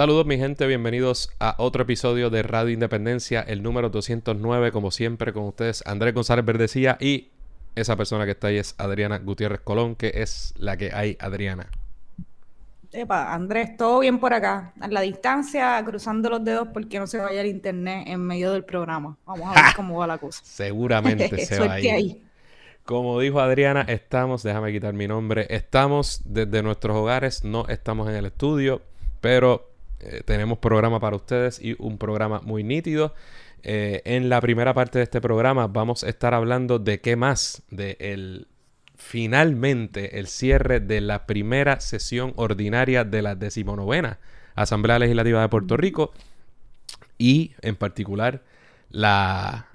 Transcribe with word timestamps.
Saludos 0.00 0.24
mi 0.24 0.38
gente, 0.38 0.66
bienvenidos 0.66 1.30
a 1.40 1.56
otro 1.58 1.82
episodio 1.82 2.30
de 2.30 2.42
Radio 2.42 2.72
Independencia, 2.72 3.42
el 3.42 3.62
número 3.62 3.90
209, 3.90 4.72
como 4.72 4.90
siempre 4.90 5.34
con 5.34 5.44
ustedes, 5.44 5.86
Andrés 5.86 6.14
González 6.14 6.42
Verdecía 6.42 6.96
y 6.98 7.28
esa 7.74 7.96
persona 7.96 8.24
que 8.24 8.30
está 8.30 8.46
ahí 8.46 8.56
es 8.56 8.74
Adriana 8.78 9.18
Gutiérrez 9.18 9.60
Colón, 9.60 9.96
que 9.96 10.12
es 10.14 10.54
la 10.56 10.78
que 10.78 10.90
hay, 10.94 11.18
Adriana. 11.20 11.66
Epa, 12.92 13.34
Andrés, 13.34 13.76
todo 13.76 13.98
bien 13.98 14.18
por 14.18 14.32
acá, 14.32 14.72
a 14.80 14.88
la 14.88 15.02
distancia, 15.02 15.84
cruzando 15.84 16.30
los 16.30 16.42
dedos 16.42 16.68
porque 16.72 16.98
no 16.98 17.06
se 17.06 17.18
vaya 17.18 17.42
el 17.42 17.48
internet 17.48 18.04
en 18.06 18.20
medio 18.20 18.52
del 18.52 18.64
programa. 18.64 19.18
Vamos 19.26 19.54
a 19.54 19.62
ver 19.62 19.64
cómo 19.76 19.98
va 19.98 20.06
la 20.06 20.16
cosa. 20.16 20.40
Seguramente 20.42 21.28
se 21.44 21.60
va 21.60 21.74
a 21.74 21.78
ir. 21.78 21.90
Ahí. 21.90 22.24
Como 22.86 23.20
dijo 23.20 23.38
Adriana, 23.38 23.82
estamos, 23.82 24.44
déjame 24.44 24.72
quitar 24.72 24.94
mi 24.94 25.06
nombre, 25.06 25.46
estamos 25.50 26.22
desde 26.24 26.62
nuestros 26.62 26.96
hogares, 26.96 27.44
no 27.44 27.68
estamos 27.68 28.08
en 28.08 28.14
el 28.14 28.24
estudio, 28.24 28.80
pero 29.20 29.69
eh, 30.00 30.22
tenemos 30.24 30.58
programa 30.58 30.98
para 30.98 31.16
ustedes 31.16 31.60
y 31.60 31.76
un 31.78 31.98
programa 31.98 32.40
muy 32.40 32.64
nítido. 32.64 33.14
Eh, 33.62 34.00
en 34.06 34.30
la 34.30 34.40
primera 34.40 34.72
parte 34.72 34.98
de 34.98 35.04
este 35.04 35.20
programa 35.20 35.66
vamos 35.66 36.02
a 36.02 36.08
estar 36.08 36.32
hablando 36.32 36.78
de 36.78 37.00
qué 37.00 37.16
más, 37.16 37.62
de 37.70 37.96
el 38.00 38.48
finalmente 38.96 40.18
el 40.18 40.26
cierre 40.26 40.80
de 40.80 41.00
la 41.00 41.26
primera 41.26 41.80
sesión 41.80 42.32
ordinaria 42.36 43.04
de 43.04 43.22
la 43.22 43.34
decimonovena 43.34 44.18
Asamblea 44.54 44.98
Legislativa 44.98 45.40
de 45.40 45.48
Puerto 45.48 45.76
Rico 45.76 46.12
y 47.16 47.52
en 47.62 47.76
particular 47.76 48.42
la 48.90 49.68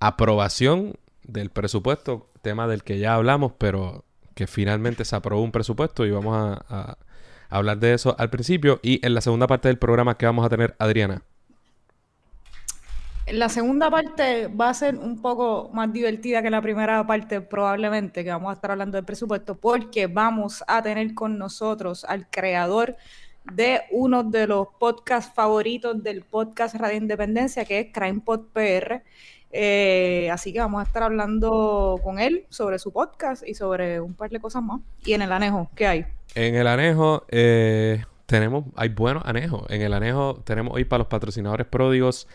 aprobación 0.00 0.94
del 1.24 1.50
presupuesto, 1.50 2.30
tema 2.42 2.66
del 2.66 2.82
que 2.82 2.98
ya 2.98 3.14
hablamos, 3.14 3.52
pero 3.58 4.04
que 4.34 4.46
finalmente 4.46 5.04
se 5.04 5.16
aprobó 5.16 5.42
un 5.42 5.52
presupuesto 5.52 6.06
y 6.06 6.10
vamos 6.10 6.58
a 6.68 6.96
hablar 7.50 7.78
de 7.78 7.94
eso 7.94 8.16
al 8.18 8.30
principio 8.30 8.80
y 8.82 9.04
en 9.04 9.14
la 9.14 9.20
segunda 9.20 9.46
parte 9.46 9.68
del 9.68 9.78
programa 9.78 10.16
que 10.16 10.26
vamos 10.26 10.46
a 10.46 10.48
tener 10.48 10.74
Adriana. 10.78 11.22
La 13.32 13.48
segunda 13.48 13.90
parte 13.90 14.48
va 14.48 14.70
a 14.70 14.74
ser 14.74 14.96
un 14.96 15.22
poco 15.22 15.70
más 15.72 15.92
divertida 15.92 16.42
que 16.42 16.50
la 16.50 16.60
primera 16.60 17.06
parte, 17.06 17.40
probablemente, 17.40 18.24
que 18.24 18.30
vamos 18.30 18.50
a 18.50 18.54
estar 18.54 18.72
hablando 18.72 18.96
del 18.96 19.04
presupuesto, 19.04 19.56
porque 19.56 20.08
vamos 20.08 20.64
a 20.66 20.82
tener 20.82 21.14
con 21.14 21.38
nosotros 21.38 22.04
al 22.04 22.28
creador 22.28 22.96
de 23.44 23.82
uno 23.92 24.24
de 24.24 24.48
los 24.48 24.68
podcasts 24.78 25.32
favoritos 25.32 26.02
del 26.02 26.22
podcast 26.22 26.74
Radio 26.74 26.98
Independencia, 26.98 27.64
que 27.64 27.78
es 27.80 27.86
CrimePod 27.92 28.46
PR. 28.52 29.02
Eh, 29.52 30.28
así 30.32 30.52
que 30.52 30.58
vamos 30.58 30.80
a 30.80 30.84
estar 30.84 31.04
hablando 31.04 32.00
con 32.02 32.18
él 32.18 32.46
sobre 32.48 32.78
su 32.80 32.92
podcast 32.92 33.46
y 33.46 33.54
sobre 33.54 34.00
un 34.00 34.14
par 34.14 34.30
de 34.30 34.40
cosas 34.40 34.62
más. 34.62 34.80
Y 35.04 35.12
en 35.12 35.22
el 35.22 35.30
anejo, 35.30 35.70
¿qué 35.76 35.86
hay? 35.86 36.06
En 36.34 36.54
el 36.54 36.66
anejo 36.66 37.26
eh, 37.28 38.04
tenemos, 38.26 38.64
hay 38.76 38.88
buenos 38.88 39.24
anejos. 39.26 39.68
En 39.70 39.82
el 39.82 39.92
anejo 39.92 40.42
tenemos 40.44 40.74
hoy 40.74 40.84
para 40.84 40.98
los 40.98 41.08
patrocinadores 41.08 41.66
pródigos 41.66 42.28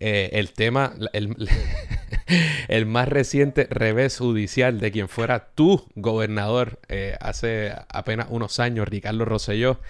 eh, 0.00 0.30
el 0.32 0.52
tema, 0.52 0.94
el, 2.68 2.86
más 2.86 3.08
reciente 3.08 3.66
revés 3.70 4.18
judicial 4.18 4.78
de 4.80 4.90
quien 4.90 5.08
fuera 5.08 5.48
tu 5.54 5.86
gobernador 5.94 6.78
eh, 6.88 7.16
hace 7.20 7.72
apenas 7.88 8.26
unos 8.30 8.60
años, 8.60 8.88
Ricardo 8.88 9.24
Rosselló. 9.24 9.80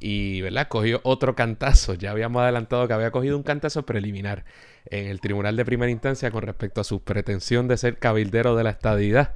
y, 0.00 0.40
¿verdad? 0.40 0.68
Cogió 0.68 1.00
otro 1.04 1.36
cantazo. 1.36 1.94
Ya 1.94 2.10
habíamos 2.10 2.42
adelantado 2.42 2.88
que 2.88 2.94
había 2.94 3.12
cogido 3.12 3.36
un 3.36 3.44
cantazo 3.44 3.86
preliminar 3.86 4.44
en 4.86 5.06
el 5.06 5.20
tribunal 5.20 5.56
de 5.56 5.64
primera 5.64 5.90
instancia 5.90 6.30
con 6.30 6.42
respecto 6.42 6.80
a 6.80 6.84
su 6.84 7.02
pretensión 7.02 7.68
de 7.68 7.76
ser 7.76 7.98
cabildero 7.98 8.56
de 8.56 8.64
la 8.64 8.70
estadidad. 8.70 9.34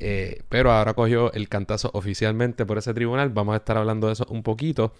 Eh, 0.00 0.42
pero 0.48 0.72
ahora 0.72 0.94
cogió 0.94 1.32
el 1.32 1.48
cantazo 1.48 1.90
oficialmente 1.92 2.66
por 2.66 2.78
ese 2.78 2.94
tribunal. 2.94 3.28
Vamos 3.30 3.54
a 3.54 3.58
estar 3.58 3.76
hablando 3.76 4.06
de 4.06 4.14
eso 4.14 4.26
un 4.30 4.42
poquito. 4.42 4.92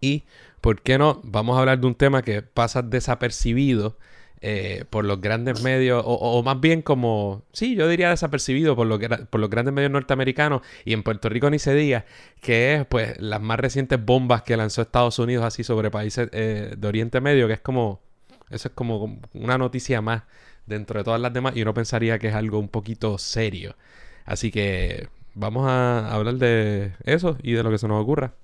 Y, 0.00 0.24
¿por 0.60 0.80
qué 0.82 0.98
no? 0.98 1.20
Vamos 1.24 1.56
a 1.56 1.60
hablar 1.60 1.80
de 1.80 1.86
un 1.86 1.94
tema 1.94 2.22
que 2.22 2.42
pasa 2.42 2.82
desapercibido 2.82 3.96
eh, 4.42 4.84
por 4.90 5.04
los 5.06 5.20
grandes 5.20 5.62
medios, 5.62 6.02
o, 6.06 6.42
más 6.42 6.60
bien 6.60 6.82
como, 6.82 7.42
sí, 7.52 7.74
yo 7.74 7.88
diría 7.88 8.10
desapercibido 8.10 8.76
por, 8.76 8.86
lo 8.86 8.98
que, 8.98 9.08
por 9.08 9.40
los 9.40 9.48
grandes 9.48 9.72
medios 9.72 9.90
norteamericanos 9.90 10.60
y 10.84 10.92
en 10.92 11.02
Puerto 11.02 11.30
Rico 11.30 11.48
ni 11.48 11.58
se 11.58 11.74
diga, 11.74 12.04
que 12.42 12.74
es 12.74 12.86
pues 12.86 13.18
las 13.18 13.40
más 13.40 13.58
recientes 13.58 14.04
bombas 14.04 14.42
que 14.42 14.56
lanzó 14.56 14.82
Estados 14.82 15.18
Unidos 15.18 15.44
así 15.44 15.64
sobre 15.64 15.90
países 15.90 16.28
eh, 16.32 16.74
de 16.76 16.88
Oriente 16.88 17.22
Medio, 17.22 17.48
que 17.48 17.54
es 17.54 17.60
como, 17.60 18.02
eso 18.50 18.68
es 18.68 18.74
como 18.74 19.20
una 19.32 19.56
noticia 19.56 20.02
más 20.02 20.24
dentro 20.66 20.98
de 20.98 21.04
todas 21.04 21.20
las 21.20 21.32
demás 21.32 21.56
y 21.56 21.62
uno 21.62 21.74
pensaría 21.74 22.18
que 22.18 22.28
es 22.28 22.34
algo 22.34 22.58
un 22.58 22.68
poquito 22.68 23.18
serio. 23.18 23.76
Así 24.24 24.50
que 24.50 25.08
vamos 25.34 25.68
a 25.68 26.12
hablar 26.12 26.34
de 26.34 26.92
eso 27.04 27.36
y 27.42 27.52
de 27.52 27.62
lo 27.62 27.70
que 27.70 27.78
se 27.78 27.88
nos 27.88 28.02
ocurra. 28.02 28.34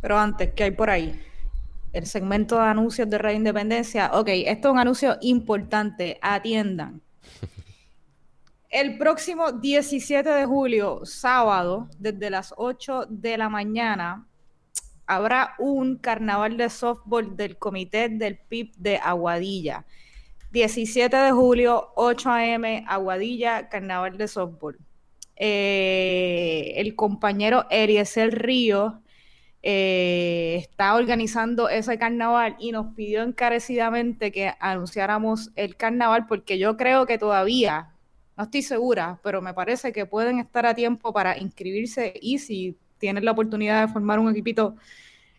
Pero 0.00 0.18
antes, 0.18 0.52
¿qué 0.54 0.64
hay 0.64 0.70
por 0.72 0.90
ahí? 0.90 1.20
El 1.92 2.06
segmento 2.06 2.56
de 2.56 2.66
anuncios 2.66 3.08
de 3.08 3.18
Radio 3.18 3.36
Independencia. 3.36 4.10
Ok, 4.12 4.28
esto 4.28 4.68
es 4.68 4.72
un 4.72 4.78
anuncio 4.78 5.16
importante. 5.22 6.18
Atiendan. 6.20 7.00
El 8.70 8.98
próximo 8.98 9.52
17 9.52 10.28
de 10.28 10.44
julio, 10.44 11.00
sábado, 11.04 11.88
desde 11.98 12.30
las 12.30 12.52
8 12.56 13.06
de 13.08 13.38
la 13.38 13.48
mañana, 13.48 14.26
habrá 15.06 15.54
un 15.58 15.96
carnaval 15.96 16.56
de 16.56 16.68
softball 16.70 17.36
del 17.36 17.58
comité 17.58 18.08
del 18.08 18.38
PIB 18.38 18.72
de 18.76 18.96
Aguadilla. 18.98 19.86
17 20.52 21.16
de 21.16 21.32
julio, 21.32 21.92
8 21.96 22.30
a.m., 22.30 22.84
Aguadilla, 22.88 23.68
carnaval 23.68 24.16
de 24.16 24.28
softball. 24.28 24.78
Eh, 25.36 26.72
el 26.76 26.96
compañero 26.96 27.66
Eriesel 27.70 28.32
Río 28.32 29.02
eh, 29.62 30.56
está 30.60 30.94
organizando 30.94 31.68
ese 31.68 31.98
carnaval 31.98 32.56
y 32.58 32.72
nos 32.72 32.94
pidió 32.94 33.22
encarecidamente 33.22 34.32
que 34.32 34.54
anunciáramos 34.60 35.50
el 35.56 35.76
carnaval 35.76 36.26
porque 36.26 36.58
yo 36.58 36.76
creo 36.76 37.04
que 37.04 37.18
todavía, 37.18 37.92
no 38.36 38.44
estoy 38.44 38.62
segura, 38.62 39.20
pero 39.22 39.42
me 39.42 39.52
parece 39.54 39.92
que 39.92 40.06
pueden 40.06 40.38
estar 40.38 40.66
a 40.66 40.74
tiempo 40.74 41.12
para 41.12 41.36
inscribirse 41.36 42.14
y 42.22 42.38
si 42.38 42.76
tienen 43.06 43.24
la 43.24 43.30
oportunidad 43.30 43.86
de 43.86 43.92
formar 43.92 44.18
un 44.18 44.28
equipito, 44.28 44.74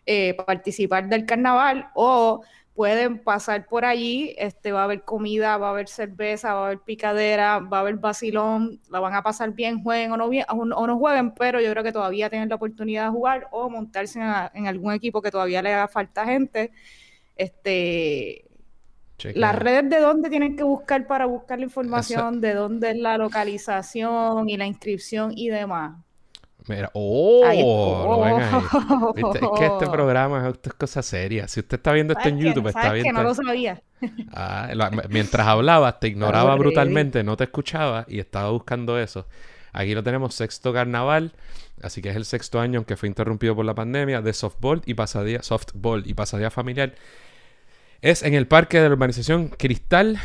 eh, 0.06 0.32
participar 0.46 1.06
del 1.06 1.26
carnaval 1.26 1.90
o 1.94 2.40
pueden 2.72 3.18
pasar 3.18 3.66
por 3.66 3.84
allí, 3.84 4.34
este, 4.38 4.72
va 4.72 4.80
a 4.80 4.84
haber 4.84 5.02
comida, 5.02 5.58
va 5.58 5.66
a 5.66 5.70
haber 5.70 5.86
cerveza, 5.86 6.54
va 6.54 6.60
a 6.60 6.66
haber 6.68 6.78
picadera, 6.78 7.58
va 7.58 7.76
a 7.76 7.80
haber 7.80 7.96
vacilón, 7.96 8.80
la 8.88 9.00
van 9.00 9.14
a 9.14 9.22
pasar 9.22 9.52
bien, 9.52 9.82
jueguen 9.82 10.12
o 10.12 10.16
no, 10.16 10.30
bien, 10.30 10.46
o, 10.48 10.64
no 10.64 10.96
jueguen, 10.96 11.34
pero 11.34 11.60
yo 11.60 11.70
creo 11.72 11.84
que 11.84 11.92
todavía 11.92 12.30
tienen 12.30 12.48
la 12.48 12.54
oportunidad 12.54 13.04
de 13.04 13.10
jugar 13.10 13.48
o 13.50 13.68
montarse 13.68 14.18
en, 14.54 14.66
algún 14.66 14.94
equipo 14.94 15.20
que 15.20 15.30
todavía 15.30 15.60
le 15.60 15.74
haga 15.74 15.88
falta 15.88 16.24
gente. 16.24 16.70
Este, 17.36 18.46
las 19.34 19.56
redes 19.56 19.90
de 19.90 19.98
dónde 19.98 20.30
tienen 20.30 20.56
que 20.56 20.62
buscar 20.62 21.06
para 21.06 21.26
buscar 21.26 21.58
la 21.58 21.66
información, 21.66 22.40
de 22.40 22.54
dónde 22.54 22.92
es 22.92 22.96
la 22.96 23.18
localización 23.18 24.48
y 24.48 24.56
la 24.56 24.66
inscripción 24.66 25.32
y 25.36 25.50
demás. 25.50 26.07
Mira, 26.68 26.90
oh, 26.92 27.44
¿Viste? 29.14 29.38
Es 29.38 29.50
que 29.58 29.66
este 29.66 29.86
programa 29.86 30.48
es, 30.48 30.72
cosa 30.74 31.02
seria. 31.02 31.48
Si 31.48 31.60
usted 31.60 31.78
está 31.78 31.92
viendo 31.92 32.12
esto 32.12 32.28
en 32.28 32.38
YouTube, 32.38 32.68
está 32.68 32.92
viendo. 32.92 33.08
que 33.08 33.12
no 33.12 33.22
lo 33.22 33.34
sabía. 33.34 33.82
Ah, 34.32 34.68
mientras 35.08 35.46
hablabas, 35.46 35.98
te 35.98 36.08
ignoraba 36.08 36.54
brutalmente, 36.56 37.24
no 37.24 37.36
te 37.36 37.44
escuchaba 37.44 38.04
y 38.08 38.20
estaba 38.20 38.50
buscando 38.50 38.98
eso. 38.98 39.26
Aquí 39.72 39.94
lo 39.94 40.02
tenemos, 40.02 40.34
sexto 40.34 40.72
carnaval, 40.72 41.32
así 41.82 42.02
que 42.02 42.10
es 42.10 42.16
el 42.16 42.24
sexto 42.24 42.60
año, 42.60 42.78
aunque 42.78 42.96
fue 42.96 43.08
interrumpido 43.08 43.54
por 43.56 43.64
la 43.64 43.74
pandemia, 43.74 44.22
de 44.22 44.32
softball 44.32 44.82
y 44.86 44.94
pasadía, 44.94 45.42
softball 45.42 46.04
y 46.06 46.14
pasadía 46.14 46.50
familiar. 46.50 46.94
Es 48.00 48.22
en 48.22 48.34
el 48.34 48.46
parque 48.46 48.80
de 48.80 48.88
la 48.88 48.94
urbanización 48.94 49.48
Cristal, 49.48 50.18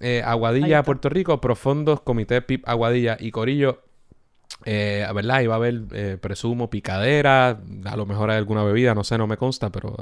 eh, 0.00 0.22
Aguadilla, 0.24 0.82
Puerto 0.82 1.08
Rico, 1.08 1.40
Profundos, 1.40 2.00
Comité 2.00 2.42
PIP 2.42 2.68
Aguadilla 2.68 3.16
y 3.20 3.30
Corillo 3.30 3.82
eh, 4.64 5.06
¿verdad? 5.14 5.40
Y 5.40 5.46
va 5.46 5.54
a 5.54 5.56
haber, 5.56 5.82
eh, 5.92 6.18
presumo, 6.20 6.70
picadera, 6.70 7.60
a 7.84 7.96
lo 7.96 8.06
mejor 8.06 8.30
hay 8.30 8.38
alguna 8.38 8.62
bebida, 8.64 8.94
no 8.94 9.04
sé, 9.04 9.18
no 9.18 9.26
me 9.26 9.36
consta, 9.36 9.70
pero, 9.70 9.96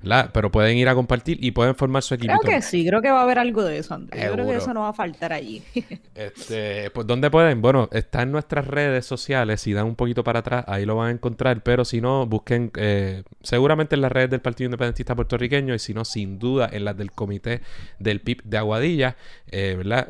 ¿verdad? 0.00 0.30
Pero 0.32 0.50
pueden 0.50 0.76
ir 0.76 0.88
a 0.88 0.94
compartir 0.94 1.38
y 1.42 1.50
pueden 1.50 1.74
formar 1.74 2.02
su 2.02 2.14
equipo. 2.14 2.34
Creo 2.40 2.56
que 2.56 2.62
sí, 2.62 2.86
creo 2.86 3.02
que 3.02 3.10
va 3.10 3.20
a 3.20 3.22
haber 3.22 3.38
algo 3.38 3.64
de 3.64 3.78
eso, 3.78 3.94
Andrés. 3.94 4.24
Yo 4.24 4.32
creo 4.32 4.46
que 4.46 4.56
eso 4.56 4.74
no 4.74 4.80
va 4.82 4.90
a 4.90 4.92
faltar 4.92 5.32
allí. 5.32 5.62
este, 6.14 6.90
pues, 6.90 7.06
¿dónde 7.06 7.30
pueden? 7.30 7.60
Bueno, 7.60 7.88
está 7.92 8.22
en 8.22 8.32
nuestras 8.32 8.66
redes 8.66 9.06
sociales, 9.06 9.60
si 9.60 9.72
dan 9.72 9.86
un 9.86 9.96
poquito 9.96 10.24
para 10.24 10.40
atrás, 10.40 10.64
ahí 10.68 10.84
lo 10.84 10.96
van 10.96 11.08
a 11.08 11.12
encontrar, 11.12 11.62
pero 11.62 11.84
si 11.84 12.00
no, 12.00 12.26
busquen 12.26 12.70
eh, 12.76 13.22
seguramente 13.42 13.94
en 13.94 14.02
las 14.02 14.12
redes 14.12 14.30
del 14.30 14.40
Partido 14.40 14.66
Independentista 14.66 15.14
Puertorriqueño 15.14 15.74
y 15.74 15.78
si 15.78 15.94
no, 15.94 16.04
sin 16.04 16.38
duda 16.38 16.68
en 16.72 16.84
las 16.84 16.96
del 16.96 17.12
Comité 17.12 17.62
del 17.98 18.20
PIB 18.20 18.42
de 18.44 18.58
Aguadilla, 18.58 19.16
¿verdad? 19.50 20.08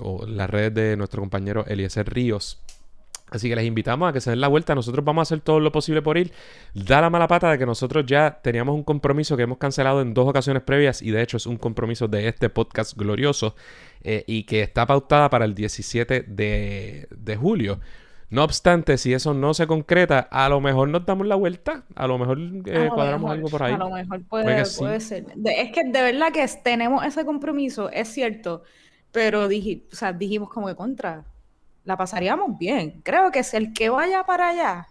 o 0.00 0.26
las 0.26 0.48
redes 0.48 0.74
de 0.74 0.96
nuestro 0.96 1.20
compañero 1.20 1.64
Eliezer 1.66 2.08
Ríos. 2.12 2.58
Así 3.30 3.48
que 3.48 3.56
les 3.56 3.64
invitamos 3.64 4.08
a 4.08 4.12
que 4.12 4.20
se 4.20 4.30
den 4.30 4.40
la 4.40 4.48
vuelta. 4.48 4.74
Nosotros 4.74 5.04
vamos 5.04 5.22
a 5.22 5.24
hacer 5.28 5.40
todo 5.40 5.60
lo 5.60 5.72
posible 5.72 6.02
por 6.02 6.18
ir. 6.18 6.32
Da 6.74 7.00
la 7.00 7.10
mala 7.10 7.28
pata 7.28 7.50
de 7.50 7.58
que 7.58 7.66
nosotros 7.66 8.04
ya 8.06 8.40
teníamos 8.42 8.74
un 8.74 8.84
compromiso 8.84 9.36
que 9.36 9.42
hemos 9.42 9.58
cancelado 9.58 10.00
en 10.00 10.14
dos 10.14 10.28
ocasiones 10.28 10.62
previas 10.62 11.02
y 11.02 11.10
de 11.10 11.22
hecho 11.22 11.36
es 11.36 11.46
un 11.46 11.56
compromiso 11.56 12.08
de 12.08 12.28
este 12.28 12.48
podcast 12.48 12.96
glorioso 12.96 13.54
eh, 14.02 14.24
y 14.26 14.44
que 14.44 14.62
está 14.62 14.86
pautada 14.86 15.28
para 15.30 15.44
el 15.44 15.54
17 15.54 16.24
de, 16.28 17.38
julio. 17.38 17.80
No 18.30 18.44
obstante, 18.44 18.98
si 18.98 19.14
eso 19.14 19.32
no 19.32 19.54
se 19.54 19.66
concreta, 19.66 20.28
a 20.30 20.48
lo 20.50 20.60
mejor 20.60 20.90
nos 20.90 21.06
damos 21.06 21.26
la 21.26 21.34
vuelta, 21.34 21.84
a 21.94 22.06
lo 22.06 22.18
mejor 22.18 22.38
eh, 22.66 22.90
cuadramos 22.92 23.30
algo 23.30 23.48
por 23.48 23.62
ahí. 23.62 23.72
A 23.72 23.78
lo 23.78 23.90
mejor 23.90 24.22
puede, 24.24 24.66
ser. 24.66 25.24
es 25.44 25.72
que 25.72 25.84
de 25.84 26.02
verdad 26.02 26.30
que 26.30 26.46
tenemos 26.62 27.04
ese 27.06 27.24
compromiso, 27.24 27.90
es 27.90 28.08
cierto, 28.08 28.62
pero 29.12 29.48
dijimos 29.48 30.50
como 30.50 30.66
que 30.66 30.74
contra 30.74 31.24
la 31.88 31.96
pasaríamos 31.96 32.58
bien. 32.58 33.00
Creo 33.02 33.30
que 33.30 33.42
si 33.42 33.56
el 33.56 33.72
que 33.72 33.88
vaya 33.88 34.22
para 34.24 34.48
allá, 34.50 34.88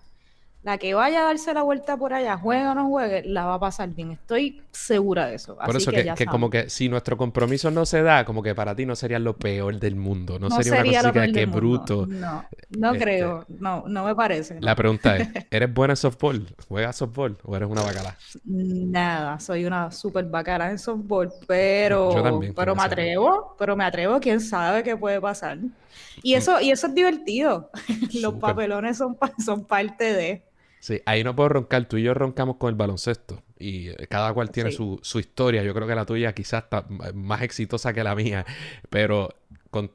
la 0.68 0.78
que 0.78 0.94
vaya 0.94 1.22
a 1.22 1.24
darse 1.24 1.54
la 1.54 1.64
vuelta 1.64 1.96
por 1.96 2.14
allá, 2.14 2.36
juegue 2.36 2.68
o 2.68 2.76
no 2.76 2.90
juegue, 2.90 3.24
la 3.24 3.46
va 3.46 3.54
a 3.54 3.60
pasar 3.60 3.88
bien. 3.88 4.12
Estoy 4.12 4.62
segura 4.70 5.28
de 5.28 5.36
eso. 5.36 5.56
Por 5.56 5.78
eso 5.78 5.92
que, 5.92 6.26
como 6.26 6.50
que 6.50 6.70
si 6.70 6.90
nuestro 6.90 7.16
compromiso 7.16 7.72
no 7.72 7.86
se 7.86 8.02
da, 8.02 8.26
como 8.26 8.44
que 8.44 8.54
para 8.54 8.76
ti 8.76 8.86
no 8.86 8.94
sería 8.94 9.18
lo 9.18 9.38
peor 9.38 9.80
del 9.80 9.96
mundo. 9.96 10.38
No, 10.38 10.50
sería, 10.50 11.00
una 11.00 11.14
cosa 11.14 11.32
que, 11.32 11.46
bruto. 11.46 12.06
No, 12.06 12.44
no 12.78 12.92
este, 12.92 13.02
creo. 13.02 13.46
No, 13.48 13.86
no 13.88 14.04
me 14.04 14.14
parece. 14.14 14.60
La 14.60 14.76
pregunta 14.76 15.16
es, 15.16 15.30
¿eres 15.50 15.74
buena 15.74 15.94
en 15.94 15.98
softball? 15.98 16.46
¿Juegas 16.68 16.98
softball 16.98 17.38
o 17.46 17.56
eres 17.56 17.70
una 17.70 17.84
bacala? 17.84 18.18
Nada, 18.44 19.40
soy 19.40 19.64
una 19.64 19.90
súper 19.90 20.26
bacala 20.26 20.70
en 20.70 20.80
softball, 20.80 21.32
pero, 21.48 22.42
pero 22.54 22.76
me 22.76 22.84
atrevo, 22.84 23.56
pero 23.58 23.78
me 23.78 23.86
atrevo, 23.86 24.20
quién 24.20 24.42
sabe 24.42 24.84
qué 24.84 24.98
puede 24.98 25.22
pasar. 25.22 25.60
Y 26.24 26.34
eso, 26.34 26.60
y 26.60 26.72
eso 26.72 26.88
es 26.88 26.94
divertido. 26.94 27.72
Los 28.22 28.34
papelones 28.34 28.98
son, 28.98 29.18
son 29.46 29.64
parte 29.64 30.14
de. 30.14 30.44
Sí, 30.88 31.02
ahí 31.06 31.22
no 31.22 31.36
puedo 31.36 31.50
roncar. 31.50 31.84
Tú 31.84 31.98
y 31.98 32.04
yo 32.04 32.14
roncamos 32.14 32.56
con 32.56 32.70
el 32.70 32.76
baloncesto. 32.76 33.44
Y 33.60 33.90
eh, 33.90 34.08
cada 34.10 34.34
cual 34.34 34.52
tiene 34.52 34.72
su, 34.72 35.02
historia. 35.16 35.62
Yo 35.62 35.74
creo 35.74 35.86
que 35.86 35.96
la 35.96 36.06
tuya 36.06 36.32
quizás 36.34 36.64
está 36.64 36.86
más 37.14 37.42
exitosa 37.42 37.92
que 37.92 38.06
la 38.06 38.16
mía. 38.16 38.46
Pero, 38.90 39.36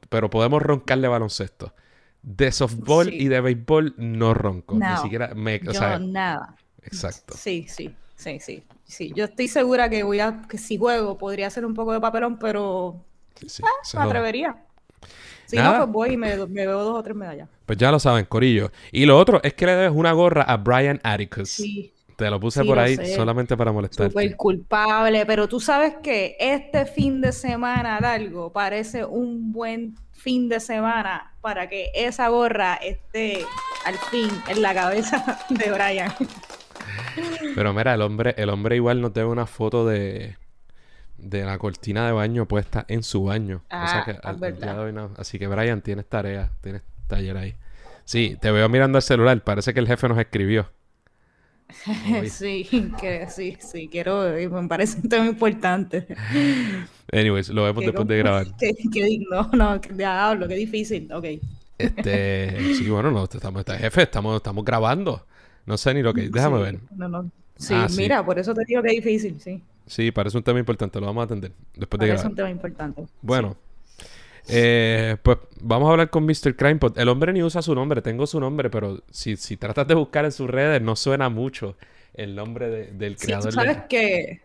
pero 0.09 0.29
podemos 0.29 0.61
roncarle 0.61 1.07
baloncesto. 1.07 1.73
De 2.21 2.51
softball 2.51 3.11
y 3.11 3.27
de 3.27 3.41
béisbol 3.41 3.95
no 3.97 4.35
ronco. 4.35 4.75
Ni 4.75 4.95
siquiera 4.97 5.33
me. 5.33 5.59
yo 5.61 5.97
nada. 5.97 6.57
Exacto. 6.83 7.33
Sí, 7.35 7.65
sí, 7.67 7.95
sí, 8.15 8.39
sí. 8.39 8.63
Sí, 8.83 9.13
yo 9.15 9.25
estoy 9.25 9.47
segura 9.47 9.89
que 9.89 10.03
voy 10.03 10.19
a, 10.19 10.43
que 10.47 10.59
si 10.59 10.77
juego 10.77 11.17
podría 11.17 11.49
ser 11.49 11.65
un 11.65 11.73
poco 11.73 11.93
de 11.93 12.01
papelón, 12.01 12.37
pero 12.37 13.03
sí, 13.47 13.63
ah, 13.65 13.97
me 13.97 14.03
atrevería. 14.03 14.63
Si 15.45 15.57
no, 15.57 15.77
pues 15.77 15.89
voy 15.89 16.13
y 16.13 16.17
me, 16.17 16.35
veo 16.35 16.83
dos 16.83 16.99
o 16.99 17.03
tres 17.03 17.15
medallas. 17.15 17.49
Pues 17.65 17.77
ya 17.77 17.91
lo 17.91 17.99
saben, 17.99 18.25
Corillo. 18.25 18.71
Y 18.91 19.05
lo 19.05 19.17
otro 19.17 19.41
es 19.43 19.53
que 19.53 19.65
le 19.65 19.75
debes 19.75 19.93
una 19.93 20.11
gorra 20.11 20.43
a 20.43 20.57
Brian 20.57 20.99
Atticus. 21.03 21.49
Sí. 21.49 21.93
Te 22.15 22.29
lo 22.29 22.39
puse 22.39 22.63
por 22.63 22.77
ahí 22.77 22.95
solamente 23.15 23.57
para 23.57 23.71
molestarte. 23.71 24.11
Súper 24.11 24.35
culpable, 24.35 25.25
pero 25.25 25.47
tú 25.47 25.59
sabes 25.59 25.95
que 26.03 26.37
este 26.39 26.85
fin 26.85 27.21
de 27.21 27.31
semana 27.31 27.99
largo 27.99 28.51
parece 28.51 29.03
un 29.03 29.51
buen 29.51 29.95
fin 30.11 30.47
de 30.47 30.59
semana 30.59 31.33
para 31.41 31.67
que 31.67 31.89
esa 31.93 32.29
gorra 32.29 32.75
esté 32.75 33.45
al 33.85 33.95
fin 34.11 34.29
en 34.47 34.61
la 34.61 34.73
cabeza 34.73 35.39
de 35.49 35.71
Brian. 35.71 36.13
Pero 37.55 37.73
mira, 37.73 37.93
el 37.93 38.01
hombre, 38.01 38.33
el 38.37 38.49
hombre 38.49 38.75
igual 38.75 39.01
nos 39.01 39.13
debe 39.13 39.27
una 39.27 39.45
foto 39.45 39.85
de, 39.85 40.37
de 41.23 41.43
la 41.43 41.57
cortina 41.57 42.05
de 42.05 42.11
baño 42.11 42.47
puesta 42.47 42.85
en 42.87 43.03
su 43.03 43.23
baño. 43.23 43.63
Ah, 43.69 44.05
Así 45.17 45.39
que 45.39 45.47
Brian, 45.47 45.81
tienes 45.81 46.05
tarea, 46.05 46.51
tienes 46.61 46.81
taller 47.07 47.37
ahí. 47.37 47.55
Sí, 48.05 48.37
te 48.39 48.51
veo 48.51 48.67
mirando 48.69 48.97
el 48.97 49.01
celular, 49.01 49.41
parece 49.43 49.73
que 49.73 49.79
el 49.79 49.87
jefe 49.87 50.07
nos 50.09 50.17
escribió. 50.17 50.69
sí, 52.29 52.67
que 52.99 53.27
sí, 53.29 53.57
sí, 53.59 53.87
quiero, 53.87 54.29
me 54.51 54.67
parece 54.67 54.99
un 55.01 55.09
tema 55.09 55.25
importante. 55.25 56.07
Anyways, 57.11 57.49
lo 57.49 57.63
vemos 57.63 57.83
después 57.83 58.07
de 58.07 58.17
grabar. 58.17 58.47
Que, 58.57 59.19
no, 59.29 59.49
no, 59.53 59.81
ya 59.97 60.29
hablo, 60.29 60.47
qué 60.47 60.55
difícil, 60.55 61.11
ok. 61.11 61.25
Este, 61.77 62.75
sí, 62.75 62.87
bueno, 62.89 63.11
no, 63.11 63.23
estamos, 63.23 63.59
está, 63.59 63.77
jefe, 63.77 64.03
estamos, 64.03 64.37
estamos 64.37 64.63
grabando. 64.63 65.25
No 65.65 65.77
sé 65.77 65.93
ni 65.93 66.01
lo 66.01 66.13
que, 66.13 66.29
déjame 66.29 66.61
ver. 66.61 66.79
No, 66.95 67.07
no. 67.07 67.31
Sí, 67.55 67.73
ah, 67.73 67.87
mira, 67.95 68.25
por 68.25 68.37
eso 68.37 68.53
te 68.53 68.63
digo 68.65 68.81
que 68.81 68.89
es 68.89 68.95
difícil, 68.95 69.39
sí. 69.39 69.61
Sí, 69.85 70.11
parece 70.11 70.37
un 70.37 70.43
tema 70.43 70.59
importante, 70.59 70.99
lo 70.99 71.05
vamos 71.07 71.23
a 71.23 71.25
atender 71.25 71.51
después 71.75 71.99
de 71.99 72.07
Parece 72.07 72.27
un 72.27 72.35
tema 72.35 72.49
importante. 72.49 73.05
Bueno, 73.21 73.57
eh, 74.47 75.17
pues 75.21 75.37
vamos 75.61 75.87
a 75.87 75.91
hablar 75.91 76.09
con 76.09 76.25
Mr. 76.25 76.55
Crimepot. 76.55 76.97
El 76.97 77.09
hombre 77.09 77.33
ni 77.33 77.43
usa 77.43 77.61
su 77.61 77.73
nombre, 77.75 78.01
tengo 78.01 78.27
su 78.27 78.39
nombre, 78.39 78.69
pero 78.69 79.01
si, 79.11 79.35
si 79.35 79.57
tratas 79.57 79.87
de 79.87 79.95
buscar 79.95 80.25
en 80.25 80.31
sus 80.31 80.49
redes, 80.49 80.81
no 80.81 80.95
suena 80.95 81.29
mucho 81.29 81.75
el 82.13 82.35
nombre 82.35 82.69
del 82.69 83.17
creador. 83.17 83.51
Sí, 83.51 83.55
¿Sabes 83.55 83.77
qué? 83.89 84.41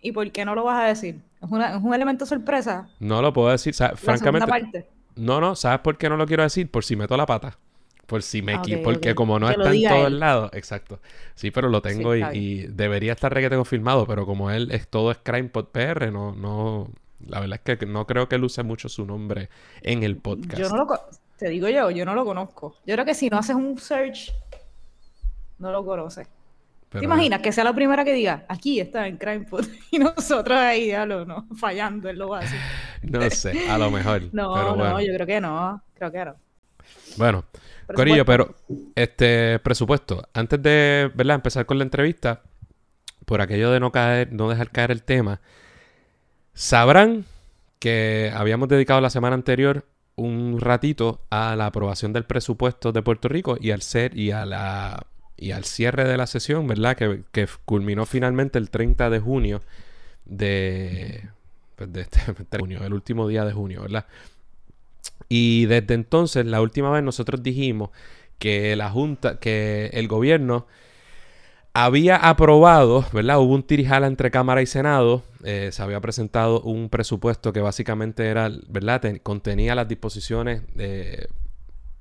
¿Y 0.00 0.12
por 0.12 0.30
qué 0.30 0.44
no 0.44 0.54
lo 0.54 0.64
vas 0.64 0.84
a 0.84 0.88
decir? 0.88 1.20
¿Es, 1.42 1.50
un 1.50 1.94
elemento 1.94 2.26
sorpresa? 2.26 2.88
No 3.00 3.22
lo 3.22 3.32
puedo 3.32 3.50
decir, 3.50 3.74
francamente. 3.74 4.86
No, 5.16 5.40
no, 5.40 5.56
¿sabes 5.56 5.80
por 5.80 5.96
qué 5.96 6.08
no 6.08 6.16
lo 6.16 6.26
quiero 6.26 6.42
decir? 6.42 6.70
Por 6.70 6.84
si 6.84 6.94
meto 6.94 7.16
la 7.16 7.26
pata. 7.26 7.58
Por 8.06 8.22
si 8.22 8.40
me 8.40 8.54
ah, 8.54 8.62
porque 8.84 9.14
como 9.16 9.38
no 9.40 9.50
está 9.50 9.74
en 9.74 9.88
todos 9.88 10.12
lados, 10.12 10.50
exacto. 10.52 11.00
Sí, 11.34 11.50
pero 11.50 11.68
lo 11.68 11.82
tengo 11.82 12.14
y, 12.14 12.66
debería 12.68 13.12
estar 13.12 13.32
requete 13.34 13.56
confirmado, 13.56 14.06
pero 14.06 14.24
como 14.26 14.50
él 14.50 14.70
es 14.70 14.88
todo 14.88 15.10
es 15.10 15.18
CrimePod 15.18 15.66
PR, 15.66 16.12
no, 16.12 16.32
no, 16.32 16.88
la 17.26 17.40
verdad 17.40 17.60
es 17.64 17.78
que 17.78 17.86
no 17.86 18.06
creo 18.06 18.28
que 18.28 18.36
él 18.36 18.44
use 18.44 18.62
mucho 18.62 18.88
su 18.88 19.04
nombre 19.04 19.48
en 19.82 20.04
el 20.04 20.16
podcast. 20.16 20.58
Yo 20.58 20.68
no 20.68 20.76
lo, 20.76 21.00
te 21.36 21.48
digo 21.48 21.68
yo, 21.68 21.90
yo 21.90 22.04
no 22.04 22.14
lo 22.14 22.24
conozco. 22.24 22.76
Yo 22.86 22.94
creo 22.94 23.04
que 23.04 23.14
si 23.14 23.28
no 23.28 23.38
haces 23.38 23.56
un 23.56 23.76
search, 23.78 24.32
no 25.58 25.72
lo 25.72 25.84
conoces. 25.84 26.28
¿Te 26.88 27.04
imaginas 27.04 27.40
que 27.40 27.52
sea 27.52 27.64
la 27.64 27.74
primera 27.74 28.04
que 28.04 28.12
diga, 28.12 28.44
aquí 28.48 28.80
está 28.80 29.06
en 29.06 29.16
CrimePod 29.16 29.66
y 29.90 29.98
nosotros 29.98 30.56
ahí, 30.56 30.88
ya 30.88 31.04
lo, 31.04 31.24
no, 31.24 31.46
fallando 31.56 32.08
en 32.08 32.18
lo 32.18 32.28
básico? 32.28 32.62
no 33.02 33.30
sé, 33.30 33.68
a 33.68 33.76
lo 33.76 33.90
mejor. 33.90 34.22
no, 34.32 34.76
no, 34.76 35.00
yo 35.00 35.12
creo 35.14 35.26
que 35.26 35.40
no, 35.40 35.82
creo 35.94 36.12
que 36.12 36.24
no. 36.24 36.36
Bueno, 37.16 37.44
Corillo, 37.94 38.24
pero 38.24 38.54
este 38.94 39.58
presupuesto, 39.60 40.28
antes 40.34 40.60
de 40.62 41.10
¿verdad? 41.14 41.36
empezar 41.36 41.66
con 41.66 41.78
la 41.78 41.84
entrevista, 41.84 42.42
por 43.24 43.40
aquello 43.40 43.70
de 43.70 43.80
no 43.80 43.92
caer, 43.92 44.32
no 44.32 44.48
dejar 44.48 44.70
caer 44.70 44.90
el 44.90 45.02
tema, 45.02 45.40
sabrán 46.54 47.24
que 47.78 48.32
habíamos 48.34 48.68
dedicado 48.68 49.00
la 49.00 49.10
semana 49.10 49.34
anterior 49.34 49.84
un 50.16 50.60
ratito 50.60 51.20
a 51.30 51.54
la 51.56 51.66
aprobación 51.66 52.12
del 52.12 52.24
presupuesto 52.24 52.90
de 52.92 53.02
Puerto 53.02 53.28
Rico 53.28 53.58
y 53.60 53.70
al 53.70 53.82
ser 53.82 54.16
y 54.16 54.30
a 54.30 54.46
la 54.46 55.06
y 55.36 55.50
al 55.50 55.64
cierre 55.64 56.04
de 56.04 56.16
la 56.16 56.26
sesión, 56.26 56.66
¿verdad? 56.66 56.96
Que, 56.96 57.22
que 57.30 57.46
culminó 57.66 58.06
finalmente 58.06 58.58
el 58.58 58.70
30 58.70 59.10
de 59.10 59.20
junio 59.20 59.60
de, 60.24 61.28
pues, 61.76 61.92
de 61.92 62.00
este, 62.02 62.20
de 62.50 62.58
junio, 62.58 62.82
el 62.84 62.94
último 62.94 63.28
día 63.28 63.44
de 63.44 63.52
junio, 63.52 63.82
¿verdad? 63.82 64.06
Y 65.28 65.66
desde 65.66 65.94
entonces, 65.94 66.46
la 66.46 66.60
última 66.60 66.90
vez 66.90 67.02
nosotros 67.02 67.42
dijimos 67.42 67.90
que 68.38 68.76
la 68.76 68.90
Junta, 68.90 69.38
que 69.38 69.90
el 69.92 70.08
gobierno 70.08 70.66
había 71.72 72.16
aprobado, 72.16 73.04
¿verdad? 73.12 73.38
Hubo 73.38 73.54
un 73.54 73.62
tirijala 73.62 74.06
entre 74.06 74.30
Cámara 74.30 74.62
y 74.62 74.66
Senado. 74.66 75.22
Eh, 75.44 75.70
se 75.72 75.82
había 75.82 76.00
presentado 76.00 76.60
un 76.62 76.88
presupuesto 76.88 77.52
que 77.52 77.60
básicamente 77.60 78.26
era, 78.26 78.50
¿verdad? 78.68 79.02
contenía 79.22 79.74
las 79.74 79.88
disposiciones 79.88 80.62
eh, 80.78 81.26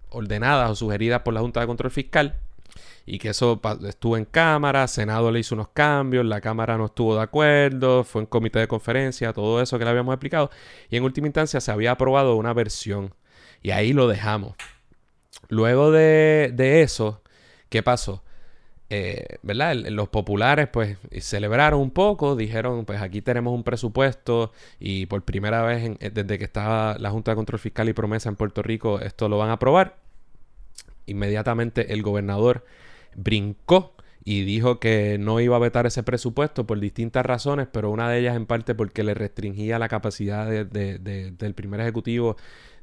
ordenadas 0.09 0.71
o 0.71 0.75
sugeridas 0.75 1.21
por 1.23 1.33
la 1.33 1.41
Junta 1.41 1.59
de 1.59 1.67
Control 1.67 1.91
Fiscal 1.91 2.35
y 3.05 3.19
que 3.19 3.29
eso 3.29 3.61
estuvo 3.87 4.17
en 4.17 4.25
Cámara, 4.25 4.87
Senado 4.87 5.31
le 5.31 5.39
hizo 5.39 5.55
unos 5.55 5.69
cambios, 5.69 6.25
la 6.25 6.41
Cámara 6.41 6.77
no 6.77 6.85
estuvo 6.85 7.15
de 7.15 7.21
acuerdo, 7.21 8.03
fue 8.03 8.21
en 8.21 8.27
comité 8.27 8.59
de 8.59 8.67
conferencia, 8.67 9.33
todo 9.33 9.61
eso 9.61 9.77
que 9.77 9.85
le 9.85 9.91
habíamos 9.91 10.13
explicado, 10.13 10.49
y 10.89 10.97
en 10.97 11.03
última 11.03 11.27
instancia 11.27 11.61
se 11.61 11.71
había 11.71 11.91
aprobado 11.91 12.35
una 12.35 12.53
versión, 12.53 13.13
y 13.61 13.71
ahí 13.71 13.93
lo 13.93 14.07
dejamos. 14.07 14.55
Luego 15.49 15.91
de, 15.91 16.51
de 16.53 16.87
¿qué 17.69 17.83
pasó? 17.83 18.23
Eh, 18.89 19.39
¿verdad? 19.41 19.75
Los 19.75 20.09
populares 20.09 20.67
pues 20.71 20.97
celebraron 21.19 21.79
un 21.81 21.91
poco, 21.91 22.35
dijeron 22.35 22.85
pues 22.85 23.01
aquí 23.01 23.21
tenemos 23.21 23.53
un 23.53 23.63
presupuesto 23.63 24.51
y 24.79 25.07
por 25.07 25.23
primera 25.23 25.63
vez 25.63 25.97
desde 25.99 26.37
que 26.37 26.43
estaba 26.43 26.95
la 26.99 27.09
Junta 27.09 27.31
de 27.31 27.35
Control 27.35 27.59
Fiscal 27.59 27.89
y 27.89 27.93
Promesa 27.93 28.29
en 28.29 28.35
Puerto 28.35 28.61
Rico 28.61 28.99
esto 28.99 29.27
lo 29.27 29.39
van 29.39 29.49
a 29.49 29.53
aprobar. 29.53 30.04
Inmediatamente 31.05 31.93
el 31.93 32.01
gobernador 32.01 32.65
brincó 33.15 33.93
y 34.23 34.43
dijo 34.43 34.79
que 34.79 35.17
no 35.19 35.39
iba 35.39 35.55
a 35.55 35.59
vetar 35.59 35.85
ese 35.85 36.01
presupuesto 36.01 36.65
por 36.65 36.79
distintas 36.79 37.25
razones, 37.25 37.67
pero 37.71 37.91
una 37.91 38.09
de 38.09 38.19
ellas 38.19 38.35
en 38.35 38.47
parte 38.47 38.73
porque 38.73 39.03
le 39.03 39.13
restringía 39.13 39.77
la 39.77 39.87
capacidad 39.87 40.47
del 40.47 41.53
primer 41.53 41.81
ejecutivo 41.81 42.35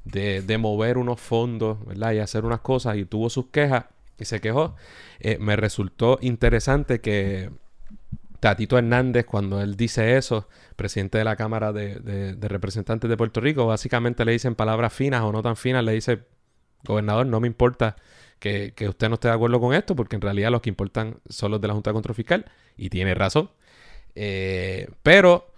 de, 0.04 0.58
mover 0.58 0.98
unos 0.98 1.20
fondos, 1.20 1.84
¿verdad? 1.84 2.12
Y 2.12 2.18
hacer 2.18 2.44
unas 2.44 2.60
cosas 2.60 2.96
y 2.96 3.04
tuvo 3.04 3.28
sus 3.28 3.46
quejas 3.46 3.86
y 4.18 4.24
se 4.24 4.40
quejó. 4.40 4.76
Eh, 5.20 5.38
me 5.40 5.56
resultó 5.56 6.18
interesante 6.22 7.00
que 7.00 7.50
Tatito 8.42 8.76
Hernández, 8.76 9.24
cuando 9.24 9.60
él 9.60 9.76
dice 9.76 10.16
eso, 10.16 10.48
presidente 10.74 11.18
de 11.18 11.24
la 11.24 11.36
Cámara 11.36 11.72
de, 11.72 12.36
Representantes 12.40 13.08
de 13.08 13.16
Puerto 13.16 13.40
Rico, 13.40 13.66
básicamente 13.66 14.24
le 14.24 14.32
dicen 14.32 14.56
palabras 14.56 14.92
finas 14.92 15.22
o 15.22 15.32
no 15.32 15.42
tan 15.42 15.56
finas, 15.56 15.84
le 15.84 15.92
dice, 15.92 16.24
gobernador, 16.84 17.26
no 17.26 17.40
me 17.40 17.46
importa 17.46 17.96
que, 18.38 18.74
usted 18.88 19.08
no 19.08 19.14
esté 19.14 19.28
de 19.28 19.34
acuerdo 19.34 19.60
con 19.60 19.74
esto, 19.74 19.94
porque 19.94 20.16
en 20.16 20.22
realidad 20.22 20.50
los 20.50 20.62
que 20.62 20.70
importan 20.70 21.16
son 21.28 21.52
los 21.52 21.60
de 21.60 21.68
la 21.68 21.74
Junta 21.74 21.90
de 21.90 21.94
Control 21.94 22.14
Fiscal, 22.14 22.44
y 22.76 22.90
tiene 22.90 23.14
razón. 23.14 23.50
Eh, 24.14 24.88
pero 25.02 25.52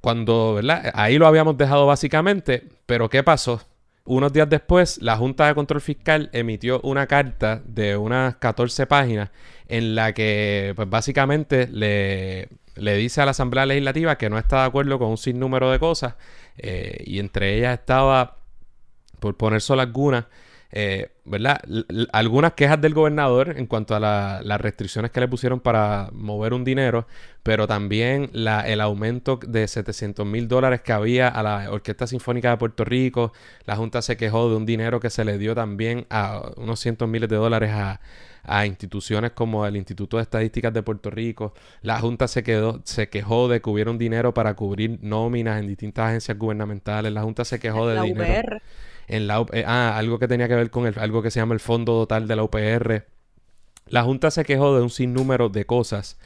cuando, 0.00 0.54
¿verdad? 0.54 0.90
Ahí 0.94 1.18
lo 1.18 1.26
habíamos 1.26 1.56
dejado 1.56 1.86
básicamente, 1.86 2.64
pero 2.86 3.08
¿qué 3.10 3.22
pasó? 3.22 3.60
Unos 4.04 4.32
días 4.32 4.48
después, 4.48 5.02
la 5.02 5.16
Junta 5.16 5.48
de 5.48 5.54
Control 5.54 5.80
Fiscal 5.80 6.30
emitió 6.32 6.80
una 6.82 7.06
carta 7.06 7.60
de 7.66 7.96
unas 7.96 8.36
14 8.36 8.86
páginas 8.86 9.30
en 9.68 9.96
la 9.96 10.12
que, 10.14 10.72
pues 10.76 10.88
básicamente, 10.88 11.66
le, 11.66 12.48
le 12.76 12.94
dice 12.94 13.20
a 13.20 13.24
la 13.24 13.32
Asamblea 13.32 13.66
Legislativa 13.66 14.16
que 14.16 14.30
no 14.30 14.38
está 14.38 14.60
de 14.60 14.66
acuerdo 14.66 14.98
con 14.98 15.08
un 15.08 15.18
sinnúmero 15.18 15.70
de 15.70 15.78
cosas, 15.78 16.14
eh, 16.56 17.02
y 17.04 17.18
entre 17.18 17.56
ellas 17.56 17.78
estaba, 17.78 18.35
por 19.20 19.36
poner 19.36 19.60
solo 19.60 19.82
algunas, 19.82 20.26
eh, 20.72 21.10
¿verdad? 21.24 21.60
algunas 22.12 22.52
quejas 22.52 22.80
del 22.80 22.92
gobernador 22.92 23.54
en 23.56 23.66
cuanto 23.66 23.94
a 23.94 24.00
las 24.00 24.60
restricciones 24.60 25.10
que 25.10 25.20
le 25.20 25.28
pusieron 25.28 25.60
para 25.60 26.10
mover 26.12 26.52
un 26.52 26.64
dinero, 26.64 27.06
pero 27.42 27.66
también 27.66 28.30
el 28.34 28.80
aumento 28.80 29.38
de 29.46 29.66
700 29.68 30.26
mil 30.26 30.48
dólares 30.48 30.80
que 30.80 30.92
había 30.92 31.28
a 31.28 31.42
la 31.42 31.70
Orquesta 31.70 32.06
Sinfónica 32.06 32.50
de 32.50 32.56
Puerto 32.56 32.84
Rico. 32.84 33.32
La 33.64 33.76
Junta 33.76 34.02
se 34.02 34.16
quejó 34.16 34.50
de 34.50 34.56
un 34.56 34.66
dinero 34.66 34.98
que 35.00 35.10
se 35.10 35.24
le 35.24 35.38
dio 35.38 35.54
también 35.54 36.06
a 36.10 36.42
unos 36.56 36.80
cientos 36.80 37.08
miles 37.08 37.28
de 37.28 37.36
dólares 37.36 37.70
a, 37.72 38.00
instituciones 38.64 39.32
como 39.32 39.66
el 39.66 39.76
Instituto 39.76 40.18
de 40.18 40.22
Estadísticas 40.22 40.72
de 40.72 40.82
Puerto 40.82 41.10
Rico. 41.10 41.52
La 41.82 41.98
Junta 41.98 42.28
se, 42.28 42.44
quedó, 42.44 42.80
se 42.84 43.08
quejó 43.08 43.48
de 43.48 43.60
que 43.60 43.70
hubiera 43.70 43.90
un 43.90 43.98
dinero 43.98 44.34
para 44.34 44.54
cubrir 44.54 45.00
nóminas 45.02 45.58
en 45.58 45.66
distintas 45.66 46.10
agencias 46.10 46.38
gubernamentales. 46.38 47.12
La 47.12 47.22
Junta 47.22 47.44
se 47.44 47.58
quejó 47.58 47.88
de 47.88 48.00
dinero 48.02 48.58
en 49.06 49.26
la 49.26 49.44
eh, 49.52 49.64
ah, 49.66 49.96
algo 49.96 50.18
que 50.18 50.28
tenía 50.28 50.48
que 50.48 50.54
ver 50.54 50.70
con 50.70 50.86
el, 50.86 50.98
algo 50.98 51.22
que 51.22 51.30
se 51.30 51.40
llama 51.40 51.54
el 51.54 51.60
fondo 51.60 51.92
total 51.92 52.28
de 52.28 52.36
la 52.36 52.42
UPR. 52.42 53.06
La 53.88 54.02
Junta 54.02 54.30
se 54.30 54.44
quejó 54.44 54.76
de 54.76 54.82
un 54.82 54.90
sinnúmero 54.90 55.48
de 55.48 55.64
cosas, 55.64 56.18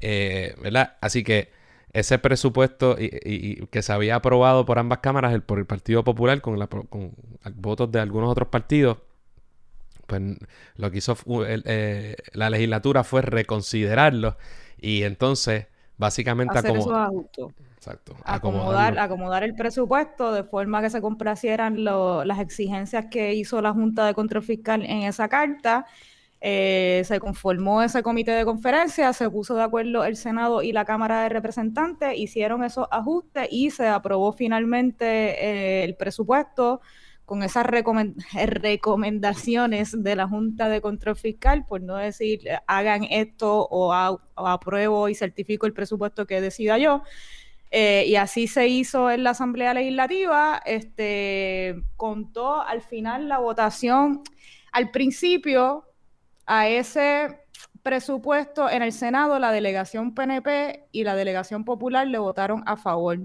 eh, 0.00 0.54
¿verdad? 0.62 0.96
Así 1.00 1.22
que 1.22 1.50
ese 1.92 2.18
presupuesto 2.18 2.96
y, 2.98 3.66
que 3.66 3.82
se 3.82 3.92
había 3.92 4.16
aprobado 4.16 4.64
por 4.64 4.80
ambas 4.80 4.98
cámaras, 4.98 5.32
el, 5.32 5.42
por 5.42 5.58
el 5.58 5.66
Partido 5.66 6.02
Popular, 6.02 6.40
con, 6.40 6.58
la, 6.58 6.66
con 6.66 7.12
votos 7.54 7.92
de 7.92 8.00
algunos 8.00 8.30
otros 8.30 8.48
partidos, 8.48 8.98
pues 10.06 10.22
lo 10.76 10.90
que 10.90 10.98
hizo 10.98 11.16
eh, 11.46 12.16
la 12.32 12.50
legislatura 12.50 13.04
fue 13.04 13.22
reconsiderarlo 13.22 14.36
y 14.80 15.02
entonces 15.02 15.66
básicamente 15.96 16.62
como 16.62 17.28
Exacto. 17.84 18.16
Acomodar, 18.24 18.98
acomodar 18.98 19.44
el 19.44 19.54
presupuesto 19.54 20.32
de 20.32 20.42
forma 20.42 20.80
que 20.80 20.88
se 20.88 21.02
complacieran 21.02 21.84
las 21.84 22.38
exigencias 22.38 23.06
que 23.10 23.34
hizo 23.34 23.60
la 23.60 23.74
Junta 23.74 24.06
de 24.06 24.14
Control 24.14 24.42
Fiscal 24.42 24.82
en 24.84 25.02
esa 25.02 25.28
carta. 25.28 25.84
Eh, 26.40 27.02
se 27.04 27.20
conformó 27.20 27.82
ese 27.82 28.02
comité 28.02 28.30
de 28.30 28.46
conferencia, 28.46 29.12
se 29.12 29.28
puso 29.28 29.54
de 29.54 29.64
acuerdo 29.64 30.02
el 30.04 30.16
Senado 30.16 30.62
y 30.62 30.72
la 30.72 30.86
Cámara 30.86 31.24
de 31.24 31.28
Representantes, 31.28 32.16
hicieron 32.16 32.64
esos 32.64 32.86
ajustes 32.90 33.48
y 33.50 33.70
se 33.70 33.86
aprobó 33.86 34.32
finalmente 34.32 35.04
eh, 35.04 35.84
el 35.84 35.94
presupuesto 35.94 36.80
con 37.26 37.42
esas 37.42 37.66
recomendaciones 38.46 40.02
de 40.02 40.16
la 40.16 40.26
Junta 40.26 40.70
de 40.70 40.80
Control 40.80 41.16
Fiscal, 41.16 41.66
por 41.66 41.82
no 41.82 41.96
decir 41.96 42.40
hagan 42.66 43.04
esto 43.04 43.68
o, 43.70 43.92
o 43.92 44.46
apruebo 44.48 45.10
y 45.10 45.14
certifico 45.14 45.66
el 45.66 45.74
presupuesto 45.74 46.26
que 46.26 46.40
decida 46.40 46.78
yo. 46.78 47.02
Eh, 47.76 48.04
y 48.06 48.14
así 48.14 48.46
se 48.46 48.68
hizo 48.68 49.10
en 49.10 49.24
la 49.24 49.30
Asamblea 49.30 49.74
Legislativa. 49.74 50.62
Este, 50.64 51.74
contó 51.96 52.62
al 52.62 52.82
final 52.82 53.28
la 53.28 53.38
votación. 53.38 54.22
Al 54.70 54.92
principio, 54.92 55.84
a 56.46 56.68
ese 56.68 57.40
presupuesto 57.82 58.70
en 58.70 58.82
el 58.82 58.92
Senado, 58.92 59.40
la 59.40 59.50
delegación 59.50 60.14
PNP 60.14 60.86
y 60.92 61.02
la 61.02 61.16
delegación 61.16 61.64
popular 61.64 62.06
le 62.06 62.18
votaron 62.18 62.62
a 62.64 62.76
favor. 62.76 63.18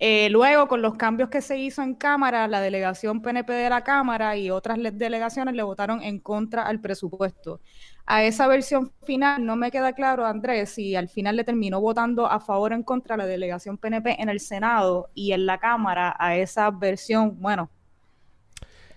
Eh, 0.00 0.28
luego, 0.30 0.66
con 0.66 0.82
los 0.82 0.94
cambios 0.96 1.30
que 1.30 1.42
se 1.42 1.58
hizo 1.58 1.82
en 1.82 1.94
Cámara, 1.94 2.48
la 2.48 2.60
delegación 2.60 3.22
PNP 3.22 3.52
de 3.52 3.70
la 3.70 3.84
Cámara 3.84 4.36
y 4.36 4.50
otras 4.50 4.78
delegaciones 4.94 5.54
le 5.54 5.62
votaron 5.62 6.02
en 6.02 6.18
contra 6.18 6.64
al 6.64 6.80
presupuesto. 6.80 7.60
A 8.06 8.22
esa 8.22 8.46
versión 8.46 8.92
final 9.02 9.44
no 9.44 9.56
me 9.56 9.72
queda 9.72 9.92
claro, 9.92 10.24
Andrés, 10.24 10.70
si 10.70 10.94
al 10.94 11.08
final 11.08 11.36
le 11.36 11.44
terminó 11.44 11.80
votando 11.80 12.26
a 12.26 12.38
favor 12.38 12.72
o 12.72 12.74
en 12.76 12.84
contra 12.84 13.16
la 13.16 13.26
delegación 13.26 13.78
PNP 13.78 14.22
en 14.22 14.28
el 14.28 14.38
Senado 14.38 15.10
y 15.14 15.32
en 15.32 15.44
la 15.44 15.58
Cámara 15.58 16.14
a 16.16 16.36
esa 16.36 16.70
versión. 16.70 17.40
Bueno, 17.40 17.68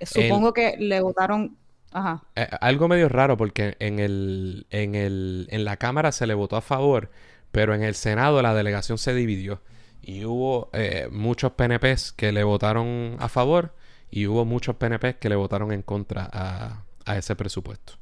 supongo 0.02 0.54
que 0.54 0.78
le 0.78 1.02
votaron 1.02 1.58
Ajá. 1.92 2.24
Eh, 2.36 2.48
algo 2.62 2.88
medio 2.88 3.10
raro 3.10 3.38
porque 3.38 3.76
en, 3.80 4.00
el, 4.00 4.68
en, 4.70 4.96
el, 4.96 5.48
en 5.50 5.66
la 5.66 5.78
Cámara 5.78 6.12
se 6.12 6.28
le 6.28 6.34
votó 6.34 6.56
a 6.56 6.62
favor, 6.62 7.10
pero 7.52 7.74
en 7.74 7.84
el 7.84 7.96
Senado 7.96 8.42
la 8.42 8.54
delegación 8.54 8.98
se 8.98 9.14
dividió. 9.14 9.62
Y 10.02 10.26
hubo 10.26 10.70
eh, 10.74 11.08
muchos 11.12 11.54
PNPs 11.54 12.14
que 12.14 12.32
le 12.32 12.44
votaron 12.44 13.18
a 13.20 13.30
favor 13.30 13.74
y 14.12 14.28
hubo 14.28 14.46
muchos 14.46 14.76
PNPs 14.76 15.16
que 15.16 15.30
le 15.30 15.36
votaron 15.36 15.72
en 15.72 15.82
contra 15.82 16.30
a, 16.32 16.84
a 17.06 17.18
ese 17.18 17.36
presupuesto. 17.36 17.99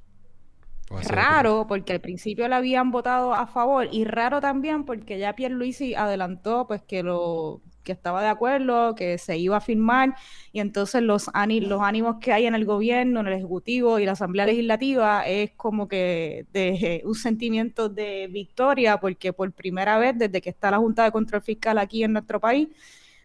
Raro, 0.89 1.65
porque 1.67 1.93
al 1.93 2.01
principio 2.01 2.47
le 2.47 2.55
habían 2.55 2.91
votado 2.91 3.33
a 3.33 3.47
favor 3.47 3.89
y 3.91 4.05
raro 4.05 4.39
también 4.39 4.85
porque 4.85 5.19
ya 5.19 5.33
Pierluisi 5.33 5.95
adelantó 5.95 6.65
pues 6.65 6.81
que 6.81 7.03
lo 7.03 7.61
que 7.87 7.93
estaba 7.93 8.21
de 8.21 8.27
acuerdo, 8.27 8.95
que 8.95 9.17
se 9.17 9.37
iba 9.37 9.57
a 9.57 9.61
firmar, 9.61 10.13
y 10.51 10.59
entonces 10.59 11.01
los, 11.01 11.29
los 11.33 11.81
ánimos 11.81 12.17
que 12.19 12.33
hay 12.33 12.45
en 12.45 12.53
el 12.53 12.65
gobierno, 12.65 13.21
en 13.21 13.27
el 13.27 13.33
Ejecutivo 13.33 13.97
y 13.97 14.05
la 14.05 14.11
Asamblea 14.11 14.45
Legislativa 14.45 15.25
es 15.25 15.51
como 15.55 15.87
que 15.87 16.45
de 16.51 17.01
un 17.05 17.15
sentimiento 17.15 17.87
de 17.87 18.27
victoria, 18.27 18.99
porque 18.99 19.31
por 19.31 19.51
primera 19.53 19.97
vez 19.97 20.17
desde 20.17 20.41
que 20.41 20.49
está 20.49 20.69
la 20.69 20.79
Junta 20.79 21.05
de 21.05 21.11
Control 21.11 21.41
Fiscal 21.41 21.77
aquí 21.77 22.03
en 22.03 22.11
nuestro 22.13 22.41
país, 22.41 22.67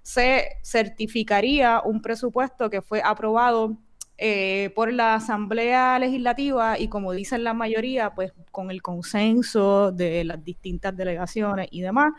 se 0.02 0.58
certificaría 0.62 1.82
un 1.84 2.00
presupuesto 2.00 2.70
que 2.70 2.82
fue 2.82 3.02
aprobado 3.04 3.76
eh, 4.18 4.70
por 4.74 4.92
la 4.92 5.14
Asamblea 5.14 5.98
Legislativa 5.98 6.78
y 6.78 6.88
como 6.88 7.12
dicen 7.12 7.44
la 7.44 7.54
mayoría, 7.54 8.14
pues 8.14 8.32
con 8.50 8.70
el 8.70 8.82
consenso 8.82 9.90
de 9.90 10.24
las 10.24 10.44
distintas 10.44 10.96
delegaciones 10.96 11.68
y 11.70 11.80
demás. 11.80 12.12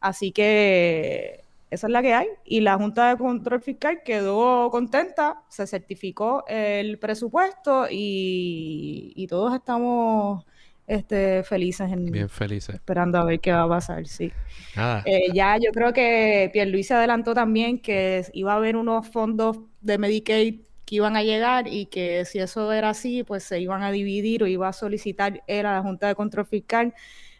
Así 0.00 0.32
que 0.32 1.44
esa 1.70 1.86
es 1.86 1.92
la 1.92 2.02
que 2.02 2.14
hay. 2.14 2.28
Y 2.44 2.60
la 2.60 2.76
Junta 2.76 3.10
de 3.10 3.16
Control 3.16 3.60
Fiscal 3.62 4.02
quedó 4.04 4.70
contenta, 4.70 5.42
se 5.48 5.66
certificó 5.66 6.44
el 6.48 6.98
presupuesto 6.98 7.86
y, 7.90 9.26
todos 9.28 9.54
estamos 9.54 10.44
este, 10.86 11.44
felices. 11.44 11.90
En, 11.92 12.06
Bien 12.06 12.28
felices. 12.28 12.74
Esperando 12.74 13.18
a 13.18 13.24
ver 13.24 13.40
qué 13.40 13.52
va 13.52 13.62
a 13.62 13.68
pasar, 13.68 14.06
sí. 14.06 14.32
Eh, 15.04 15.32
ya 15.32 15.56
yo 15.56 15.70
creo 15.72 15.92
que 15.92 16.50
Pierluisi 16.52 16.92
adelantó 16.92 17.34
también 17.34 17.78
que 17.78 18.24
iba 18.32 18.52
a 18.52 18.56
haber 18.56 18.76
unos 18.76 19.08
fondos 19.08 19.58
de 19.80 19.98
Medicaid 19.98 20.60
que 20.90 20.96
iban 20.96 21.16
a 21.16 21.22
llegar 21.22 21.68
y 21.68 21.86
que 21.86 22.24
si 22.24 22.40
eso 22.40 22.72
era 22.72 22.90
así, 22.90 23.22
pues 23.22 23.44
se 23.44 23.60
iban 23.60 23.84
a 23.84 23.92
dividir 23.92 24.42
o 24.42 24.48
iba 24.48 24.66
a 24.66 24.72
solicitar 24.72 25.40
él 25.46 25.64
a 25.64 25.74
la 25.74 25.82
Junta 25.82 26.08
de 26.08 26.16
Control 26.16 26.44
Fiscal 26.44 26.92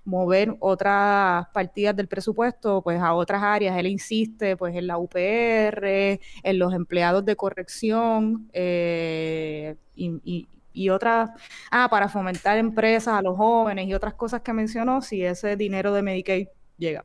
mover 0.04 0.54
otras 0.60 1.48
partidas 1.52 1.96
del 1.96 2.06
presupuesto 2.06 2.80
pues 2.80 3.00
a 3.00 3.12
otras 3.12 3.42
áreas. 3.42 3.76
Él 3.76 3.88
insiste 3.88 4.56
pues 4.56 4.76
en 4.76 4.86
la 4.86 4.98
UPR, 4.98 6.20
en 6.44 6.58
los 6.60 6.72
empleados 6.72 7.24
de 7.24 7.34
corrección 7.34 8.48
eh, 8.52 9.74
y, 9.96 10.46
y, 10.72 10.88
otras, 10.90 11.30
ah, 11.72 11.88
para 11.90 12.08
fomentar 12.08 12.56
empresas 12.56 13.14
a 13.14 13.22
los 13.22 13.36
jóvenes 13.36 13.88
y 13.88 13.94
otras 13.94 14.14
cosas 14.14 14.42
que 14.42 14.52
mencionó 14.52 15.02
si 15.02 15.24
ese 15.24 15.56
dinero 15.56 15.92
de 15.92 16.02
Medicaid 16.02 16.46
llega. 16.78 17.04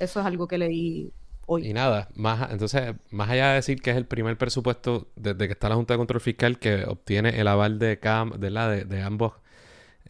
Eso 0.00 0.18
es 0.18 0.26
algo 0.26 0.48
que 0.48 0.58
leí 0.58 1.12
hoy. 1.48 1.66
Y 1.66 1.72
nada, 1.72 2.08
más, 2.14 2.52
entonces, 2.52 2.94
más 3.10 3.28
allá 3.28 3.48
de 3.48 3.54
decir 3.56 3.82
que 3.82 3.90
es 3.90 3.96
el 3.96 4.06
primer 4.06 4.38
presupuesto 4.38 5.08
desde 5.16 5.48
que 5.48 5.52
está 5.52 5.68
la 5.68 5.74
Junta 5.74 5.94
de 5.94 5.98
Control 5.98 6.20
Fiscal 6.20 6.58
que 6.58 6.84
obtiene 6.84 7.40
el 7.40 7.48
aval 7.48 7.80
de, 7.80 7.98
CAM, 7.98 8.38
de, 8.38 8.50
la, 8.50 8.68
de 8.68 9.02
ambos 9.02 9.32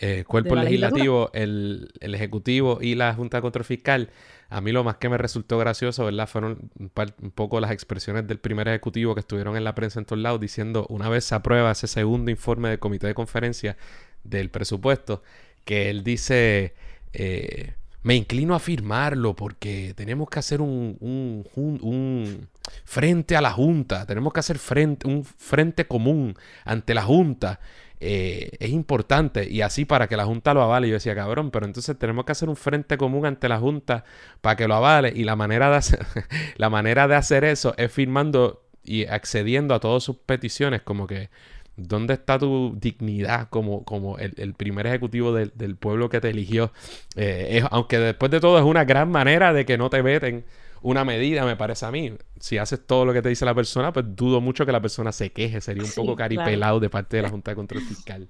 eh, 0.01 0.23
cuerpo 0.25 0.55
legislativo, 0.55 1.31
el, 1.33 1.91
Ejecutivo 2.01 2.79
y 2.81 2.95
la 2.95 3.15
Junta 3.15 3.39
de 3.39 3.43
Control 3.43 3.65
Fiscal, 3.65 4.11
a 4.49 4.61
mí 4.61 4.71
lo 4.71 4.85
más 4.85 4.97
que 4.97 5.09
me 5.09 5.19
resultó 5.19 5.59
gracioso, 5.59 6.05
¿verdad? 6.05 6.29
Fueron 6.29 6.71
un, 6.79 6.91
poco 7.33 7.59
las 7.59 7.73
expresiones 7.73 8.27
del 8.29 8.39
primer 8.39 8.69
Ejecutivo 8.69 9.15
que 9.15 9.21
estuvieron 9.21 9.57
en 9.57 9.65
la 9.65 9.75
prensa 9.75 9.99
en 9.99 10.07
todos 10.07 10.23
lados 10.23 10.41
diciendo, 10.41 10.87
una 10.89 11.09
vez 11.09 11.25
se 11.25 11.35
aprueba 11.35 11.73
ese 11.73 11.89
segundo 11.89 12.31
informe 12.31 12.69
del 12.69 12.79
Comité 12.79 13.09
de 13.09 13.15
Conferencia 13.15 13.77
del 14.23 14.51
presupuesto, 14.51 15.23
que 15.65 15.91
él 15.91 16.05
dice... 16.05 16.75
Eh, 17.13 17.75
me 18.03 18.15
inclino 18.15 18.55
a 18.55 18.59
firmarlo 18.59 19.35
porque 19.35 19.93
tenemos 19.97 20.29
que 20.29 20.39
hacer 20.39 20.61
un, 20.61 20.97
un, 21.01 22.49
frente 22.85 23.37
a 23.37 23.41
la 23.41 23.51
Junta, 23.51 24.07
tenemos 24.07 24.33
que 24.33 24.41
hacer 24.41 24.59
frente, 24.59 25.07
un 25.09 25.25
frente 25.25 25.87
común 25.87 26.35
ante 26.65 26.95
la 26.95 27.03
Junta. 27.03 27.61
Eh, 28.01 28.53
es 28.61 28.71
importante 28.71 29.51
y 29.51 29.61
así 29.61 29.85
para 29.85 30.07
que 30.07 30.17
la 30.17 30.25
Junta 30.25 30.55
lo 30.55 30.63
avale. 30.63 30.89
Yo 30.89 30.95
decía, 30.95 31.17
cabrón, 31.17 31.51
pero 31.51 31.67
entonces 31.67 31.99
tenemos 31.99 32.25
que 32.25 32.33
hacer 32.33 32.49
un 32.49 32.55
frente 32.55 32.97
común 32.97 33.27
ante 33.27 33.49
la 33.49 33.59
Junta 33.59 34.05
para 34.41 34.55
que 34.55 34.69
lo 34.69 34.77
avale 34.77 35.13
y 35.15 35.25
la 35.25 35.35
manera 35.35 35.69
de 35.69 35.77
hacer, 35.77 36.07
la 36.57 36.71
manera 36.71 37.09
de 37.09 37.17
hacer 37.17 37.45
eso 37.45 37.75
es 37.77 37.91
firmando 37.91 38.63
y 38.85 39.07
accediendo 39.07 39.75
a 39.75 39.81
todas 39.81 40.03
sus 40.03 40.17
peticiones, 40.17 40.83
como 40.83 41.07
que 41.07 41.31
¿Dónde 41.79 42.15
está 42.15 42.41
tu 42.41 42.77
dignidad 42.77 43.49
como, 43.49 43.85
como 43.85 44.19
el, 44.19 44.55
primer 44.55 44.89
ejecutivo 44.89 45.33
del, 45.33 45.77
pueblo 45.77 46.09
que 46.09 46.21
te 46.21 46.31
eligió? 46.31 46.73
Eh, 47.15 47.63
aunque 47.71 47.99
después 47.99 48.33
de 48.33 48.41
todo 48.41 48.59
es 48.59 48.65
una 48.65 48.85
gran 48.85 49.11
manera 49.11 49.53
de 49.53 49.65
que 49.65 49.79
no 49.79 49.89
te 49.89 50.03
veten 50.03 50.45
una 50.83 51.05
medida, 51.05 51.45
me 51.45 51.55
parece 51.55 51.87
a 51.87 51.93
mí. 51.93 52.13
Si 52.41 52.59
haces 52.59 52.85
todo 52.85 53.05
lo 53.05 53.13
que 53.13 53.23
te 53.23 53.29
dice 53.29 53.45
la 53.45 53.55
persona, 53.55 53.93
pues 53.93 54.07
dudo 54.09 54.41
mucho 54.41 54.67
que 54.67 54.73
la 54.73 54.81
persona 54.81 55.13
se 55.13 55.31
queje. 55.31 55.61
Sería 55.61 55.85
un 55.85 55.93
poco 55.93 56.17
caripelado 56.17 56.81
de 56.81 56.91
parte 56.91 57.17
de 57.17 57.23
la 57.23 57.31
Junta 57.31 57.53
de 57.53 57.55
Control 57.55 57.83
Fiscal. 57.83 58.29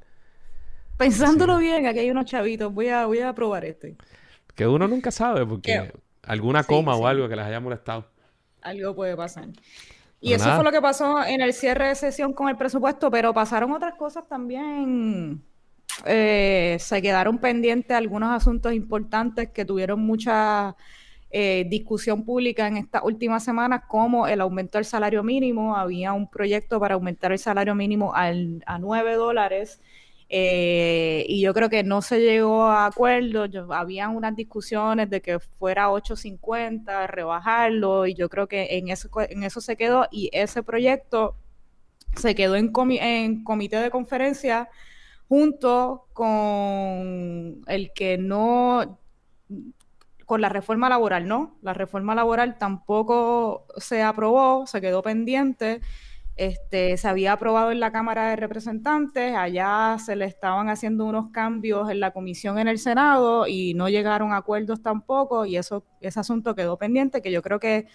Pensándolo 0.99 1.57
bien, 1.57 1.87
aquí 1.87 2.00
hay 2.00 2.11
unos 2.11 2.26
chavitos. 2.26 2.73
Voy 2.73 2.88
a, 2.88 3.07
voy 3.07 3.21
a 3.21 3.35
probar 3.35 3.64
este. 3.64 3.97
Que 4.55 4.67
uno 4.67 4.87
nunca 4.88 5.11
sabe, 5.11 5.47
porque 5.47 5.90
alguna 6.23 6.64
coma 6.64 6.97
o 6.97 7.07
algo 7.07 7.28
que 7.31 7.37
les 7.37 7.47
haya 7.47 7.61
molestado. 7.61 8.07
Algo 8.61 8.95
puede 8.95 9.17
pasar. 9.17 9.49
Y 10.20 10.32
eso 10.32 10.52
fue 10.54 10.64
lo 10.64 10.72
que 10.72 10.82
pasó 10.82 11.25
en 11.25 11.40
el 11.40 11.52
cierre 11.52 11.88
de 11.88 11.94
sesión 11.94 12.32
con 12.32 12.48
el 12.48 12.56
presupuesto, 12.56 13.10
pero 13.10 13.32
pasaron 13.32 13.72
otras 13.72 13.94
cosas 13.94 14.26
también. 14.28 15.42
Eh, 16.04 16.76
se 16.80 17.02
quedaron 17.02 17.38
pendientes 17.38 17.96
algunos 17.96 18.30
asuntos 18.30 18.72
importantes 18.72 19.50
que 19.50 19.64
tuvieron 19.64 20.00
mucha 20.00 20.76
eh, 21.30 21.66
discusión 21.68 22.25
pública 22.25 22.66
en 22.66 22.78
estas 22.78 23.02
últimas 23.04 23.44
semanas, 23.44 23.82
como 23.87 24.26
el 24.26 24.40
aumento 24.40 24.78
del 24.78 24.84
salario 24.84 25.22
mínimo. 25.22 25.76
Había 25.76 26.12
un 26.12 26.28
proyecto 26.28 26.80
para 26.80 26.94
aumentar 26.94 27.32
el 27.32 27.38
salario 27.38 27.75
mínimo 27.75 28.14
al, 28.14 28.62
a 28.66 28.78
9 28.78 29.14
dólares 29.14 29.80
eh, 30.28 31.25
y 31.28 31.40
yo 31.40 31.54
creo 31.54 31.70
que 31.70 31.82
no 31.85 32.02
se 32.02 32.20
llegó 32.20 32.64
a 32.64 32.87
acuerdo, 32.87 33.47
yo, 33.47 33.73
habían 33.73 34.14
unas 34.14 34.37
discusiones 34.37 35.08
de 35.08 35.23
que 35.23 35.38
fuera 35.38 35.88
8.50, 35.88 37.06
rebajarlo, 37.06 38.06
y 38.06 38.14
yo 38.14 38.28
creo 38.28 38.47
que 38.47 38.78
en 38.78 38.88
eso, 38.88 39.08
en 39.20 39.42
eso 39.42 39.61
se 39.61 39.76
quedó, 39.76 40.06
y 40.11 40.30
ese 40.32 40.62
proyecto 40.62 41.37
se 42.16 42.35
quedó 42.35 42.56
en, 42.56 42.73
en 43.00 43.44
comité 43.44 43.76
de 43.78 43.90
conferencia 43.90 44.68
junto 45.28 46.08
con 46.12 47.62
el 47.66 47.92
que 47.94 48.18
no, 48.18 48.99
con 50.26 50.40
la 50.40 50.49
reforma 50.49 50.88
laboral, 50.88 51.26
¿no? 51.28 51.56
La 51.62 51.75
reforma 51.75 52.14
laboral 52.14 52.58
tampoco 52.58 53.66
se 53.76 54.02
aprobó, 54.02 54.66
se 54.66 54.80
quedó 54.80 55.02
pendiente. 55.02 55.80
Este, 56.38 56.97
se 56.97 57.09
había 57.09 57.33
aprobado 57.33 57.73
en 57.73 57.80
la 57.80 57.90
Cámara 57.90 58.30
de 58.30 58.37
Representantes, 58.37 59.35
allá 59.35 59.97
se 59.99 60.14
le 60.14 60.25
estaban 60.25 60.68
haciendo 60.68 61.04
unos 61.04 61.30
cambios 61.33 61.90
en 61.90 61.99
la 61.99 62.12
comisión 62.12 62.61
en 62.61 62.68
el 62.68 62.78
Senado 62.78 63.49
y 63.49 63.75
no 63.75 63.88
llegaron 63.88 64.33
a 64.33 64.37
acuerdos 64.37 64.80
tampoco 64.80 65.47
y 65.47 65.57
eso, 65.57 65.85
ese 66.00 66.21
asunto 66.21 66.54
quedó 66.54 66.78
pendiente, 66.78 67.23
que 67.23 67.33
yo 67.33 67.42
creo 67.42 67.59
que 67.59 67.88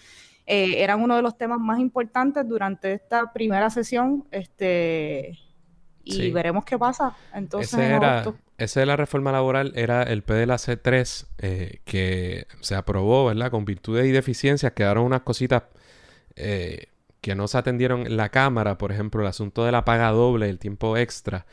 eh, 0.45 0.83
eran 0.83 1.01
uno 1.01 1.15
de 1.15 1.21
los 1.21 1.37
temas 1.37 1.59
más 1.59 1.79
importantes 1.79 2.45
durante 2.45 2.91
esta 2.91 3.31
primera 3.31 3.69
sesión. 3.69 4.27
Este, 4.29 5.39
y 6.03 6.31
veremos 6.31 6.65
qué 6.65 6.77
pasa. 6.77 7.15
Entonces, 7.33 7.73
ese, 7.73 7.93
era, 7.93 8.25
ese 8.57 8.81
de 8.81 8.85
la 8.85 8.97
reforma 8.97 9.31
laboral 9.31 9.71
era 9.75 10.03
el 10.03 10.21
PDLAC 10.21 10.81
3 10.81 11.27
eh, 11.37 11.79
que 11.85 12.45
se 12.59 12.75
aprobó, 12.75 13.25
¿verdad? 13.25 13.51
Con 13.51 13.63
virtudes 13.63 14.05
y 14.05 14.11
deficiencias 14.11 14.73
quedaron 14.73 15.05
unas 15.05 15.21
cositas 15.21 15.63
eh, 16.35 16.87
que 17.23 17.35
no 17.35 17.47
se 17.47 17.57
atendieron 17.57 18.05
en 18.05 18.17
la 18.17 18.27
Cámara, 18.27 18.77
por 18.77 18.91
ejemplo, 18.91 19.21
el 19.21 19.27
asunto 19.27 19.63
de 19.63 19.71
la 19.71 19.85
paga 19.85 20.11
doble, 20.11 20.49
el 20.49 20.59
tiempo 20.59 20.97
extra, 20.97 21.45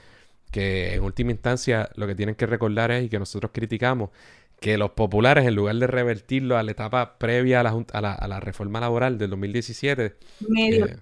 que 0.51 0.95
en 0.95 1.05
última 1.05 1.31
instancia 1.31 1.91
lo 1.95 2.09
que 2.09 2.17
tienen 2.17 2.35
que 2.35 2.45
recordar 2.45 2.91
es, 2.91 3.05
y 3.05 3.09
que 3.09 3.21
nosotros 3.21 3.53
criticamos, 3.55 4.11
que 4.59 4.77
los 4.77 4.91
populares, 4.91 5.47
en 5.47 5.55
lugar 5.55 5.77
de 5.77 5.87
revertirlo 5.87 6.59
a 6.59 6.65
la 6.65 6.73
etapa 6.73 7.19
previa 7.19 7.61
a 7.61 7.63
la, 7.63 7.85
a 7.93 8.29
la, 8.29 8.41
reforma 8.41 8.81
laboral 8.81 9.17
del 9.17 9.31
2017, 9.31 10.17
medio 10.49 10.87
eh, 10.87 10.97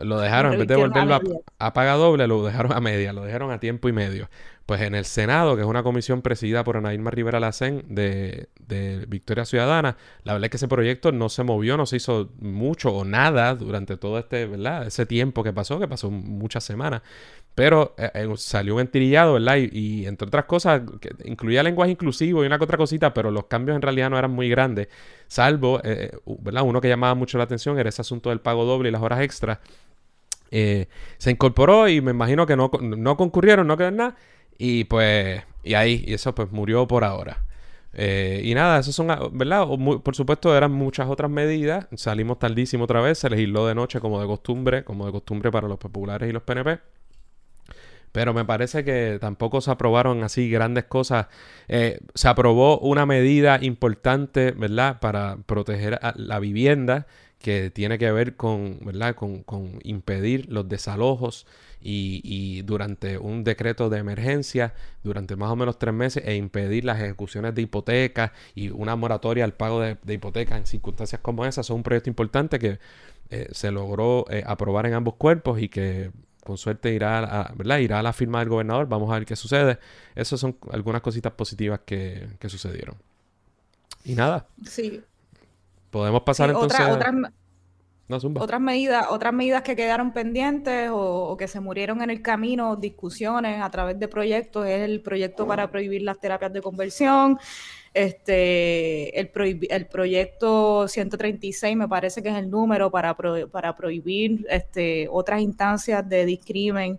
lo, 0.00 0.18
dejaron, 0.18 0.54
en 0.54 0.60
vez 0.60 0.68
de 0.68 0.76
volverlo 0.76 1.14
a, 1.14 1.20
a, 1.58 1.72
paga 1.74 1.92
doble, 1.92 2.26
lo 2.26 2.46
dejaron 2.46 2.72
a 2.72 2.80
media, 2.80 3.12
lo 3.12 3.22
dejaron 3.24 3.50
a 3.50 3.60
tiempo 3.60 3.90
y 3.90 3.92
medio. 3.92 4.30
Pues 4.66 4.80
en 4.82 4.94
el 4.94 5.04
Senado, 5.04 5.56
que 5.56 5.62
es 5.62 5.66
una 5.66 5.82
comisión 5.82 6.22
presidida 6.22 6.62
por 6.62 6.76
Ana 6.76 6.94
Irma 6.94 7.10
Rivera 7.10 7.40
Lacén 7.40 7.84
de, 7.88 8.48
de, 8.60 9.04
Victoria 9.06 9.44
Ciudadana, 9.44 9.96
la 10.22 10.32
verdad 10.34 10.46
es 10.46 10.50
que 10.50 10.56
ese 10.56 10.68
proyecto 10.68 11.10
no 11.12 11.28
se 11.28 11.42
movió, 11.42 11.76
no 11.76 11.86
se 11.86 11.96
hizo 11.96 12.30
mucho 12.38 12.90
o 12.94 13.04
nada 13.04 13.54
durante 13.54 13.96
todo 13.96 14.18
este, 14.18 14.46
¿verdad? 14.46 14.86
Ese 14.86 15.04
tiempo 15.04 15.42
que 15.42 15.52
pasó, 15.52 15.80
que 15.80 15.88
pasó 15.88 16.10
muchas 16.10 16.64
semanas. 16.64 17.02
Pero 17.54 17.94
eh, 17.98 18.10
eh, 18.14 18.28
salió 18.36 18.76
un 18.76 18.80
entirillado, 18.80 19.34
¿verdad? 19.34 19.56
Y, 19.56 20.06
entre 20.06 20.28
otras 20.28 20.46
cosas, 20.46 20.82
incluía 21.24 21.62
lenguaje 21.62 21.92
inclusivo 21.92 22.42
y 22.42 22.46
una 22.46 22.56
que 22.56 22.64
otra 22.64 22.78
cosita, 22.78 23.12
pero 23.12 23.30
los 23.30 23.44
cambios 23.46 23.76
en 23.76 23.82
realidad 23.82 24.08
no 24.08 24.18
eran 24.18 24.30
muy 24.30 24.48
grandes, 24.48 24.88
salvo, 25.26 25.80
eh, 25.84 26.12
¿verdad? 26.40 26.62
Uno 26.62 26.80
que 26.80 26.88
llamaba 26.88 27.14
mucho 27.14 27.36
la 27.36 27.44
atención 27.44 27.78
era 27.78 27.90
ese 27.90 28.00
asunto 28.00 28.30
del 28.30 28.40
pago 28.40 28.64
doble 28.64 28.88
y 28.88 28.92
las 28.92 29.02
horas 29.02 29.20
extras. 29.20 29.58
Se 31.18 31.30
incorporó 31.30 31.88
y 31.88 32.00
me 32.00 32.10
imagino 32.10 32.46
que 32.46 32.56
no, 32.56 32.70
no 32.80 33.16
concurrieron, 33.16 33.66
no 33.66 33.76
quedó 33.76 33.90
nada. 33.90 34.16
Y 34.58 34.84
pues, 34.84 35.42
y 35.64 35.74
ahí, 35.74 36.04
y 36.06 36.14
eso 36.14 36.34
pues 36.34 36.52
murió 36.52 36.86
por 36.86 37.04
ahora. 37.04 37.42
Eh, 37.94 38.40
y 38.44 38.54
nada, 38.54 38.78
eso 38.78 38.90
son, 38.92 39.08
¿verdad? 39.32 39.66
por 40.02 40.16
supuesto, 40.16 40.56
eran 40.56 40.72
muchas 40.72 41.08
otras 41.08 41.30
medidas. 41.30 41.86
Salimos 41.94 42.38
tardísimo 42.38 42.84
otra 42.84 43.00
vez, 43.00 43.18
se 43.18 43.30
legisló 43.30 43.66
de 43.66 43.74
noche 43.74 44.00
como 44.00 44.20
de 44.20 44.26
costumbre, 44.26 44.84
como 44.84 45.06
de 45.06 45.12
costumbre 45.12 45.50
para 45.50 45.68
los 45.68 45.78
populares 45.78 46.28
y 46.28 46.32
los 46.32 46.42
PNP. 46.42 46.80
Pero 48.12 48.34
me 48.34 48.44
parece 48.44 48.84
que 48.84 49.18
tampoco 49.20 49.62
se 49.62 49.70
aprobaron 49.70 50.22
así 50.22 50.50
grandes 50.50 50.84
cosas. 50.84 51.28
Eh, 51.68 51.98
se 52.14 52.28
aprobó 52.28 52.78
una 52.78 53.06
medida 53.06 53.58
importante, 53.62 54.50
¿verdad? 54.52 55.00
Para 55.00 55.38
proteger 55.46 55.98
a 56.02 56.12
la 56.16 56.38
vivienda, 56.38 57.06
que 57.42 57.70
tiene 57.70 57.98
que 57.98 58.10
ver 58.10 58.36
con, 58.36 58.78
¿verdad? 58.84 59.14
Con, 59.14 59.42
con 59.42 59.78
impedir 59.82 60.50
los 60.50 60.68
desalojos 60.68 61.46
y, 61.84 62.62
durante 62.62 63.18
un 63.18 63.44
decreto 63.44 63.90
de 63.90 63.98
emergencia, 63.98 64.74
durante 65.02 65.36
más 65.36 65.50
o 65.50 65.56
menos 65.56 65.78
tres 65.78 65.94
meses, 65.94 66.22
e 66.26 66.36
impedir 66.36 66.84
las 66.84 67.00
ejecuciones 67.00 67.54
de 67.54 67.62
hipotecas 67.62 68.32
y 68.54 68.70
una 68.70 68.96
moratoria 68.96 69.44
al 69.44 69.54
pago 69.54 69.80
de, 69.80 69.96
hipotecas 70.06 70.58
en 70.58 70.66
circunstancias 70.66 71.20
como 71.20 71.44
esas. 71.44 71.66
Es 71.66 71.70
un 71.70 71.82
proyecto 71.82 72.10
importante 72.10 72.58
que 72.58 72.78
eh, 73.30 73.48
se 73.52 73.70
logró 73.70 74.26
eh, 74.30 74.44
aprobar 74.46 74.86
en 74.86 74.94
ambos 74.94 75.14
cuerpos 75.14 75.60
y 75.60 75.68
que 75.68 76.10
con 76.44 76.58
suerte 76.58 76.92
irá 76.92 77.18
a, 77.18 77.52
¿verdad? 77.54 77.78
irá 77.78 78.00
a 78.00 78.02
la 78.02 78.12
firma 78.12 78.40
del 78.40 78.48
gobernador. 78.48 78.88
Vamos 78.88 79.10
a 79.10 79.14
ver 79.14 79.26
qué 79.26 79.36
sucede. 79.36 79.78
Esas 80.14 80.40
son 80.40 80.56
algunas 80.70 81.02
cositas 81.02 81.32
positivas 81.32 81.80
que, 81.84 82.28
sucedieron. 82.46 82.96
Y 84.04 84.14
nada. 84.14 84.46
Sí. 84.66 85.02
Podemos 85.92 86.22
pasar 86.22 86.48
entonces. 86.48 86.80
otras 88.40 88.60
medidas, 88.60 89.06
otras 89.10 89.32
medidas 89.34 89.62
que 89.62 89.76
quedaron 89.76 90.12
pendientes 90.12 90.88
o, 90.90 91.36
que 91.36 91.46
se 91.46 91.60
murieron 91.60 92.00
en 92.00 92.08
el 92.08 92.22
camino, 92.22 92.76
discusiones 92.76 93.60
a 93.60 93.70
través 93.70 93.98
de 93.98 94.08
proyectos, 94.08 94.66
es 94.66 94.80
el 94.80 95.02
proyecto 95.02 95.46
para 95.46 95.70
prohibir 95.70 96.00
las 96.00 96.18
terapias 96.18 96.50
de 96.54 96.62
conversión, 96.62 97.38
este, 97.92 99.20
el, 99.20 99.30
el 99.68 99.86
proyecto 99.86 100.88
136 100.88 101.76
me 101.76 101.86
parece 101.86 102.22
que 102.22 102.30
es 102.30 102.36
el 102.36 102.50
número 102.50 102.90
para, 102.90 103.14
para 103.14 103.76
prohibir 103.76 104.46
este, 104.48 105.08
otras 105.10 105.42
instancias 105.42 106.08
de 106.08 106.24
discrimen 106.24 106.98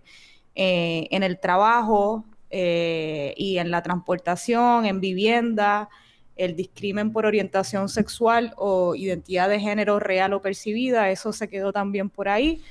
eh, 0.54 1.08
en 1.10 1.24
el 1.24 1.40
trabajo 1.40 2.24
eh, 2.48 3.34
y 3.36 3.58
en 3.58 3.72
la 3.72 3.82
transportación, 3.82 4.86
en 4.86 5.00
vivienda, 5.00 5.88
el 6.36 6.56
discrimen 6.56 7.12
por 7.12 7.26
orientación 7.26 7.88
sexual 7.88 8.52
o 8.56 8.94
identidad 8.94 9.48
de 9.48 9.60
género 9.60 10.00
real 10.00 10.32
o 10.32 10.42
percibida, 10.42 11.10
eso 11.10 11.32
se 11.32 11.48
quedó 11.48 11.72
también 11.72 12.10
por 12.10 12.28
ahí. 12.28 12.62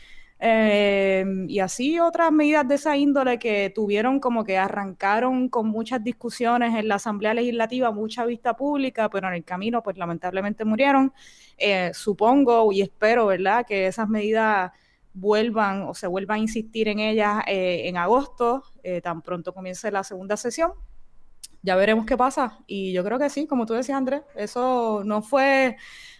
Eh, 0.45 1.23
y 1.47 1.59
así 1.59 1.99
otras 1.99 2.29
medidas 2.31 2.67
de 2.67 2.75
esa 2.75 2.97
índole 2.97 3.39
que 3.39 3.71
tuvieron 3.73 4.19
como 4.19 4.43
que 4.43 4.57
arrancaron 4.57 5.47
con 5.47 5.67
muchas 5.67 6.03
discusiones 6.03 6.75
en 6.75 6.89
la 6.89 6.95
Asamblea 6.95 7.33
Legislativa, 7.33 7.91
mucha 7.91 8.25
vista 8.25 8.55
pública, 8.55 9.09
pero 9.09 9.29
en 9.29 9.35
el 9.35 9.45
camino 9.45 9.81
pues 9.81 9.97
lamentablemente 9.97 10.65
murieron. 10.65 11.13
Eh, 11.57 11.91
supongo 11.93 12.71
y 12.73 12.81
espero, 12.81 13.27
¿verdad?, 13.27 13.65
que 13.65 13.87
esas 13.87 14.09
medidas 14.09 14.71
vuelvan 15.13 15.83
o 15.83 15.93
se 15.93 16.07
vuelvan 16.07 16.39
a 16.39 16.41
insistir 16.41 16.87
en 16.87 16.99
ellas 16.99 17.43
eh, 17.47 17.87
en 17.87 17.97
agosto, 17.97 18.63
eh, 18.81 19.01
tan 19.01 19.21
pronto 19.21 19.53
comience 19.53 19.91
la 19.91 20.03
segunda 20.03 20.37
sesión. 20.37 20.73
Ya 21.63 21.75
veremos 21.75 22.05
qué 22.05 22.17
pasa. 22.17 22.59
Y 22.67 22.93
yo 22.93 23.03
creo 23.03 23.17
que 23.17 23.29
sí, 23.29 23.47
como 23.47 23.65
tú 23.65 23.73
decías, 23.73 23.97
Andrés, 23.97 24.21
eso 24.35 25.01
no 25.05 25.21
fue 25.21 25.77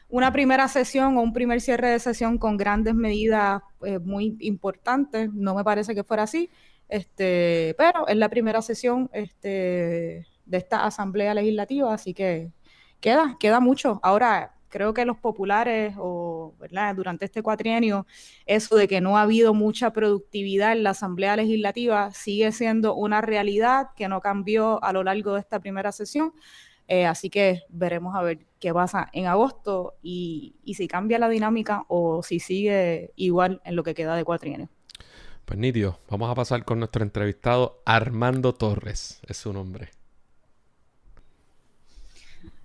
una 0.10 0.32
primera 0.32 0.68
sesión 0.68 1.18
o 1.18 1.22
un 1.22 1.34
primer 1.34 1.60
cierre 1.62 1.90
de 1.90 2.00
sesión 2.00 2.38
con 2.38 2.56
grandes 2.58 2.96
medidas 2.96 3.62
eh, 3.84 4.00
muy 4.00 4.38
importantes. 4.40 5.32
No 5.34 5.54
me 5.54 5.64
parece 5.64 5.94
que 5.94 6.04
fuera 6.04 6.24
así. 6.24 6.50
Este, 6.88 7.76
pero 7.78 8.08
es 8.08 8.16
la 8.18 8.30
primera 8.30 8.62
sesión 8.62 9.10
este, 9.14 10.28
de 10.46 10.58
esta 10.58 10.86
asamblea 10.86 11.34
legislativa, 11.34 11.94
así 11.94 12.14
que 12.14 12.52
queda, 13.02 13.38
queda 13.40 13.60
mucho. 13.60 14.00
Ahora, 14.04 14.53
creo 14.74 14.92
que 14.92 15.06
los 15.06 15.20
populares 15.20 15.94
o 16.00 16.56
¿verdad? 16.60 16.96
durante 16.96 17.26
este 17.26 17.44
cuatrienio, 17.44 18.08
eso 18.48 18.76
de 18.76 18.88
que 18.88 19.02
no 19.02 19.20
ha 19.20 19.22
habido 19.22 19.54
mucha 19.54 19.94
productividad 19.94 20.72
en 20.72 20.82
la 20.82 20.90
Asamblea 20.90 21.36
Legislativa 21.36 22.12
sigue 22.12 22.52
siendo 22.52 22.96
una 22.96 23.22
realidad 23.22 23.90
que 23.96 24.08
no 24.08 24.20
cambió 24.20 24.84
a 24.84 24.92
lo 24.92 25.04
largo 25.04 25.36
de 25.36 25.42
esta 25.42 25.60
primera 25.60 25.92
sesión. 25.92 26.34
Eh, 26.88 27.06
así 27.06 27.30
que 27.30 27.62
veremos 27.70 28.16
a 28.16 28.24
ver 28.24 28.40
qué 28.60 28.74
pasa 28.74 29.10
en 29.14 29.28
agosto 29.28 29.94
y, 30.02 30.56
si 30.66 30.88
cambia 30.88 31.20
la 31.20 31.30
dinámica 31.30 31.86
o 31.88 32.24
si 32.24 32.40
sigue 32.40 33.12
igual 33.16 33.62
en 33.66 33.76
lo 33.76 33.84
que 33.84 33.94
queda 33.94 34.16
de 34.16 34.24
cuatrienio. 34.24 34.70
Pues 35.46 35.60
nítido, 35.60 36.00
vamos 36.10 36.32
a 36.32 36.36
pasar 36.36 36.66
con 36.66 36.80
nuestro 36.80 37.04
entrevistado 37.04 37.84
Armando 37.86 38.54
Torres, 38.54 39.22
es 39.28 39.38
su 39.38 39.54
nombre. 39.54 39.92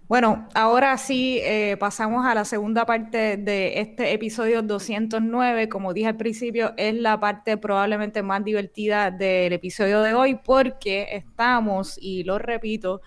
Bueno, 0.09 0.49
ahora 0.55 0.97
sí 0.97 1.39
eh, 1.43 1.77
pasamos 1.79 2.25
a 2.25 2.35
la 2.35 2.47
segunda 2.47 2.87
parte 2.87 3.37
de 3.37 3.81
este 3.81 4.15
episodio 4.15 4.63
209. 4.63 5.69
Como 5.69 5.93
dije 5.93 6.09
al 6.09 6.17
principio, 6.17 6.73
es 6.79 6.95
la 6.95 7.21
parte 7.21 7.59
probablemente 7.59 8.23
más 8.23 8.43
divertida 8.43 9.11
del 9.11 9.53
episodio 9.53 10.01
de 10.01 10.15
hoy 10.15 10.37
porque 10.43 11.09
estamos, 11.13 11.99
y 12.01 12.25
lo 12.25 12.39
repito, 12.39 13.03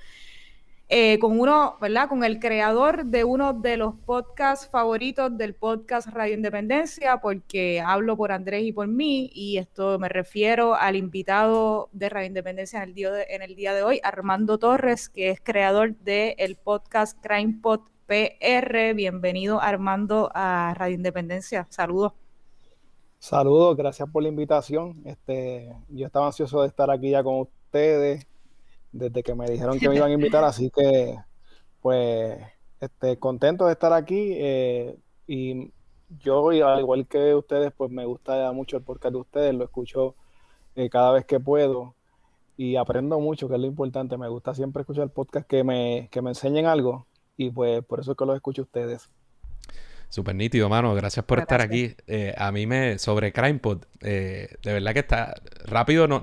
eh, 0.94 1.20
con 1.20 1.40
uno, 1.40 1.78
¿verdad? 1.80 2.10
Con 2.10 2.26
el 2.26 2.38
creador 2.38 3.06
de 3.06 3.24
uno 3.24 3.54
de 3.54 3.78
los 3.78 3.96
podcasts 3.96 4.68
favoritos 4.68 5.38
del 5.38 5.56
podcast 5.56 6.10
Radio 6.10 6.34
Independencia, 6.34 7.22
porque 7.22 7.80
hablo 7.80 8.18
por 8.18 8.34
Andrés 8.34 8.66
y 8.66 8.74
por 8.74 8.90
mí, 8.90 9.32
y 9.34 9.58
esto 9.58 9.98
me 10.00 10.10
refiero 10.10 10.76
al 10.76 10.98
invitado 10.98 11.88
de 11.94 12.10
Radio 12.10 12.28
Independencia 12.28 12.84
en 12.84 12.90
el 12.90 12.94
día 12.94 13.10
de, 13.10 13.26
en 13.30 13.42
el 13.42 13.56
día 13.56 13.74
de 13.74 13.84
hoy, 13.84 14.02
Armando 14.04 14.58
Torres, 14.58 15.08
que 15.08 15.30
es 15.30 15.40
creador 15.42 15.96
del 15.96 16.58
podcast 16.58 17.18
Crime 17.22 17.60
Pod 17.62 17.84
PR. 18.06 18.94
Bienvenido, 18.94 19.62
Armando, 19.62 20.30
a 20.34 20.74
Radio 20.76 20.96
Independencia. 20.96 21.68
Saludos. 21.70 22.12
Saludos, 23.18 23.78
gracias 23.78 24.10
por 24.10 24.24
la 24.24 24.28
invitación. 24.28 25.02
Este, 25.06 25.74
yo 25.88 26.06
estaba 26.06 26.26
ansioso 26.26 26.64
de 26.64 26.68
estar 26.68 26.92
aquí 26.92 27.12
ya 27.12 27.24
con 27.24 27.40
ustedes 27.40 28.28
desde 28.92 29.24
que 29.24 29.36
me 29.36 29.50
dijeron 29.50 29.80
que 29.80 29.90
me 29.90 29.96
iban 29.96 30.12
a 30.12 30.14
invitar, 30.16 30.44
así 30.44 30.70
que 30.70 31.18
pues 31.82 32.38
este, 32.80 33.18
contento 33.18 33.66
de 33.66 33.74
estar 33.74 33.94
aquí 33.94 34.34
eh, 34.34 34.96
y 35.28 35.72
yo 36.20 36.50
al 36.50 36.80
igual 36.80 37.08
que 37.08 37.34
ustedes 37.36 37.72
pues 37.76 37.92
me 37.92 38.06
gusta 38.06 38.52
mucho 38.52 38.78
el 38.78 38.84
podcast 38.84 39.14
de 39.14 39.20
ustedes, 39.20 39.54
lo 39.54 39.64
escucho 39.64 40.16
eh, 40.76 40.90
cada 40.90 41.12
vez 41.12 41.26
que 41.26 41.40
puedo 41.40 41.96
y 42.58 42.76
aprendo 42.76 43.20
mucho, 43.20 43.48
que 43.48 43.56
es 43.56 43.62
lo 43.62 43.68
importante, 43.68 44.18
me 44.18 44.28
gusta 44.28 44.54
siempre 44.54 44.82
escuchar 44.82 45.10
podcast 45.10 45.48
que 45.48 45.64
me, 45.64 46.10
que 46.12 46.22
me 46.22 46.32
enseñen 46.32 46.66
algo 46.66 47.08
y 47.38 47.50
pues 47.50 47.84
por 47.84 48.02
eso 48.02 48.12
es 48.12 48.18
que 48.18 48.26
los 48.26 48.36
escucho 48.36 48.64
ustedes. 48.64 49.10
Súper 50.10 50.36
nítido, 50.36 50.68
mano. 50.68 50.94
Gracias 50.94 51.24
por 51.24 51.40
estar 51.40 51.62
aquí. 51.62 51.96
Eh, 52.06 52.36
a 52.38 52.52
mí 52.52 52.68
me, 52.68 53.00
sobre 53.00 53.32
CrimePod, 53.32 53.86
de 54.02 54.58
verdad 54.62 54.92
que 54.92 55.00
está 55.00 55.36
rápido, 55.66 56.06
no, 56.06 56.22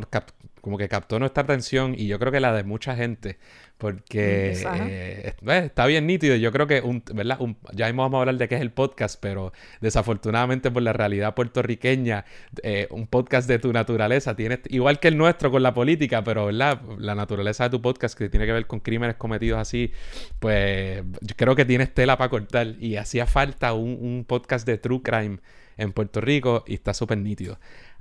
como 0.68 0.76
que 0.76 0.86
captó 0.86 1.18
nuestra 1.18 1.44
atención 1.44 1.94
y 1.96 2.08
yo 2.08 2.18
creo 2.18 2.30
que 2.30 2.40
la 2.40 2.52
de 2.52 2.62
mucha 2.62 2.94
gente, 2.94 3.38
porque 3.78 4.52
eh, 4.52 5.34
eh, 5.40 5.62
está 5.64 5.86
bien 5.86 6.06
nítido. 6.06 6.36
Yo 6.36 6.52
creo 6.52 6.66
que, 6.66 6.82
un, 6.82 7.02
¿verdad? 7.14 7.38
ya 7.72 7.86
mismo 7.86 8.02
vamos 8.02 8.18
a 8.18 8.20
hablar 8.20 8.36
de 8.36 8.48
qué 8.48 8.56
es 8.56 8.60
el 8.60 8.70
podcast, 8.70 9.18
pero 9.18 9.54
desafortunadamente 9.80 10.70
por 10.70 10.82
la 10.82 10.92
realidad 10.92 11.34
puertorriqueña, 11.34 12.26
eh, 12.62 12.86
un 12.90 13.06
podcast 13.06 13.48
de 13.48 13.58
tu 13.58 13.72
naturaleza 13.72 14.36
tiene, 14.36 14.60
igual 14.68 15.00
que 15.00 15.08
el 15.08 15.16
nuestro 15.16 15.50
con 15.50 15.62
la 15.62 15.72
política, 15.72 16.22
pero 16.22 16.44
¿verdad? 16.44 16.82
la 16.98 17.14
naturaleza 17.14 17.64
de 17.64 17.70
tu 17.70 17.80
podcast 17.80 18.18
que 18.18 18.28
tiene 18.28 18.44
que 18.44 18.52
ver 18.52 18.66
con 18.66 18.80
crímenes 18.80 19.16
cometidos 19.16 19.58
así, 19.58 19.90
pues 20.38 21.02
yo 21.22 21.34
creo 21.34 21.56
que 21.56 21.64
tienes 21.64 21.94
tela 21.94 22.18
para 22.18 22.28
cortar 22.28 22.74
y 22.78 22.96
hacía 22.96 23.24
falta 23.24 23.72
un, 23.72 23.96
un 23.98 24.26
podcast 24.28 24.66
de 24.66 24.76
True 24.76 25.00
Crime 25.02 25.38
en 25.78 25.94
Puerto 25.94 26.20
Rico 26.20 26.62
y 26.66 26.74
está 26.74 26.92
súper 26.92 27.16
nítido. 27.16 27.58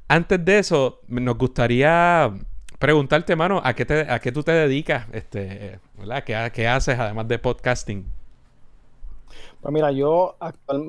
Antes 0.10 0.44
de 0.44 0.60
eso, 0.60 1.00
nos 1.08 1.38
gustaría 1.38 2.34
preguntarte, 2.80 3.36
mano, 3.36 3.62
¿a 3.64 3.74
qué, 3.74 3.86
te, 3.86 4.02
a 4.12 4.20
qué 4.20 4.32
tú 4.32 4.44
te 4.44 4.52
dedicas? 4.52 5.08
Este, 5.12 5.80
¿verdad? 5.98 6.24
¿Qué, 6.24 6.68
haces 6.68 7.00
además 7.00 7.28
de 7.28 7.40
podcasting? 7.40 8.06
Pues 9.62 9.74
mira, 9.74 9.92
yo 9.92 10.36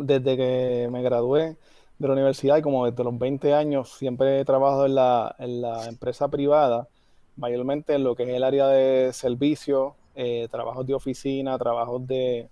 desde 0.03 0.37
que 0.37 0.89
me 0.91 1.03
gradué 1.03 1.57
de 1.99 2.07
la 2.07 2.13
universidad 2.13 2.59
y 2.59 2.63
como 2.63 2.87
desde 2.89 3.03
los 3.03 3.19
20 3.19 3.55
años 3.55 3.93
siempre 3.93 4.41
he 4.41 4.45
trabajado 4.45 4.87
en 4.87 4.95
la, 4.95 5.35
en 5.39 5.63
la 5.63 5.87
empresa 5.87 6.29
privada, 6.29 6.89
mayormente 7.37 7.95
en 7.95 8.05
lo 8.05 8.15
que 8.15 8.25
es 8.25 8.29
el 8.29 8.45
área 8.45 8.69
de 8.69 9.13
servicio, 9.13 9.97
eh, 10.15 10.49
trabajos 10.51 10.87
de 10.87 10.95
oficina, 10.95 11.57
trabajos 11.59 12.07
de... 12.07 12.49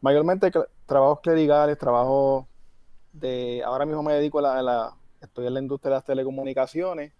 Mayormente 0.00 0.50
trabajos 0.86 1.20
clericales, 1.20 1.78
trabajos 1.78 2.46
de... 3.12 3.62
Ahora 3.64 3.86
mismo 3.86 4.02
me 4.02 4.14
dedico 4.14 4.38
a 4.38 4.62
la... 4.62 4.94
Estoy 5.20 5.46
en 5.46 5.54
la 5.54 5.60
industria 5.60 5.90
de 5.90 5.96
las 5.96 6.04
telecomunicaciones 6.04 7.12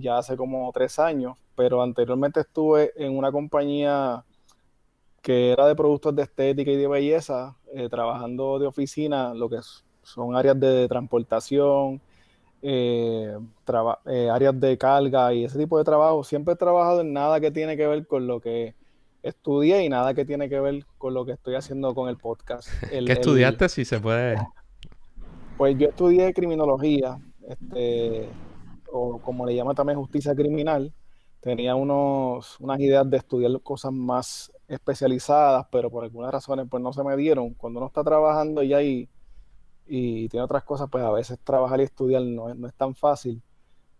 ya 0.00 0.18
hace 0.18 0.36
como 0.36 0.70
tres 0.72 0.98
años, 0.98 1.36
pero 1.54 1.82
anteriormente 1.82 2.40
estuve 2.40 2.92
en 2.96 3.16
una 3.16 3.32
compañía 3.32 4.24
que 5.22 5.52
era 5.52 5.66
de 5.66 5.74
productos 5.74 6.14
de 6.14 6.22
estética 6.22 6.70
y 6.70 6.76
de 6.76 6.88
belleza, 6.88 7.56
eh, 7.74 7.88
trabajando 7.88 8.58
de 8.58 8.66
oficina, 8.66 9.34
lo 9.34 9.48
que 9.48 9.58
son 10.02 10.34
áreas 10.36 10.58
de 10.58 10.88
transportación, 10.88 12.00
eh, 12.62 13.36
eh, 14.06 14.30
áreas 14.30 14.58
de 14.58 14.78
carga 14.78 15.32
y 15.34 15.44
ese 15.44 15.58
tipo 15.58 15.78
de 15.78 15.84
trabajo. 15.84 16.24
Siempre 16.24 16.54
he 16.54 16.56
trabajado 16.56 17.02
en 17.02 17.12
nada 17.12 17.40
que 17.40 17.50
tiene 17.50 17.76
que 17.76 17.86
ver 17.86 18.06
con 18.06 18.26
lo 18.26 18.40
que 18.40 18.74
estudié 19.22 19.84
y 19.84 19.88
nada 19.88 20.14
que 20.14 20.24
tiene 20.24 20.48
que 20.48 20.60
ver 20.60 20.84
con 20.96 21.14
lo 21.14 21.24
que 21.24 21.32
estoy 21.32 21.54
haciendo 21.54 21.94
con 21.94 22.08
el 22.08 22.16
podcast. 22.16 22.68
¿Qué 22.90 23.12
estudiaste, 23.12 23.68
si 23.68 23.84
se 23.84 24.00
puede? 24.00 24.38
Pues 25.56 25.76
yo 25.76 25.88
estudié 25.88 26.32
criminología, 26.32 27.18
este, 27.48 28.28
o 28.92 29.18
como 29.20 29.46
le 29.46 29.54
llama 29.54 29.74
también 29.74 29.98
justicia 29.98 30.34
criminal, 30.34 30.92
tenía 31.40 31.74
unos, 31.74 32.58
unas 32.60 32.80
ideas 32.80 33.08
de 33.08 33.18
estudiar 33.18 33.60
cosas 33.62 33.92
más 33.92 34.52
especializadas, 34.68 35.66
pero 35.70 35.90
por 35.90 36.04
algunas 36.04 36.32
razones 36.32 36.66
pues 36.70 36.82
no 36.82 36.92
se 36.92 37.02
me 37.04 37.16
dieron. 37.16 37.54
Cuando 37.54 37.80
uno 37.80 37.86
está 37.88 38.04
trabajando 38.04 38.62
ya 38.62 38.82
y, 38.82 39.08
y 39.86 40.28
tiene 40.28 40.44
otras 40.44 40.64
cosas, 40.64 40.88
pues 40.90 41.04
a 41.04 41.10
veces 41.10 41.38
trabajar 41.42 41.80
y 41.80 41.84
estudiar 41.84 42.22
no, 42.22 42.54
no 42.54 42.68
es 42.68 42.74
tan 42.74 42.94
fácil. 42.94 43.42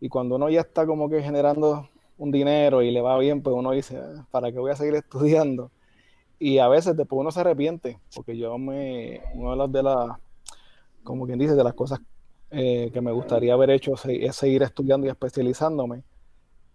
Y 0.01 0.09
cuando 0.09 0.37
uno 0.37 0.49
ya 0.51 0.61
está 0.61 0.87
como 0.87 1.09
que 1.09 1.23
generando 1.23 1.89
un 2.19 2.31
dinero 2.31 2.83
y 2.83 2.91
le 2.91 3.01
va 3.01 3.19
bien, 3.19 3.43
pues 3.43 3.55
uno 3.57 3.73
dice, 3.73 3.99
ah, 3.99 4.27
¿para 4.31 4.53
qué 4.53 4.59
voy 4.59 4.71
a 4.71 4.77
seguir 4.77 4.95
estudiando? 4.97 5.71
Y 6.39 6.59
a 6.59 6.69
veces 6.69 6.97
después 6.97 7.21
uno 7.21 7.31
se 7.33 7.41
arrepiente, 7.41 7.99
porque 8.15 8.37
yo 8.37 8.59
me, 8.59 9.23
una 9.35 9.53
de 9.53 9.57
las, 9.57 9.73
de 9.73 9.83
las, 9.83 10.19
como 11.03 11.27
quien 11.27 11.39
dice, 11.39 11.55
de 11.55 11.65
las 11.65 11.75
cosas 11.75 12.01
eh, 12.51 12.91
que 12.93 13.01
me 13.01 13.13
gustaría 13.13 13.53
haber 13.53 13.71
hecho 13.71 13.95
es 13.95 14.37
seguir 14.37 14.63
estudiando 14.63 15.07
y 15.07 15.11
especializándome. 15.11 16.03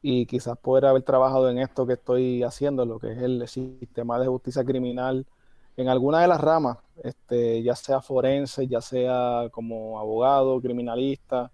Y 0.01 0.25
quizás 0.25 0.57
poder 0.57 0.85
haber 0.85 1.03
trabajado 1.03 1.49
en 1.49 1.59
esto 1.59 1.87
que 1.87 1.93
estoy 1.93 2.43
haciendo, 2.43 2.85
lo 2.85 2.99
que 2.99 3.13
es 3.13 3.17
el 3.19 3.47
sistema 3.47 4.19
de 4.19 4.27
justicia 4.27 4.63
criminal, 4.63 5.25
en 5.77 5.89
alguna 5.89 6.21
de 6.21 6.27
las 6.27 6.39
ramas, 6.39 6.77
este, 7.03 7.63
ya 7.63 7.75
sea 7.75 8.01
forense, 8.01 8.67
ya 8.67 8.81
sea 8.81 9.47
como 9.51 9.99
abogado, 9.99 10.61
criminalista, 10.61 11.51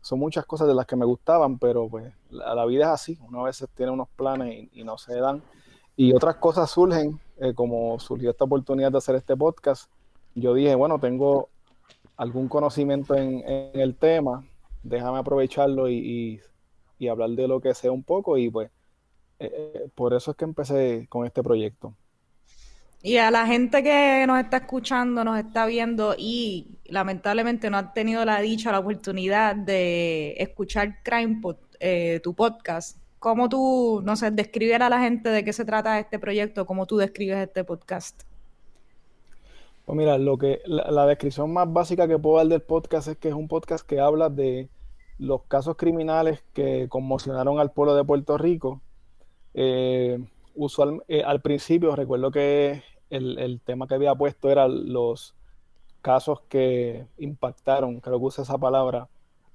son 0.00 0.20
muchas 0.20 0.46
cosas 0.46 0.68
de 0.68 0.74
las 0.74 0.86
que 0.86 0.94
me 0.94 1.04
gustaban, 1.04 1.58
pero 1.58 1.88
pues 1.88 2.12
la, 2.30 2.64
vida 2.64 2.84
es 2.84 2.90
así, 2.90 3.18
uno 3.26 3.40
a 3.40 3.44
veces 3.46 3.68
tiene 3.74 3.90
unos 3.90 4.08
planes 4.10 4.68
y, 4.72 4.84
no 4.84 4.98
se 4.98 5.18
dan, 5.18 5.42
y 5.96 6.14
otras 6.14 6.36
cosas 6.36 6.70
surgen, 6.70 7.18
eh, 7.38 7.54
como 7.54 7.98
surgió 7.98 8.30
esta 8.30 8.44
oportunidad 8.44 8.92
de 8.92 8.98
hacer 8.98 9.16
este 9.16 9.36
podcast, 9.36 9.90
yo 10.36 10.54
dije, 10.54 10.74
bueno, 10.76 11.00
tengo 11.00 11.48
algún 12.16 12.48
conocimiento 12.48 13.14
en, 13.14 13.42
el 13.74 13.94
tema, 13.96 14.44
déjame 14.82 15.18
aprovecharlo 15.18 15.88
y, 15.88 16.40
hablar 17.10 17.30
de 17.30 17.46
lo 17.46 17.60
que 17.60 17.74
sea 17.74 17.92
un 17.92 18.02
poco 18.02 18.38
y 18.38 18.48
pues 18.50 18.70
eh, 19.38 19.50
eh, 19.52 19.88
por 19.94 20.14
eso 20.14 20.30
es 20.30 20.36
que 20.36 20.44
empecé 20.44 21.06
con 21.08 21.26
este 21.26 21.42
proyecto. 21.42 21.94
Y 23.02 23.18
a 23.18 23.30
la 23.30 23.46
gente 23.46 23.82
que 23.82 24.24
nos 24.26 24.40
está 24.40 24.56
escuchando, 24.56 25.22
nos 25.22 25.38
está 25.38 25.66
viendo 25.66 26.14
y 26.18 26.78
lamentablemente 26.86 27.70
no 27.70 27.76
ha 27.76 27.92
tenido 27.92 28.24
la 28.24 28.40
dicha, 28.40 28.72
la 28.72 28.80
oportunidad 28.80 29.54
de 29.54 30.34
escuchar 30.38 31.02
Crime 31.04 31.40
eh, 31.78 32.20
tu 32.24 32.34
podcast, 32.34 32.98
¿cómo 33.18 33.48
tú, 33.48 34.00
no 34.04 34.16
sé, 34.16 34.30
describir 34.30 34.82
a 34.82 34.88
la 34.88 35.00
gente 35.00 35.28
de 35.28 35.44
qué 35.44 35.52
se 35.52 35.64
trata 35.64 35.98
este 35.98 36.18
proyecto? 36.18 36.66
¿Cómo 36.66 36.86
tú 36.86 36.96
describes 36.96 37.38
este 37.38 37.62
podcast? 37.64 38.22
Pues 39.86 39.96
mira, 39.96 40.18
lo 40.18 40.36
que 40.36 40.60
la, 40.66 41.06
descripción 41.06 41.52
más 41.52 41.72
básica 41.72 42.08
que 42.08 42.18
puedo 42.18 42.38
dar 42.38 42.48
del 42.48 42.60
podcast 42.60 43.08
es 43.08 43.16
que 43.16 43.28
es 43.28 43.34
un 43.34 43.48
podcast 43.48 43.86
que 43.86 44.00
habla 44.00 44.28
de 44.28 44.68
los 45.18 45.44
casos 45.44 45.76
criminales 45.76 46.44
que 46.52 46.88
conmocionaron 46.88 47.60
al 47.60 47.72
pueblo 47.72 47.94
de 47.94 48.04
Puerto 48.04 48.36
Rico. 48.36 48.82
Eh, 49.54 50.18
usual, 50.56 51.04
eh, 51.08 51.22
al 51.22 51.40
principio 51.40 51.94
recuerdo 51.96 52.32
que 52.32 52.82
el, 53.10 53.38
el, 53.38 53.60
tema 53.60 53.86
que 53.86 53.94
había 53.94 54.14
puesto 54.14 54.50
era 54.50 54.68
los 54.68 55.34
casos 56.02 56.40
que 56.48 57.06
impactaron, 57.18 58.00
creo 58.00 58.18
que 58.18 58.24
usa 58.24 58.42
esa 58.42 58.58
palabra, 58.58 59.08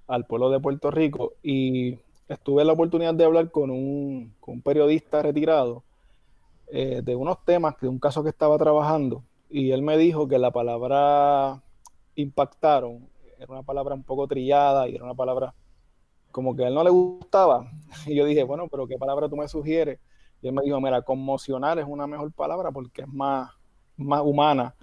al 0.07 0.25
pueblo 0.25 0.49
de 0.49 0.59
Puerto 0.59 0.91
Rico 0.91 1.33
y 1.43 1.99
estuve 2.27 2.65
la 2.65 2.73
oportunidad 2.73 3.13
de 3.13 3.25
hablar 3.25 3.51
con 3.51 3.69
un, 3.69 4.33
periodista 4.63 5.21
retirado 5.21 5.83
eh, 6.67 7.01
de 7.03 7.15
unos 7.15 7.43
temas, 7.45 7.75
de 7.81 7.87
un 7.87 7.99
caso 7.99 8.23
que 8.23 8.29
estaba 8.29 8.57
trabajando, 8.57 9.23
y 9.51 9.71
él 9.71 9.81
me 9.81 9.97
dijo 9.97 10.27
que 10.27 10.39
la 10.39 10.51
palabra 10.51 11.61
impactaron 12.15 13.09
era 13.41 13.51
una 13.51 13.63
palabra 13.63 13.95
un 13.95 14.03
poco 14.03 14.27
trillada 14.27 14.87
y 14.87 14.95
era 14.95 15.03
una 15.03 15.15
palabra 15.15 15.55
como 16.29 16.55
que 16.55 16.63
a 16.63 16.67
él 16.67 16.75
no 16.75 16.83
le 16.83 16.91
gustaba. 16.91 17.69
Y 18.07 18.15
yo 18.15 18.25
dije, 18.25 18.43
bueno, 18.43 18.67
pero 18.69 18.87
¿qué 18.87 18.97
palabra 18.97 19.27
tú 19.27 19.35
me 19.35 19.47
sugieres? 19.47 19.99
Y 20.41 20.47
él 20.47 20.53
me 20.53 20.61
dijo, 20.63 20.79
mira, 20.79 21.01
conmocionar 21.01 21.79
es 21.79 21.85
una 21.87 22.07
mejor 22.07 22.31
palabra 22.31 22.71
porque 22.71 23.01
es 23.01 23.07
más, 23.07 23.51
más 23.97 24.21
humana. 24.21 24.75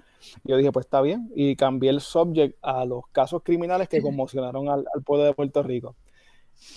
Y 0.44 0.50
yo 0.50 0.56
dije, 0.56 0.72
pues 0.72 0.86
está 0.86 1.00
bien. 1.00 1.30
Y 1.34 1.54
cambié 1.54 1.90
el 1.90 2.00
subject 2.00 2.58
a 2.62 2.84
los 2.84 3.06
casos 3.12 3.42
criminales 3.44 3.88
que 3.88 4.02
conmocionaron 4.02 4.68
al, 4.68 4.84
al 4.92 5.02
pueblo 5.04 5.24
de 5.24 5.34
Puerto 5.34 5.62
Rico. 5.62 5.94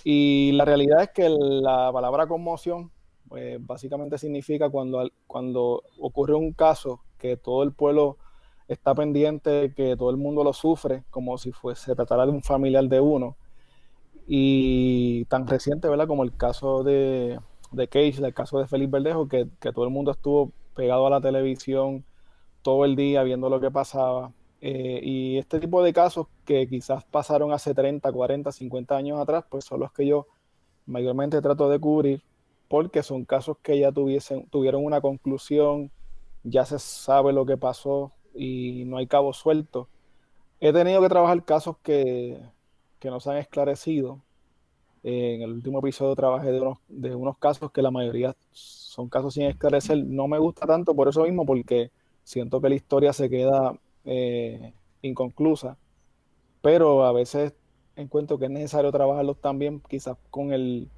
Y 0.04 0.52
la 0.54 0.66
realidad 0.66 1.02
es 1.02 1.10
que 1.10 1.28
la 1.30 1.92
palabra 1.92 2.28
conmoción, 2.28 2.92
pues, 3.28 3.58
básicamente 3.66 4.20
significa 4.20 4.70
cuando, 4.70 5.10
cuando 5.26 5.84
ocurre 6.00 6.36
un 6.36 6.54
caso 6.54 7.02
que 7.22 7.38
todo 7.38 7.62
el 7.62 7.72
pueblo 7.72 8.18
está 8.68 8.96
pendiente, 8.96 9.74
que 9.76 9.96
todo 9.96 10.10
el 10.10 10.18
mundo 10.18 10.44
lo 10.44 10.54
sufre, 10.54 11.04
como 11.12 11.38
si 11.38 11.52
fuese, 11.52 11.86
se 11.86 11.96
tratara 11.96 12.26
de 12.26 12.32
un 12.32 12.42
familiar 12.42 12.86
de 12.86 13.00
uno. 13.00 13.38
Y 14.28 15.26
tan 15.26 15.46
reciente, 15.48 15.88
¿verdad? 15.88 16.08
Como 16.08 16.24
el 16.24 16.36
caso 16.36 16.84
de, 16.84 17.40
de 17.72 17.88
Cage, 17.88 18.26
el 18.26 18.34
caso 18.34 18.60
de 18.60 18.68
Felipe 18.68 18.94
Verdejo, 18.94 19.28
que, 19.28 19.48
que 19.60 19.72
todo 19.72 19.86
el 19.86 19.92
mundo 19.92 20.12
estuvo 20.12 20.52
pegado 20.76 21.06
a 21.06 21.10
la 21.12 21.22
televisión 21.22 22.04
todo 22.64 22.86
el 22.86 22.96
día 22.96 23.24
viendo 23.24 23.50
lo 23.50 23.60
que 23.60 23.70
pasaba. 23.70 24.32
Eh, 24.62 25.02
y 25.04 25.38
este 25.38 25.60
tipo 25.60 25.84
de 25.84 25.94
casos 25.94 26.28
que 26.46 26.68
quizás 26.68 27.04
pasaron 27.06 27.52
hace 27.52 27.74
30, 27.74 28.12
40, 28.12 28.52
50 28.52 28.96
años 28.96 29.20
atrás, 29.20 29.46
pues 29.50 29.66
son 29.66 29.80
los 29.82 29.92
que 29.92 30.08
yo 30.08 30.28
mayormente 30.86 31.42
trato 31.42 31.70
de 31.70 31.80
cubrir 31.80 32.24
porque 32.72 33.04
son 33.04 33.26
casos 33.26 33.58
que 33.62 33.78
ya 33.78 33.92
tuviesen, 33.92 34.48
tuvieron 34.50 34.86
una 34.86 35.02
conclusión, 35.02 35.92
ya 36.44 36.66
se 36.66 36.80
sabe 36.80 37.34
lo 37.34 37.46
que 37.46 37.58
pasó 37.58 38.12
y 38.34 38.84
no 38.86 38.98
hay 38.98 39.08
cabo 39.08 39.34
suelto. 39.34 39.88
He 40.60 40.74
tenido 40.74 41.02
que 41.02 41.10
trabajar 41.10 41.44
casos 41.44 41.78
que, 41.84 42.40
que 43.00 43.10
no 43.10 43.20
se 43.20 43.32
han 43.32 43.38
esclarecido. 43.38 44.22
en 45.04 45.42
el 45.42 45.52
último 45.54 45.80
episodio 45.80 46.16
trabajé 46.16 46.52
de 46.52 46.62
unos, 46.62 46.78
de 46.88 47.16
unos 47.16 47.38
casos 47.38 47.72
que 47.72 47.82
la 47.82 47.92
mayoría 47.92 48.36
son 48.52 49.10
casos 49.10 49.34
sin 49.34 49.44
esclarecer. 49.44 49.98
No 50.06 50.28
me 50.28 50.40
gusta 50.40 50.68
tanto 50.68 50.96
por 50.96 51.08
eso 51.10 51.24
mismo, 51.24 51.46
porque 51.46 51.92
siento 52.24 52.62
que 52.62 52.70
la 52.70 52.76
historia 52.76 53.14
se 53.14 53.30
queda 53.30 53.74
eh, 54.06 54.74
inconclusa, 55.02 55.78
pero 56.62 57.06
a 57.06 57.12
veces 57.12 57.54
encuentro 57.96 58.38
que 58.40 58.46
es 58.46 58.52
necesario 58.52 58.92
trabajarlos 58.92 59.40
también 59.40 59.82
quizás 59.88 60.18
con 60.30 60.54
el 60.54 60.90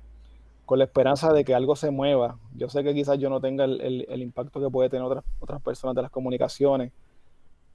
la 0.77 0.85
esperanza 0.85 1.33
de 1.33 1.43
que 1.43 1.55
algo 1.55 1.75
se 1.75 1.91
mueva. 1.91 2.39
Yo 2.55 2.69
sé 2.69 2.83
que 2.83 2.93
quizás 2.93 3.19
yo 3.19 3.29
no 3.29 3.41
tenga 3.41 3.65
el, 3.65 4.21
impacto 4.21 4.59
que 4.61 4.69
puede 4.69 4.89
tener 4.89 5.05
otras, 5.05 5.23
otras 5.39 5.61
personas 5.61 5.95
de 5.95 6.03
las 6.03 6.11
comunicaciones, 6.11 6.91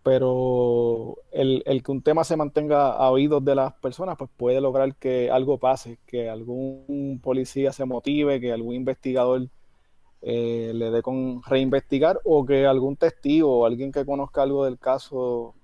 pero 0.02 1.18
el, 1.32 1.82
que 1.82 1.92
un 1.92 2.02
tema 2.02 2.24
se 2.24 2.36
mantenga 2.36 2.92
a 2.92 3.10
oídos 3.10 3.44
de 3.44 3.54
las 3.54 3.74
personas, 3.74 4.16
pues 4.16 4.30
puede 4.36 4.60
lograr 4.60 4.94
que 4.96 5.30
algo 5.30 5.58
pase, 5.58 5.98
que 6.06 6.30
algún 6.30 7.20
policía 7.22 7.72
se 7.72 7.84
motive, 7.84 8.40
que 8.40 8.52
algún 8.52 8.74
investigador 8.74 9.48
eh, 10.22 10.72
le 10.74 10.90
dé 10.90 11.02
con 11.02 11.42
reinvestigar 11.42 12.20
o 12.24 12.44
que 12.46 12.66
algún 12.66 12.96
testigo 12.96 13.60
o 13.60 13.66
alguien 13.66 13.92
que 13.92 14.04
conozca 14.04 14.42
algo 14.42 14.64
del 14.64 14.78
caso, 14.78 15.54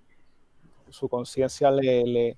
su 0.91 1.09
conciencia 1.09 1.71
le, 1.71 2.37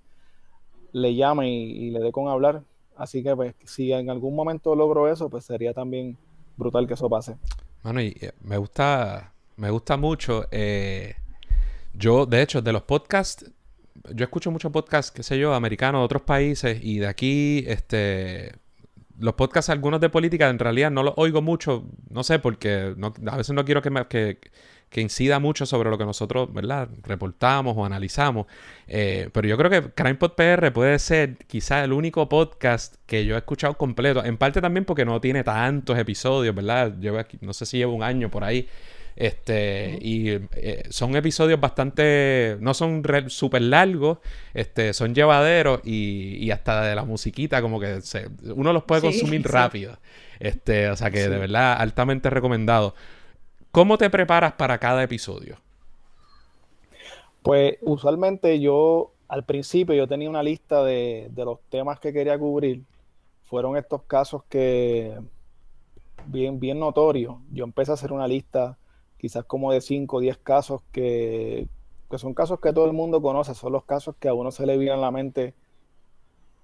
le, 0.93 1.15
llame 1.15 1.51
y, 1.51 1.91
le 1.91 2.01
dé 2.01 2.13
con 2.13 2.29
hablar. 2.29 2.63
Así 2.97 3.23
que 3.23 3.35
pues 3.37 3.55
si 3.65 3.93
en 3.93 4.11
algún 4.11 4.35
momento 4.35 4.75
logro 4.75 5.11
eso, 5.11 5.29
pues 5.29 5.45
sería 5.45 5.73
también 5.73 6.17
brutal 6.57 6.87
que 6.87 6.95
eso 6.95 7.09
pase. 7.09 7.37
Bueno, 7.83 8.01
y 8.01 8.17
eh, 8.21 8.33
me 8.43 8.57
gusta, 8.57 9.33
me 9.57 9.71
gusta 9.71 9.97
mucho. 9.97 10.47
Eh, 10.51 11.15
yo, 11.95 12.27
de 12.27 12.43
hecho, 12.43 12.63
de 12.63 12.73
los 12.73 12.83
podcasts, 12.83 13.51
yo 14.15 14.25
escucho 14.25 14.51
muchos 14.51 14.73
podcasts, 14.73 15.11
qué 15.11 15.23
sé 15.23 15.39
yo, 15.39 15.55
americanos 15.55 16.01
de 16.01 16.05
otros 16.05 16.23
países 16.23 16.79
y 16.83 16.99
de 16.99 17.07
aquí, 17.07 17.65
este, 17.67 18.53
los 19.19 19.35
podcasts 19.35 19.71
algunos 19.71 20.01
de 20.01 20.11
política 20.11 20.49
en 20.49 20.59
realidad 20.59 20.91
no 20.91 21.03
los 21.03 21.15
oigo 21.17 21.43
mucho, 21.43 21.85
no 22.11 22.23
sé, 22.23 22.39
porque 22.39 22.95
a 23.27 23.37
veces 23.37 23.55
no 23.55 23.65
quiero 23.65 23.83
que, 23.83 23.91
que, 24.09 24.41
incida 24.96 25.38
mucho 25.38 25.66
sobre 25.66 25.90
lo 25.90 25.99
que 25.99 26.05
nosotros, 26.05 26.53
¿verdad? 26.53 26.88
Reportamos 27.03 27.77
o 27.77 27.85
analizamos. 27.85 28.46
Eh, 28.88 29.29
pero 29.33 29.49
yo 29.49 29.57
creo 29.57 29.70
que 29.70 29.90
CrimePod 29.90 30.33
PR 30.33 30.72
puede 30.72 30.99
ser 30.99 31.37
quizás 31.46 31.85
el 31.85 31.92
único 31.92 32.29
podcast 32.29 32.96
que 33.07 33.25
yo 33.25 33.35
he 33.35 33.38
escuchado 33.38 33.77
completo. 33.77 34.25
En 34.25 34.37
parte 34.37 34.61
también 34.61 34.85
porque 34.85 35.05
no 35.05 35.20
tiene 35.20 35.44
tantos 35.44 35.99
episodios, 35.99 36.55
¿verdad? 36.55 36.94
Aquí, 37.18 37.38
no 37.40 37.53
sé 37.53 37.66
si 37.66 37.79
llevo 37.79 37.94
un 37.94 38.03
año 38.03 38.31
por 38.31 38.44
ahí. 38.44 38.68
Este, 39.16 39.99
y 40.03 40.29
eh, 40.29 40.83
son 40.90 41.16
episodios 41.16 41.59
bastante, 41.59 42.59
no 42.61 42.75
son 42.75 43.03
súper 43.29 43.62
largos, 43.62 44.18
este, 44.53 44.92
son 44.92 45.14
llevaderos 45.14 45.81
y, 45.85 46.51
hasta 46.51 46.83
de 46.83 46.94
la 46.94 47.05
musiquita 47.05 47.62
como 47.62 47.81
que 47.81 48.01
uno 48.55 48.75
los 48.75 48.85
puede 48.85 49.01
consumir 49.01 49.42
rápido. 49.49 49.99
Este, 50.38 50.90
o 50.90 50.96
sea 50.96 51.11
que 51.11 51.29
de 51.29 51.38
verdad 51.38 51.81
altamente 51.81 52.29
recomendado. 52.29 52.94
¿Cómo 53.77 53.99
te 53.99 54.09
preparas 54.09 54.55
para 54.55 54.79
cada 54.79 55.03
episodio? 55.03 55.59
Pues 57.43 57.77
usualmente 57.83 58.59
yo 58.59 59.12
al 59.29 59.45
principio 59.45 59.95
yo 59.95 60.09
tenía 60.09 60.31
una 60.31 60.43
lista 60.43 60.83
de, 60.83 61.29
de 61.31 61.45
los 61.45 61.61
temas 61.69 62.01
que 62.01 62.11
quería 62.11 62.39
cubrir. 62.39 62.85
Fueron 63.45 63.77
estos 63.77 64.03
casos 64.05 64.45
que 64.49 65.15
bien, 66.25 66.59
bien 66.59 66.81
notorios. 66.81 67.37
Yo 67.53 67.65
empecé 67.65 67.91
a 67.91 67.95
hacer 67.95 68.15
una 68.15 68.27
lista 68.27 68.79
quizás 69.19 69.45
como 69.45 69.71
de 69.71 69.83
5 69.83 70.17
o 70.17 70.21
10 70.21 70.39
casos 70.39 70.81
que, 70.91 71.69
son 72.17 72.33
casos 72.33 72.61
que 72.61 72.73
todo 72.73 72.87
el 72.87 72.95
mundo 72.95 73.21
conoce, 73.21 73.55
son 73.55 73.75
los 73.75 73.85
casos 73.85 74.17
que 74.19 74.29
a 74.29 74.33
uno 74.33 74.53
se 74.53 74.65
le 74.65 74.79
viene 74.79 74.95
a 74.95 74.97
la 74.97 75.11
mente 75.11 75.53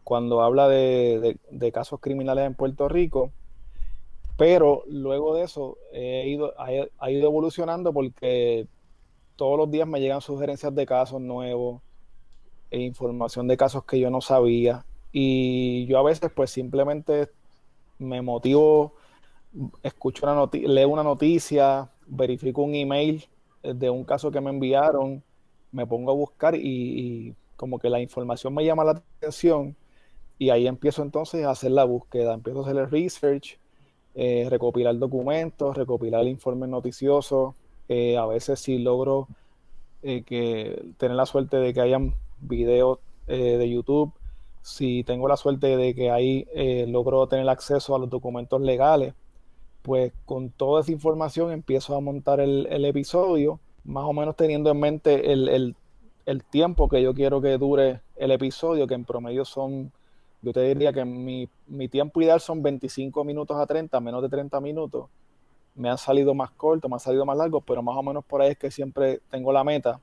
cuando 0.02 0.40
habla 0.40 0.66
de, 0.66 1.38
casos 1.74 2.00
criminales 2.00 2.46
en 2.46 2.54
Puerto 2.54 2.88
Rico. 2.88 3.32
Pero 4.36 4.82
luego 4.88 5.34
de 5.34 5.44
eso 5.44 5.76
he 5.92 6.28
ido, 6.28 6.54
ha, 6.58 7.10
ido 7.10 7.28
evolucionando 7.28 7.92
porque 7.92 8.66
todos 9.36 9.58
los 9.58 9.70
días 9.70 9.86
me 9.86 10.00
llegan 10.00 10.20
sugerencias 10.20 10.74
de 10.74 10.86
casos 10.86 11.20
nuevos 11.20 11.82
e 12.70 12.80
información 12.80 13.46
de 13.46 13.56
casos 13.56 13.84
que 13.84 14.00
yo 14.00 14.10
no 14.10 14.20
sabía. 14.20 14.84
Y 15.12 15.86
yo 15.86 15.98
a 15.98 16.02
veces 16.02 16.30
pues 16.34 16.50
simplemente 16.50 17.28
me 17.98 18.22
motivo, 18.22 18.94
escucho 19.82 20.24
una 20.26 20.34
noticia, 20.34 20.68
leo 20.68 20.88
una 20.88 21.02
noticia, 21.02 21.90
verifico 22.06 22.62
un 22.62 22.74
email 22.74 23.28
de 23.62 23.90
un 23.90 24.04
caso 24.04 24.30
que 24.30 24.40
me 24.40 24.50
enviaron, 24.50 25.22
me 25.70 25.86
pongo 25.86 26.10
a 26.10 26.14
buscar 26.14 26.54
y, 26.54 27.34
como 27.56 27.78
que 27.78 27.88
la 27.88 28.00
información 28.00 28.54
me 28.54 28.64
llama 28.64 28.84
la 28.84 29.02
atención 29.18 29.76
y 30.38 30.50
ahí 30.50 30.66
empiezo 30.66 31.02
entonces 31.02 31.44
a 31.44 31.50
hacer 31.50 31.70
la 31.70 31.84
búsqueda, 31.84 32.34
empiezo 32.34 32.60
a 32.60 32.62
hacer 32.62 32.76
el 32.76 32.90
research, 32.90 33.58
eh, 34.14 34.46
recopilar 34.50 34.98
documentos, 34.98 35.76
recopilar 35.76 36.26
informes 36.26 36.68
noticiosos, 36.68 37.54
eh, 37.88 38.16
a 38.18 38.26
veces 38.26 38.60
si 38.60 38.78
logro 38.78 39.26
eh, 40.02 40.22
que 40.22 40.84
tener 40.98 41.16
la 41.16 41.26
suerte 41.26 41.56
de 41.56 41.72
que 41.72 41.80
hayan 41.80 42.14
videos 42.40 42.98
de 43.26 43.70
YouTube, 43.70 44.12
si 44.60 45.04
tengo 45.04 45.26
la 45.26 45.38
suerte 45.38 45.76
de 45.76 45.94
que 45.94 46.10
ahí 46.10 46.46
logro 46.88 47.26
tener 47.28 47.48
acceso 47.48 47.94
a 47.94 47.98
los 47.98 48.10
documentos 48.10 48.60
legales, 48.60 49.14
pues 49.82 50.12
con 50.24 50.50
toda 50.50 50.80
esa 50.80 50.92
información 50.92 51.50
empiezo 51.50 51.96
a 51.96 52.00
montar 52.00 52.40
el, 52.40 52.84
episodio, 52.84 53.60
más 53.84 54.04
o 54.04 54.12
menos 54.12 54.36
teniendo 54.36 54.70
en 54.70 54.80
mente 54.80 55.32
el, 55.32 55.74
tiempo 56.50 56.88
que 56.88 57.02
yo 57.02 57.14
quiero 57.14 57.40
que 57.40 57.58
dure 57.58 58.00
el 58.16 58.30
episodio, 58.30 58.86
que 58.86 58.94
en 58.94 59.04
promedio 59.04 59.44
son, 59.44 59.92
yo 60.42 60.52
te 60.52 60.60
diría 60.60 60.92
que 60.92 61.04
mi, 61.04 61.48
tiempo 61.88 62.20
ideal 62.20 62.40
son 62.40 62.62
25 62.62 63.24
minutos 63.24 63.56
a 63.56 63.64
30, 63.64 63.98
menos 64.00 64.22
de 64.22 64.28
30 64.28 64.60
minutos. 64.60 65.08
Me 65.76 65.88
han 65.88 65.98
salido 65.98 66.34
más 66.34 66.50
cortos, 66.50 66.90
me 66.90 66.96
han 66.96 67.00
salido 67.00 67.24
más 67.24 67.36
largos, 67.36 67.62
pero 67.64 67.80
más 67.80 67.96
o 67.96 68.02
menos 68.02 68.24
por 68.24 68.42
ahí 68.42 68.50
es 68.50 68.58
que 68.58 68.70
siempre 68.70 69.20
tengo 69.30 69.52
la 69.52 69.62
meta 69.62 70.00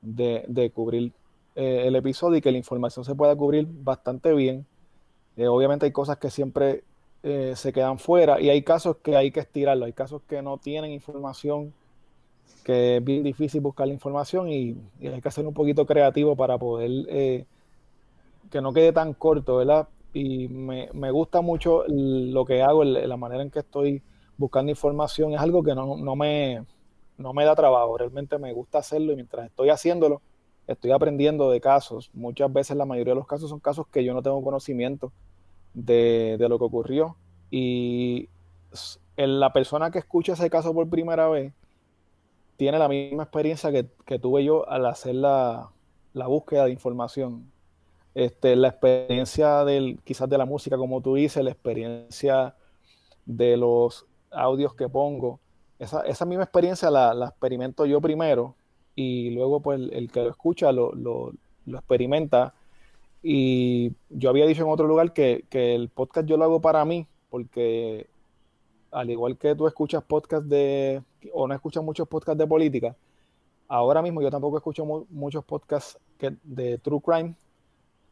de, 0.00 0.70
cubrir 0.72 1.12
eh, 1.56 1.82
el 1.86 1.96
episodio 1.96 2.38
y 2.38 2.40
que 2.40 2.52
la 2.52 2.58
información 2.58 3.04
se 3.04 3.16
pueda 3.16 3.34
cubrir 3.34 3.66
bastante 3.68 4.32
bien. 4.32 4.64
Eh, 5.36 5.48
obviamente 5.48 5.86
hay 5.86 5.92
cosas 5.92 6.18
que 6.18 6.30
siempre 6.30 6.84
eh, 7.24 7.54
se 7.56 7.72
quedan 7.72 7.98
fuera 7.98 8.40
y 8.40 8.50
hay 8.50 8.62
casos 8.62 8.98
que 8.98 9.16
hay 9.16 9.32
que 9.32 9.40
estirarlo, 9.40 9.86
hay 9.86 9.92
casos 9.92 10.22
que 10.28 10.40
no 10.40 10.58
tienen 10.58 10.92
información 10.92 11.74
que 12.62 12.96
es 12.96 13.04
bien 13.04 13.24
difícil 13.24 13.60
buscar 13.60 13.88
la 13.88 13.92
información 13.92 14.48
y, 14.48 14.76
hay 15.02 15.20
que 15.20 15.30
ser 15.30 15.46
un 15.46 15.52
poquito 15.52 15.84
creativo 15.84 16.36
para 16.36 16.56
poder 16.56 17.44
que 18.54 18.62
no 18.62 18.72
quede 18.72 18.92
tan 18.92 19.14
corto, 19.14 19.56
¿verdad? 19.56 19.88
Y 20.12 20.46
me, 20.46 21.10
gusta 21.10 21.40
mucho 21.40 21.82
lo 21.88 22.44
que 22.44 22.62
hago, 22.62 22.84
la 22.84 23.16
manera 23.16 23.42
en 23.42 23.50
que 23.50 23.58
estoy 23.58 24.00
buscando 24.36 24.70
información, 24.70 25.34
es 25.34 25.40
algo 25.40 25.64
que 25.64 25.74
no, 25.74 25.96
no, 25.96 26.14
me, 26.14 26.64
no 27.18 27.32
me 27.32 27.44
da 27.44 27.56
trabajo, 27.56 27.98
realmente 27.98 28.38
me 28.38 28.52
gusta 28.52 28.78
hacerlo 28.78 29.12
y 29.12 29.16
mientras 29.16 29.46
estoy 29.46 29.70
haciéndolo, 29.70 30.22
estoy 30.68 30.92
aprendiendo 30.92 31.50
de 31.50 31.60
casos. 31.60 32.12
Muchas 32.14 32.52
veces 32.52 32.76
la 32.76 32.84
mayoría 32.84 33.14
de 33.14 33.18
los 33.18 33.26
casos 33.26 33.50
son 33.50 33.58
casos 33.58 33.88
que 33.88 34.04
yo 34.04 34.14
no 34.14 34.22
tengo 34.22 34.40
conocimiento 34.44 35.10
de, 35.72 36.36
de 36.38 36.48
lo 36.48 36.56
que 36.60 36.64
ocurrió 36.66 37.16
y 37.50 38.28
la 39.16 39.52
persona 39.52 39.90
que 39.90 39.98
escucha 39.98 40.34
ese 40.34 40.48
caso 40.48 40.72
por 40.72 40.88
primera 40.88 41.28
vez 41.28 41.52
tiene 42.56 42.78
la 42.78 42.86
misma 42.86 43.24
experiencia 43.24 43.72
que, 43.72 44.18
tuve 44.20 44.44
yo 44.44 44.68
al 44.68 44.86
hacer 44.86 45.16
la, 45.16 45.70
búsqueda 46.14 46.66
de 46.66 46.70
información. 46.70 47.50
Este, 48.14 48.54
la 48.54 48.68
experiencia 48.68 49.64
del, 49.64 49.98
quizás 50.04 50.28
de 50.28 50.38
la 50.38 50.44
música, 50.44 50.76
como 50.76 51.00
tú 51.00 51.16
dices, 51.16 51.42
la 51.42 51.50
experiencia 51.50 52.54
de 53.26 53.56
los 53.56 54.06
audios 54.30 54.74
que 54.74 54.88
pongo. 54.88 55.40
Esa, 55.78 56.24
misma 56.24 56.44
experiencia 56.44 56.90
la, 56.90 57.26
experimento 57.28 57.84
yo 57.84 58.00
primero 58.00 58.54
y 58.94 59.30
luego 59.30 59.60
pues 59.60 59.80
el, 59.92 60.10
que 60.10 60.22
lo 60.22 60.30
escucha 60.30 60.72
lo, 60.72 60.92
lo, 60.92 61.32
experimenta. 61.66 62.54
Y 63.22 63.92
yo 64.10 64.30
había 64.30 64.46
dicho 64.46 64.62
en 64.62 64.70
otro 64.70 64.86
lugar 64.86 65.12
que, 65.12 65.44
que 65.50 65.74
el 65.74 65.88
podcast 65.88 66.28
yo 66.28 66.36
lo 66.36 66.44
hago 66.44 66.60
para 66.60 66.84
mí, 66.84 67.06
porque 67.30 68.06
al 68.92 69.10
igual 69.10 69.36
que 69.36 69.56
tú 69.56 69.66
escuchas 69.66 70.04
podcast 70.04 70.44
de, 70.44 71.02
o 71.32 71.48
no 71.48 71.54
escuchas 71.54 71.82
muchos 71.82 72.06
podcasts 72.06 72.38
de 72.38 72.46
política, 72.46 72.96
ahora 73.66 74.00
mismo 74.02 74.22
yo 74.22 74.30
tampoco 74.30 74.56
escucho 74.56 74.84
muchos 75.10 75.44
podcasts 75.44 75.98
de 76.44 76.78
true 76.78 77.00
crime, 77.00 77.34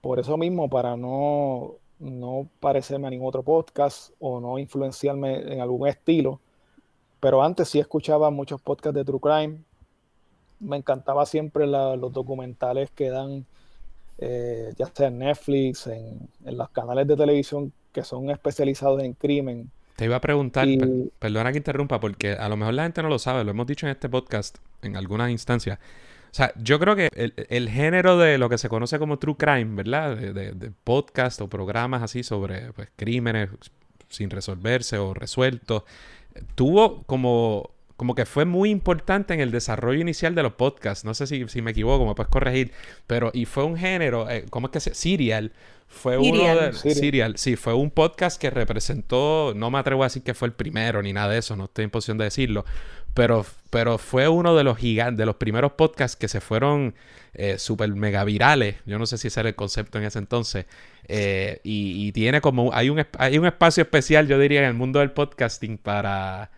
por 0.03 0.21
eso 0.21 0.37
mismo, 0.37 0.69
para 0.69 0.97
no, 0.99 1.77
no 1.99 2.47
parecerme 2.61 3.07
a 3.07 3.11
ningún 3.11 3.29
otro 3.29 3.43
podcast 3.43 4.13
o 4.21 4.41
no 4.41 4.59
influenciarme 4.59 5.55
en 5.55 5.63
algún 5.63 5.89
estilo, 5.89 6.41
pero 7.21 7.43
antes 7.43 7.71
sí 7.71 7.79
escuchaba 7.79 8.31
muchos 8.31 8.61
podcasts 8.61 8.95
de 8.95 9.05
true 9.05 9.21
crime, 9.21 9.59
me 10.61 10.77
encantaba 10.77 11.25
siempre 11.25 11.67
los 11.67 12.13
documentales 12.13 12.91
que 12.91 13.09
dan, 13.09 13.47
eh, 14.19 14.75
ya 14.77 14.91
sea 14.93 15.09
en 15.09 15.19
Netflix, 15.21 15.87
en, 15.87 16.29
en 16.45 16.59
los 16.59 16.69
canales 16.69 17.07
de 17.07 17.17
televisión 17.17 17.73
que 17.93 18.05
son 18.05 18.29
especializados 18.29 19.03
en 19.03 19.15
crimen, 19.15 19.71
te 19.97 20.07
iba 20.07 20.17
a 20.17 20.21
preguntar, 20.21 20.67
perdona 21.19 21.53
que 21.53 21.59
interrumpa, 21.59 22.01
porque 22.01 22.33
a 22.33 22.49
lo 22.49 22.57
mejor 22.57 22.75
la 22.75 22.85
gente 22.85 23.03
no 23.03 23.09
lo 23.09 23.19
sabe, 23.19 23.45
lo 23.45 23.51
hemos 23.51 23.67
dicho 23.67 23.87
en 23.87 23.93
este 23.93 24.09
podcast 24.09 24.59
en 24.81 24.97
algunas 24.97 25.31
instancias. 25.31 25.79
O 26.33 26.35
sea, 26.35 26.51
yo 26.57 26.79
creo 26.79 26.97
que 26.97 27.11
el, 27.13 27.69
género 27.69 28.17
de 28.17 28.39
lo 28.39 28.49
que 28.49 28.57
se 28.57 28.71
conoce 28.71 28.99
como 28.99 29.19
true 29.19 29.37
crime, 29.37 29.75
¿verdad? 29.75 30.17
De, 30.17 30.73
podcast 30.83 31.43
o 31.43 31.49
programas 31.49 32.03
así 32.03 32.23
sobre 32.23 32.73
pues, 32.73 32.89
crímenes 32.97 33.51
sin 34.09 34.31
resolverse 34.31 34.97
o 34.97 35.13
resueltos, 35.13 35.83
tuvo 36.55 37.03
como, 37.03 37.73
como 38.03 38.17
que 38.17 38.27
fue 38.27 38.45
muy 38.45 38.71
importante 38.71 39.33
en 39.33 39.39
el 39.39 39.53
desarrollo 39.53 40.01
inicial 40.01 40.35
de 40.35 40.43
los 40.43 40.55
podcasts. 40.55 41.05
No 41.05 41.15
sé 41.15 41.29
si, 41.29 41.47
si 41.47 41.63
me 41.63 41.71
equivoco, 41.71 42.05
me 42.05 42.17
puedes 42.17 42.33
corregir, 42.33 42.73
pero 43.07 43.31
y 43.33 43.45
fue 43.45 43.63
un 43.63 43.77
género, 43.77 44.29
eh, 44.29 44.45
¿cómo 44.51 44.67
es 44.67 44.73
que 44.73 44.81
se? 44.81 44.93
Serial 44.93 45.53
fue 45.87 46.19
uno 46.19 46.57
de 46.57 46.73
Serial. 46.73 47.39
Sí, 47.39 47.55
fue 47.55 47.75
un 47.75 47.93
podcast 47.93 48.41
que 48.41 48.51
representó, 48.51 49.53
no 49.55 49.71
me 49.71 49.79
atrevo 49.79 50.03
a 50.03 50.07
decir 50.07 50.25
que 50.25 50.35
fue 50.35 50.49
el 50.49 50.53
primero 50.53 51.01
ni 51.01 51.13
nada 51.13 51.29
de 51.29 51.39
eso, 51.39 51.55
no 51.55 51.67
estoy 51.67 51.85
en 51.85 51.91
posición 51.91 52.19
de 52.19 52.25
decirlo, 52.25 52.65
pero, 53.15 53.47
pero 53.71 53.99
fue 53.99 54.27
uno 54.27 54.57
de 54.57 54.65
los 54.65 54.79
gigantes, 54.79 55.19
de 55.19 55.27
los 55.27 55.37
primeros 55.37 55.75
podcasts 55.75 56.17
que 56.17 56.27
se 56.27 56.41
fueron 56.41 56.97
eh, 57.35 57.57
super 57.57 57.89
mega 57.95 58.25
virales. 58.25 58.79
Yo 58.85 58.99
no 58.99 59.07
sé 59.07 59.17
si 59.17 59.29
ese 59.29 59.39
era 59.39 59.49
el 59.49 59.55
concepto 59.55 59.99
en 59.99 60.05
ese 60.07 60.19
entonces. 60.19 60.67
Eh, 61.07 61.61
y, 61.63 62.11
tiene 62.11 62.41
como, 62.41 62.75
hay 62.75 62.91
un, 62.91 63.07
hay 63.17 63.39
un 63.39 63.47
espacio 63.47 63.85
especial, 63.85 64.27
yo 64.27 64.41
diría, 64.41 64.59
en 64.59 64.67
el 64.67 64.75
mundo 64.75 64.99
del 64.99 65.13
podcasting 65.13 65.79
para 65.79 66.51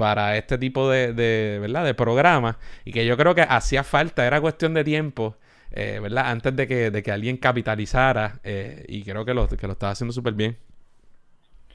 para 0.00 0.36
este 0.36 0.58
tipo 0.58 0.90
de, 0.90 1.12
de, 1.12 1.58
¿verdad? 1.60 1.84
de 1.84 1.94
programas 1.94 2.56
y 2.84 2.92
que 2.92 3.06
yo 3.06 3.16
creo 3.16 3.34
que 3.34 3.42
hacía 3.42 3.84
falta, 3.84 4.26
era 4.26 4.40
cuestión 4.40 4.74
de 4.74 4.82
tiempo 4.82 5.36
eh, 5.72 6.00
¿verdad? 6.02 6.30
Antes 6.30 6.56
de 6.56 6.66
que, 6.66 6.90
de 6.90 7.02
que 7.02 7.12
alguien 7.12 7.36
capitalizara 7.36 8.40
eh, 8.42 8.84
y 8.88 9.04
creo 9.04 9.24
que 9.24 9.34
lo, 9.34 9.48
que 9.48 9.66
lo 9.66 9.74
estaba 9.74 9.92
haciendo 9.92 10.12
súper 10.12 10.34
bien. 10.34 10.58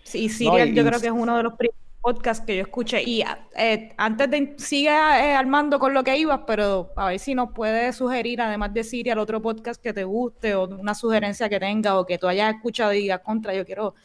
Sí, 0.04 0.28
Serial 0.28 0.74
yo 0.74 0.86
creo 0.86 1.00
que 1.00 1.08
es 1.08 1.14
uno 1.14 1.38
de 1.38 1.44
los 1.44 1.54
primeros 1.54 1.80
podcasts 2.02 2.46
que 2.46 2.58
yo 2.58 2.62
escuché 2.64 3.02
y 3.02 3.24
eh, 3.58 3.94
antes 3.98 4.30
de 4.30 4.54
sigue 4.58 4.90
armando 4.90 5.80
con 5.80 5.94
lo 5.94 6.04
que 6.04 6.18
ibas, 6.18 6.42
pero 6.46 6.92
a 6.96 7.08
ver 7.08 7.20
si 7.20 7.34
nos 7.34 7.52
puede 7.54 7.92
sugerir 7.94 8.42
además 8.42 8.74
de 8.74 8.84
Serial 8.84 9.18
otro 9.18 9.42
podcast 9.42 9.82
que 9.82 9.94
te 9.94 10.04
guste 10.04 10.54
o 10.56 10.68
una 10.68 10.94
sugerencia 10.94 11.50
que 11.50 11.60
tenga 11.60 11.98
o 11.98 12.06
que 12.06 12.18
tú 12.18 12.28
hayas 12.28 12.54
escuchado 12.54 12.94
y 12.94 13.04
digas 13.04 13.22
contra, 13.22 13.56
yo 13.56 13.66
quiero 13.66 13.96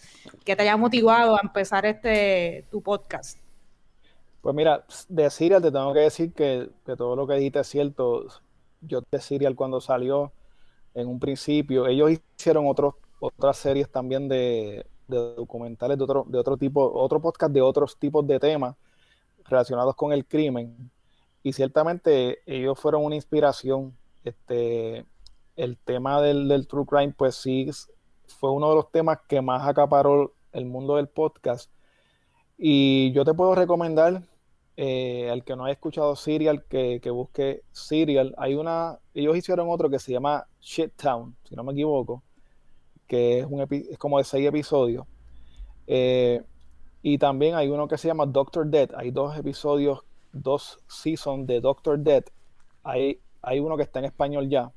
que 0.45 0.55
te 0.55 0.63
haya 0.63 0.77
motivado 0.77 1.37
a 1.37 1.41
empezar 1.43 1.85
este 1.85 2.65
tu 2.71 2.81
podcast. 2.81 3.39
Pues 4.41 4.55
mira, 4.55 4.85
de 5.09 5.31
Serial 5.31 5.63
te 5.63 5.71
tengo 5.71 5.93
que 5.93 6.01
decir 6.01 6.33
que, 6.33 6.71
que 6.87 6.97
todo 6.97 7.15
lo 7.15 7.27
que 7.27 7.35
dijiste 7.35 7.61
es 7.61 7.67
cierto 7.67 8.27
yo 8.81 9.03
de 9.11 9.21
Serial 9.21 9.55
cuando 9.55 9.81
salió 9.81 10.33
en 10.95 11.09
un 11.09 11.21
principio. 11.21 11.87
Ellos 11.87 12.11
hicieron 12.37 12.67
otros, 12.67 12.95
otras 13.21 13.57
series 13.59 13.91
también 13.91 14.29
de, 14.29 14.87
documentales 15.09 15.99
de 15.99 16.05
otro, 16.05 16.25
de 16.29 16.39
otro 16.39 16.57
tipo, 16.57 16.91
otro 16.93 17.21
podcast 17.21 17.53
de 17.53 17.61
otros 17.61 17.97
tipos 17.97 18.27
de 18.27 18.39
temas 18.39 18.77
relacionados 19.45 19.95
con 19.95 20.13
el 20.13 20.27
crimen. 20.27 20.91
Y 21.43 21.53
ciertamente 21.53 22.41
ellos 22.47 22.79
fueron 22.79 23.05
una 23.05 23.17
inspiración. 23.17 23.97
Este, 24.25 25.07
el 25.57 25.79
tema 25.79 26.21
del, 26.21 26.49
del 26.49 26.67
true 26.67 26.87
crime, 26.87 27.15
pues 27.17 27.35
sí, 27.37 27.71
fue 28.27 28.51
uno 28.51 28.71
de 28.71 28.77
los 28.77 28.91
temas 28.91 29.19
que 29.27 29.41
más 29.41 29.67
acaparó 29.67 30.33
el 30.53 30.67
mundo 30.67 30.97
del 30.97 31.09
podcast. 31.09 31.71
Y 32.59 33.13
yo 33.13 33.25
te 33.25 33.33
puedo 33.33 33.55
recomendar 33.55 34.23
eh, 34.83 35.29
al 35.31 35.45
que 35.45 35.55
no 35.57 35.67
haya 35.67 35.75
escuchado 35.75 36.17
Serial, 36.17 36.65
que, 36.65 37.03
busque 37.11 37.65
Serial. 37.71 38.35
Hay 38.39 38.55
una, 38.55 38.99
ellos 39.13 39.37
hicieron 39.37 39.69
otro 39.69 39.91
que 39.91 39.99
se 39.99 40.11
llama 40.11 40.47
Shit 40.59 40.93
Town, 40.97 41.37
si 41.47 41.55
no 41.55 41.63
me 41.65 41.73
equivoco, 41.73 42.23
que 43.07 43.41
es, 43.41 43.45
un 43.45 43.61
es 43.61 43.99
como 43.99 44.17
de 44.17 44.25
seis 44.25 44.49
episodios. 44.49 45.05
Eh, 45.87 46.43
y 47.03 47.19
también 47.19 47.57
hay 47.57 47.69
uno 47.69 47.89
que 47.89 47.99
se 47.99 48.09
llama 48.09 48.25
Doctor 48.25 48.69
Dead. 48.69 48.89
Hay 48.97 49.11
dos 49.11 49.37
episodios, 49.37 50.01
dos 50.33 50.79
seasons 50.89 51.47
de 51.47 51.61
Doctor 51.61 51.99
Dead. 51.99 52.25
Hay, 52.83 53.21
hay 53.43 53.61
uno 53.61 53.77
que 53.77 53.83
está 53.83 53.99
en 53.99 54.07
español 54.07 54.49
ya. 54.49 54.73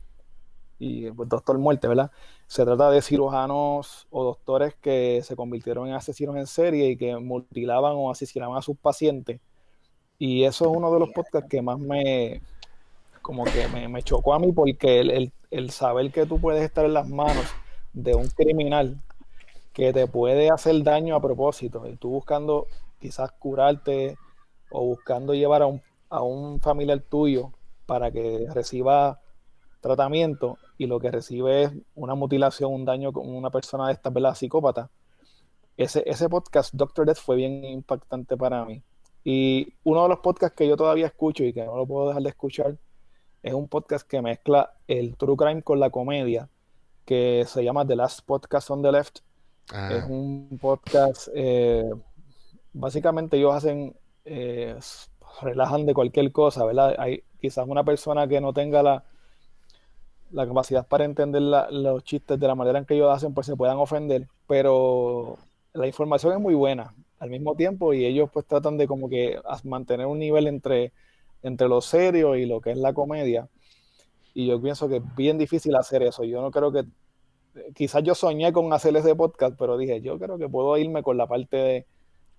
Y 0.80 1.12
pues, 1.12 1.30
Doctor 1.30 1.58
Muerte, 1.60 1.88
¿verdad? 1.88 2.12
Se 2.48 2.66
trata 2.66 2.92
de 2.92 3.02
cirujanos 3.02 4.06
o 4.10 4.26
doctores 4.26 4.76
que 4.76 5.22
se 5.24 5.38
convirtieron 5.38 5.88
en 5.88 5.94
asesinos 5.94 6.36
en 6.36 6.46
serie 6.46 6.90
y 6.90 6.98
que 6.98 7.16
mutilaban 7.16 7.94
o 7.96 8.12
asesinaban 8.12 8.58
a 8.58 8.62
sus 8.62 8.76
pacientes 8.78 9.40
y 10.20 10.44
eso 10.44 10.66
es 10.66 10.78
uno 10.78 10.92
de 10.92 11.00
los 11.00 11.10
podcasts 11.10 11.50
que 11.50 11.62
más 11.62 11.80
me, 11.80 12.42
como 13.22 13.46
que 13.46 13.68
me, 13.68 14.04
chocó 14.04 14.34
a 14.34 14.40
mí 14.40 14.52
porque 14.52 15.32
el, 15.50 15.72
saber 15.72 16.12
que 16.12 16.26
tú 16.26 16.40
puedes 16.40 16.64
estar 16.64 16.86
en 16.86 16.94
las 16.94 17.08
manos 17.08 17.46
de 17.94 18.14
un 18.16 18.28
criminal 18.28 19.02
que 19.72 19.94
te 19.94 20.08
puede 20.08 20.50
hacer 20.50 20.84
daño 20.84 21.16
a 21.16 21.22
propósito 21.22 21.88
y 21.88 21.96
tú 21.96 22.10
buscando 22.10 22.68
quizás 23.00 23.32
curarte 23.32 24.18
o 24.70 24.86
buscando 24.86 25.34
llevar 25.34 25.62
a 25.62 25.68
un, 25.68 25.82
a 26.10 26.22
un 26.22 26.60
familiar 26.60 27.00
tuyo 27.00 27.52
para 27.86 28.12
que 28.12 28.46
reciba 28.54 29.20
tratamiento 29.82 30.58
y 30.78 30.88
lo 30.88 31.00
que 31.00 31.12
recibe 31.12 31.64
es 31.64 31.72
una 31.96 32.16
mutilación, 32.16 32.74
un 32.74 32.86
daño 32.86 33.12
con 33.12 33.28
una 33.28 33.50
persona 33.50 33.88
de 33.88 33.94
esta, 33.94 34.10
¿verdad? 34.10 34.36
Psicópata. 34.36 34.90
Ese, 35.76 36.04
ese 36.06 36.30
podcast, 36.30 36.74
Doctor 36.74 37.06
Death, 37.06 37.18
fue 37.18 37.36
bien 37.36 37.64
impactante 37.66 38.38
para 38.38 38.64
mí. 38.64 38.84
Y 39.24 39.74
uno 39.84 40.04
de 40.04 40.10
los 40.10 40.20
podcasts 40.20 40.56
que 40.56 40.68
yo 40.68 40.76
todavía 40.76 41.08
escucho 41.08 41.44
y 41.44 41.54
que 41.54 41.64
no 41.64 41.78
lo 41.78 41.86
puedo 41.86 42.08
dejar 42.08 42.24
de 42.24 42.30
escuchar 42.30 42.78
es 43.42 43.54
un 43.54 43.68
podcast 43.68 44.08
que 44.08 44.22
mezcla 44.22 44.74
el 44.88 45.18
true 45.18 45.36
crime 45.36 45.64
con 45.64 45.80
la 45.80 45.90
comedia, 45.90 46.50
que 47.06 47.44
se 47.48 47.64
llama 47.64 47.86
The 47.86 47.96
Last 47.96 48.22
Podcast 48.26 48.70
on 48.72 48.82
the 48.82 48.92
Left. 48.92 49.20
Ah. 49.72 49.90
Es 49.94 50.06
un 50.06 50.58
podcast, 50.62 51.28
eh, 51.34 51.90
básicamente 52.74 53.38
ellos 53.38 53.54
hacen, 53.54 53.96
eh, 54.26 54.76
relajan 55.42 55.86
de 55.86 55.94
cualquier 55.94 56.32
cosa, 56.32 56.66
¿verdad? 56.66 56.96
Hay 56.98 57.24
quizás 57.40 57.68
una 57.68 57.84
persona 57.84 58.28
que 58.28 58.40
no 58.40 58.54
tenga 58.54 58.82
la, 58.84 59.04
la 60.32 60.48
capacidad 60.48 60.88
para 60.88 61.06
entender 61.06 61.42
los 61.42 62.04
chistes 62.04 62.40
de 62.40 62.48
la 62.48 62.56
manera 62.56 62.80
en 62.80 62.86
que 62.86 62.96
ellos 62.96 63.14
hacen, 63.14 63.34
pues 63.34 63.48
se 63.48 63.56
puedan 63.56 63.78
ofender, 63.78 64.28
pero 64.48 65.38
la 65.74 65.88
información 65.88 66.34
es 66.34 66.40
muy 66.40 66.54
buena 66.54 66.94
al 67.24 67.30
mismo 67.30 67.56
tiempo 67.56 67.94
y 67.94 68.06
ellos 68.06 68.30
pues 68.34 68.46
tratan 68.46 68.78
de 68.78 68.86
como 68.86 69.08
que 69.08 69.40
mantener 69.64 70.08
un 70.08 70.20
nivel 70.20 70.46
entre, 70.46 70.92
entre 71.42 71.70
lo 71.70 71.80
serio 71.80 72.36
y 72.36 72.46
lo 72.46 72.60
que 72.60 72.72
es 72.72 72.78
la 72.78 72.94
comedia. 72.94 73.48
Y 74.34 74.48
yo 74.48 74.62
pienso 74.62 74.90
que 74.90 74.98
es 74.98 75.16
bien 75.16 75.38
difícil 75.38 75.74
hacer 75.76 76.04
eso. 76.04 76.26
Yo 76.26 76.42
no 76.42 76.52
creo 76.52 76.74
que, 76.74 76.84
quizás 77.76 78.04
yo 78.04 78.14
soñé 78.14 78.52
con 78.52 78.74
hacer 78.74 78.94
ese 78.98 79.16
podcast, 79.16 79.56
pero 79.58 79.78
dije, 79.78 80.02
yo 80.02 80.20
creo 80.20 80.38
que 80.38 80.50
puedo 80.50 80.78
irme 80.78 81.02
con 81.02 81.16
la 81.16 81.26
parte 81.26 81.86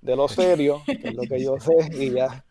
de, 0.02 0.16
lo 0.16 0.28
serio, 0.28 0.82
que 0.86 1.08
es 1.08 1.14
lo 1.14 1.22
que 1.22 1.42
yo 1.42 1.58
sé, 1.58 1.72
y 1.98 2.10
ya 2.10 2.44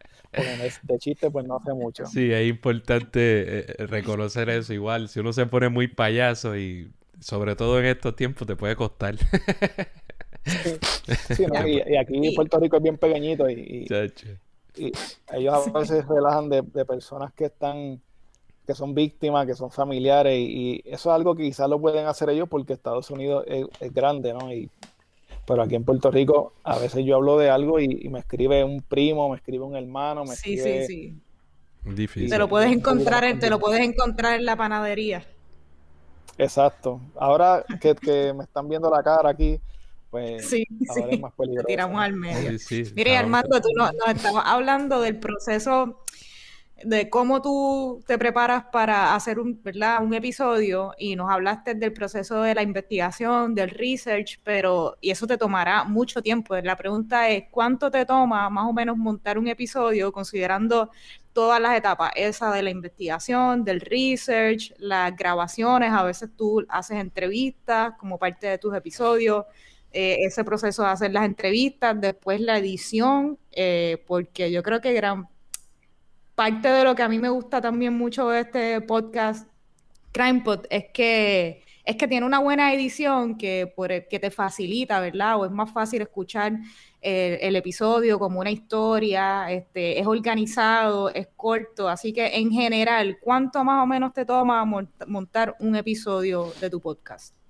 de 0.82 0.98
chiste, 0.98 1.30
pues 1.30 1.46
no 1.46 1.58
hace 1.58 1.72
mucho. 1.76 2.08
Sí, 2.08 2.32
es 2.32 2.50
importante 2.50 3.20
eh, 3.60 3.86
reconocer 3.86 4.50
eso 4.50 4.74
igual. 4.74 5.08
Si 5.08 5.20
uno 5.20 5.34
se 5.34 5.46
pone 5.46 5.70
muy 5.70 5.88
payaso 5.88 6.58
y 6.58 6.92
sobre 7.20 7.56
todo 7.56 7.80
en 7.80 7.86
estos 7.86 8.16
tiempos 8.16 8.48
te 8.48 8.56
puede 8.56 8.76
costar. 8.76 9.18
Sí, 10.46 11.46
y, 11.66 11.96
aquí 11.96 12.20
Puerto 12.36 12.60
Rico 12.60 12.78
es 12.78 12.84
bien 12.84 12.98
pequeñito 12.98 13.50
y, 13.50 13.86
y, 14.76 14.92
ellos 15.32 15.68
a 15.68 15.80
veces 15.80 16.08
relajan 16.08 16.50
de, 16.50 16.64
personas 16.86 17.32
que 17.34 17.46
están 17.46 18.02
que 18.66 18.74
son 18.74 18.96
víctimas, 18.96 19.46
que 19.46 19.56
son 19.56 19.72
familiares 19.72 20.38
y, 20.38 20.82
eso 20.86 21.10
es 21.10 21.16
algo 21.16 21.36
que 21.36 21.44
quizás 21.44 21.70
lo 21.70 21.80
pueden 21.80 22.08
hacer 22.08 22.30
ellos 22.30 22.48
porque 22.50 22.74
Estados 22.74 23.10
Unidos 23.12 23.46
es, 23.48 23.94
grande, 23.94 24.34
¿no? 24.34 24.52
Y, 24.52 24.70
pero 25.46 25.62
aquí 25.62 25.76
en 25.76 25.84
Puerto 25.84 26.10
Rico 26.10 26.54
a 26.64 26.80
veces 26.80 27.06
yo 27.06 27.16
hablo 27.16 27.38
de 27.38 27.50
algo 27.50 27.80
y, 27.80 28.10
me 28.10 28.20
escribe 28.20 28.64
un 28.64 28.82
primo, 28.82 29.30
me 29.30 29.38
escribe 29.38 29.66
un 29.66 29.76
hermano, 29.76 30.24
me 30.24 30.36
sí, 30.36 30.58
Sí, 30.58 30.86
sí, 30.86 31.22
Difícil. 31.84 32.30
Te 32.30 32.38
lo 32.38 32.48
puedes 32.48 32.72
encontrar, 32.72 33.26
en, 33.26 33.40
te 33.40 33.50
lo 33.50 33.60
puedes 33.60 33.82
encontrar 33.82 34.40
en 34.40 34.46
la 34.46 34.56
panadería. 34.56 35.26
Exacto. 36.38 37.02
Ahora 37.18 37.66
que, 37.82 37.94
que 37.96 38.34
me 38.34 38.46
están 38.46 38.70
viendo 38.70 38.90
la 38.90 39.04
cara 39.04 39.30
aquí, 39.30 39.60
pues 40.14 40.48
sí, 40.48 40.64
ahora 40.90 41.08
es 41.10 41.20
más 41.20 41.34
peligroso. 41.38 41.66
tiramos 41.66 42.00
al 42.00 42.14
medio. 42.14 42.52
Mire, 42.96 43.18
Armando, 43.18 43.60
tú 43.60 43.70
nos, 43.76 43.92
estamos 44.08 44.44
hablando 44.46 45.02
del 45.02 45.18
proceso 45.18 46.04
de 46.84 47.10
cómo 47.10 47.42
tú 47.42 48.04
te 48.06 48.20
preparas 48.20 48.66
para 48.72 49.16
hacer 49.16 49.40
un, 49.40 49.60
¿verdad? 49.64 50.04
un 50.04 50.14
episodio 50.14 50.94
y 51.00 51.16
nos 51.16 51.32
hablaste 51.32 51.74
del 51.74 51.94
proceso 51.94 52.44
de 52.44 52.54
la 52.54 52.62
investigación, 52.62 53.56
del 53.56 53.72
research, 53.72 54.40
pero 54.44 54.98
y 55.02 55.10
eso 55.10 55.26
te 55.26 55.36
tomará 55.36 55.84
mucho 55.84 56.22
tiempo. 56.22 56.56
La 56.58 56.78
pregunta 56.78 57.28
es, 57.30 57.46
¿cuánto 57.50 57.90
te 57.90 58.06
toma 58.06 58.52
más 58.52 58.70
o 58.70 58.74
menos 58.74 58.96
montar 58.96 59.40
un 59.40 59.48
episodio 59.48 60.12
considerando 60.12 60.92
todas 61.32 61.60
las 61.60 61.76
etapas, 61.76 62.12
esa 62.16 62.52
de 62.52 62.62
la 62.62 62.70
investigación, 62.70 63.64
del 63.64 63.82
research, 63.82 64.74
las 64.78 65.16
grabaciones, 65.16 65.92
a 65.92 66.04
veces 66.04 66.30
tú 66.38 66.64
haces 66.70 66.98
entrevistas 66.98 67.94
como 67.98 68.20
parte 68.20 68.46
de 68.46 68.60
tus 68.60 68.76
episodios, 68.76 69.46
eh, 69.94 70.18
ese 70.26 70.44
proceso 70.44 70.82
de 70.84 70.90
hacer 70.90 71.12
las 71.12 71.26
entrevistas, 71.26 72.00
después 72.02 72.42
la 72.42 72.58
edición, 72.58 73.38
eh, 73.52 74.04
porque 74.08 74.52
yo 74.52 74.64
creo 74.64 74.82
que 74.82 74.92
gran 74.94 75.28
parte 76.36 76.68
de 76.68 76.84
lo 76.84 76.96
que 76.96 77.04
a 77.04 77.10
mí 77.10 77.20
me 77.20 77.30
gusta 77.30 77.62
también 77.62 77.94
mucho 77.94 78.28
de 78.30 78.42
este 78.42 78.82
podcast 78.82 79.48
CrimePod 80.12 80.66
es 80.72 80.86
que 80.94 81.64
es 81.86 81.98
que 81.98 82.08
tiene 82.08 82.26
una 82.26 82.40
buena 82.40 82.74
edición 82.74 83.38
que, 83.38 83.72
por 83.76 83.90
que 84.08 84.20
te 84.20 84.32
facilita, 84.32 85.00
¿verdad? 85.00 85.38
O 85.38 85.46
es 85.46 85.52
más 85.52 85.72
fácil 85.72 86.02
escuchar 86.02 86.54
el, 87.02 87.56
episodio 87.56 88.18
como 88.18 88.40
una 88.40 88.52
historia, 88.52 89.52
este, 89.52 90.00
es 90.00 90.08
organizado, 90.08 91.10
es 91.10 91.28
corto, 91.36 91.90
así 91.90 92.14
que 92.14 92.38
en 92.38 92.52
general, 92.52 93.18
¿cuánto 93.22 93.64
más 93.66 93.84
o 93.84 93.86
menos 93.86 94.14
te 94.14 94.26
toma 94.26 94.64
montar 95.06 95.56
un 95.60 95.76
episodio 95.76 96.54
de 96.62 96.70
tu 96.70 96.80
podcast? 96.80 97.43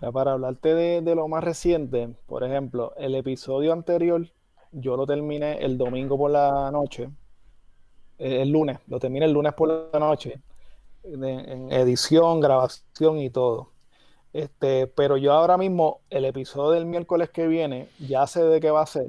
Para 0.00 0.32
hablarte 0.32 0.74
de, 0.74 1.14
lo 1.14 1.26
más 1.26 1.42
reciente, 1.42 2.10
por 2.26 2.44
ejemplo, 2.44 2.92
el 2.96 3.14
episodio 3.14 3.72
anterior 3.72 4.26
yo 4.72 4.96
lo 4.96 5.06
terminé 5.06 5.58
el 5.64 5.78
domingo 5.78 6.18
por 6.18 6.30
la 6.30 6.70
noche, 6.70 7.08
eh, 8.18 8.42
el 8.42 8.50
lunes, 8.50 8.78
lo 8.88 8.98
terminé 8.98 9.24
el 9.24 9.32
lunes 9.32 9.54
por 9.54 9.90
la 9.92 9.98
noche, 9.98 10.42
en, 11.02 11.72
edición, 11.72 12.40
grabación 12.40 13.18
y 13.18 13.30
todo. 13.30 13.70
Este, 14.34 14.86
pero 14.86 15.16
yo 15.16 15.32
ahora 15.32 15.56
mismo, 15.56 16.00
el 16.10 16.26
episodio 16.26 16.72
del 16.72 16.84
miércoles 16.84 17.30
que 17.30 17.46
viene, 17.46 17.88
ya 17.98 18.26
sé 18.26 18.42
de 18.42 18.60
qué 18.60 18.70
va 18.70 18.82
a 18.82 18.86
ser 18.86 19.08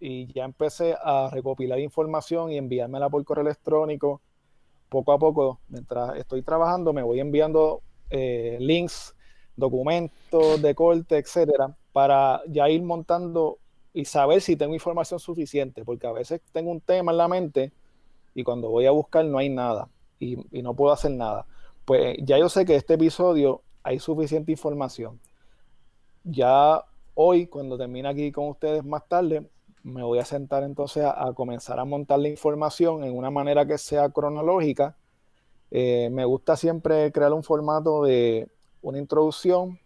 y 0.00 0.26
ya 0.32 0.44
empecé 0.44 0.96
a 1.00 1.30
recopilar 1.32 1.78
información 1.78 2.50
y 2.50 2.58
enviármela 2.58 3.08
por 3.08 3.24
correo 3.24 3.42
electrónico. 3.42 4.20
Poco 4.88 5.12
a 5.12 5.18
poco, 5.18 5.60
mientras 5.68 6.16
estoy 6.16 6.42
trabajando, 6.42 6.92
me 6.92 7.02
voy 7.02 7.20
enviando 7.20 7.82
eh, 8.10 8.58
links 8.60 9.13
documentos 9.56 10.60
de 10.60 10.74
corte, 10.74 11.18
etcétera, 11.18 11.74
para 11.92 12.42
ya 12.48 12.68
ir 12.68 12.82
montando 12.82 13.58
y 13.92 14.04
saber 14.04 14.40
si 14.40 14.56
tengo 14.56 14.74
información 14.74 15.20
suficiente, 15.20 15.84
porque 15.84 16.06
a 16.06 16.12
veces 16.12 16.40
tengo 16.52 16.70
un 16.70 16.80
tema 16.80 17.12
en 17.12 17.18
la 17.18 17.28
mente 17.28 17.72
y 18.34 18.42
cuando 18.42 18.68
voy 18.68 18.86
a 18.86 18.90
buscar 18.90 19.24
no 19.24 19.38
hay 19.38 19.48
nada 19.48 19.88
y, 20.18 20.36
no 20.62 20.74
puedo 20.74 20.92
hacer 20.92 21.12
nada. 21.12 21.46
Pues 21.84 22.16
ya 22.22 22.38
yo 22.38 22.48
sé 22.48 22.64
que 22.64 22.74
este 22.74 22.94
episodio 22.94 23.62
hay 23.82 23.98
suficiente 24.00 24.50
información. 24.50 25.20
Ya 26.24 26.82
hoy, 27.14 27.46
cuando 27.46 27.76
termine 27.78 28.08
aquí 28.08 28.32
con 28.32 28.48
ustedes 28.48 28.84
más 28.84 29.06
tarde, 29.06 29.48
me 29.82 30.02
voy 30.02 30.18
a 30.18 30.24
sentar 30.24 30.62
entonces 30.64 31.04
a, 31.04 31.32
comenzar 31.34 31.78
a 31.78 31.84
montar 31.84 32.18
la 32.18 32.28
información 32.28 33.04
en 33.04 33.16
una 33.16 33.30
manera 33.30 33.66
que 33.66 33.78
sea 33.78 34.08
cronológica. 34.08 34.96
Eh, 35.70 36.08
me 36.10 36.24
gusta 36.24 36.56
siempre 36.56 37.12
crear 37.12 37.32
un 37.32 37.42
formato 37.42 38.02
de 38.02 38.48
una 38.84 38.98
introducción, 38.98 39.80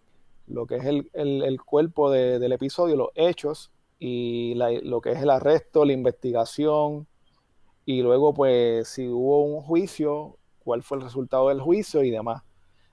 lo 0.48 0.66
que 0.66 0.76
es 0.76 0.84
el, 0.84 1.60
cuerpo 1.64 2.10
del 2.10 2.52
episodio, 2.52 2.96
los 2.96 3.08
hechos 3.14 3.70
y 3.98 4.54
lo 4.56 5.00
que 5.00 5.12
es 5.12 5.22
el 5.22 5.30
arresto, 5.30 5.84
la 5.84 5.92
investigación 5.92 7.06
y 7.84 8.02
luego 8.02 8.34
pues 8.34 8.88
si 8.88 9.08
hubo 9.08 9.44
un 9.44 9.62
juicio, 9.62 10.36
cuál 10.64 10.82
fue 10.82 10.98
el 10.98 11.04
resultado 11.04 11.48
del 11.48 11.60
juicio 11.60 12.02
y 12.02 12.10
demás. 12.10 12.42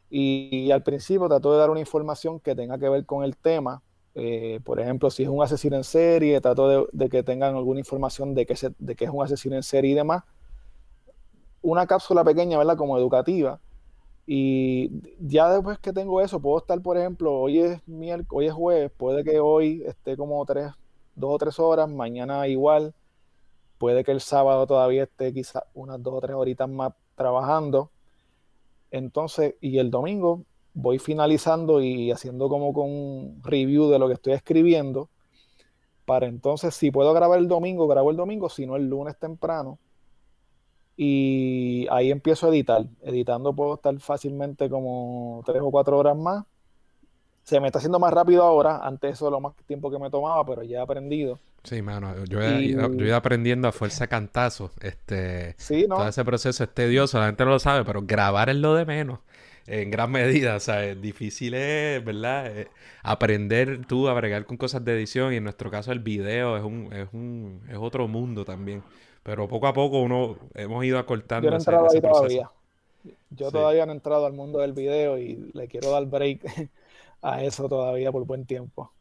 Y, 0.09 0.71
al 0.71 0.83
principio 0.83 1.27
trató 1.27 1.51
de 1.53 1.57
dar 1.57 1.71
una 1.71 1.79
información 1.79 2.39
que 2.39 2.55
tenga 2.55 2.77
que 2.77 2.87
ver 2.87 3.05
con 3.05 3.23
el 3.23 3.35
tema. 3.35 3.81
Eh, 4.13 4.59
por 4.63 4.79
ejemplo, 4.79 5.09
si 5.09 5.23
es 5.23 5.29
un 5.29 5.43
asesino 5.43 5.75
en 5.75 5.83
serie, 5.83 6.39
trato 6.39 6.87
de, 6.91 7.09
que 7.09 7.23
tengan 7.23 7.55
alguna 7.55 7.79
información 7.79 8.35
de 8.35 8.45
que, 8.45 8.55
de 8.77 8.95
que 8.95 9.05
es 9.05 9.11
un 9.11 9.23
asesino 9.23 9.55
en 9.55 9.63
serie 9.63 9.91
y 9.91 9.95
demás. 9.95 10.23
Una 11.61 11.87
cápsula 11.87 12.23
pequeña, 12.23 12.59
¿verdad? 12.59 12.77
Como 12.77 12.97
educativa 12.97 13.59
y 14.27 14.89
ya 15.19 15.51
después 15.51 15.77
que 15.79 15.93
tengo 15.93 16.19
eso, 16.21 16.39
puedo 16.39 16.57
estar, 16.57 16.81
por 16.81 16.97
ejemplo, 16.97 17.33
hoy 17.33 17.59
es 17.59 17.87
miércoles, 17.87 18.27
hoy 18.31 18.47
es 18.47 18.53
jueves, 18.53 18.91
puede 18.97 19.23
que 19.23 19.39
hoy 19.39 19.83
esté 19.85 20.17
como 20.17 20.43
tres, 20.45 20.71
dos 21.15 21.35
o 21.35 21.37
tres 21.37 21.59
horas, 21.59 21.89
mañana 21.89 22.47
igual, 22.47 22.95
puede 23.77 24.03
que 24.03 24.11
el 24.11 24.21
sábado 24.21 24.65
todavía 24.65 25.03
esté 25.03 25.31
quizás 25.31 25.63
unas 25.75 26.01
dos 26.01 26.15
o 26.15 26.21
tres 26.21 26.35
horitas 26.35 26.67
más 26.67 26.93
trabajando. 27.15 27.91
Entonces, 28.89 29.55
y 29.61 29.77
el 29.77 29.91
domingo 29.91 30.43
voy 30.73 30.99
finalizando 30.99 31.81
y 31.81 32.11
haciendo 32.11 32.49
como 32.49 32.73
con 32.73 32.89
un 32.89 33.41
review 33.43 33.89
de 33.89 33.99
lo 33.99 34.07
que 34.07 34.15
estoy 34.15 34.33
escribiendo. 34.33 35.09
Para 36.05 36.27
entonces, 36.27 36.73
si 36.75 36.91
puedo 36.91 37.13
grabar 37.13 37.39
el 37.39 37.47
domingo, 37.47 37.87
grabo 37.87 38.11
el 38.11 38.17
domingo, 38.17 38.49
si 38.49 38.65
no 38.65 38.75
el 38.75 38.89
lunes 38.89 39.17
temprano 39.19 39.77
y 40.97 41.87
ahí 41.91 42.11
empiezo 42.11 42.47
a 42.47 42.49
editar. 42.49 42.85
Editando 43.03 43.53
puedo 43.53 43.75
estar 43.75 43.97
fácilmente 43.99 44.69
como 44.69 45.43
tres 45.45 45.61
o 45.61 45.71
cuatro 45.71 45.97
horas 45.97 46.15
más. 46.15 46.45
Se 47.43 47.59
me 47.59 47.67
está 47.67 47.79
haciendo 47.79 47.99
más 47.99 48.13
rápido 48.13 48.43
ahora. 48.43 48.79
Antes 48.85 49.13
eso 49.13 49.29
lo 49.29 49.39
más 49.39 49.53
tiempo 49.67 49.91
que 49.91 49.99
me 49.99 50.09
tomaba, 50.09 50.45
pero 50.45 50.63
ya 50.63 50.79
he 50.79 50.81
aprendido. 50.81 51.39
Sí, 51.63 51.81
mano. 51.81 52.23
Yo 52.25 52.41
he, 52.41 52.63
ido 52.63 53.15
aprendiendo 53.15 53.67
a 53.67 53.71
fuerza 53.71 54.07
cantazo. 54.07 54.71
Este, 54.81 55.55
sí, 55.57 55.85
¿no? 55.87 55.97
Todo 55.97 56.07
ese 56.07 56.23
proceso 56.23 56.63
es 56.63 56.73
tedioso. 56.73 57.19
La 57.19 57.27
gente 57.27 57.43
no 57.43 57.51
lo 57.51 57.59
sabe, 57.59 57.83
pero 57.83 58.01
grabar 58.03 58.49
es 58.49 58.55
lo 58.55 58.73
de 58.75 58.85
menos. 58.85 59.19
En 59.67 59.91
gran 59.91 60.11
medida. 60.11 60.55
O 60.55 60.59
sea, 60.59 60.85
es 60.85 61.01
difícil 61.01 61.55
es, 61.55 62.03
¿verdad? 62.03 62.47
Eh, 62.47 62.67
aprender 63.03 63.85
tú 63.85 64.07
a 64.07 64.13
bregar 64.13 64.45
con 64.45 64.57
cosas 64.57 64.85
de 64.85 64.93
edición. 64.93 65.33
Y 65.33 65.37
en 65.37 65.43
nuestro 65.43 65.69
caso 65.69 65.91
el 65.91 65.99
video 65.99 66.55
es 66.55 66.63
un, 66.63 66.93
es 66.93 67.09
un, 67.11 67.61
es 67.69 67.77
otro 67.77 68.07
mundo 68.07 68.45
también. 68.45 68.81
Pero 69.25 69.47
poco 69.47 69.65
a 69.65 69.73
poco 69.73 70.01
uno 70.01 70.37
hemos 70.53 70.85
ido 70.85 70.99
acortando. 70.99 71.47
Yo 71.47 71.49
no 71.49 71.57
he 71.57 71.59
entrado 71.59 71.87
ahí 71.91 71.99
todavía. 71.99 72.51
Yo 73.31 73.51
todavía 73.51 73.83
no 73.87 73.91
he 73.91 73.95
entrado 73.95 74.27
al 74.27 74.33
mundo 74.33 74.59
del 74.59 74.73
video 74.73 75.17
y 75.17 75.49
le 75.51 75.67
quiero 75.67 75.89
dar 75.89 76.05
break 76.05 76.69
a 77.23 77.43
eso 77.43 77.67
todavía 77.67 78.11
por 78.11 78.23
buen 78.25 78.45
tiempo. 78.45 78.91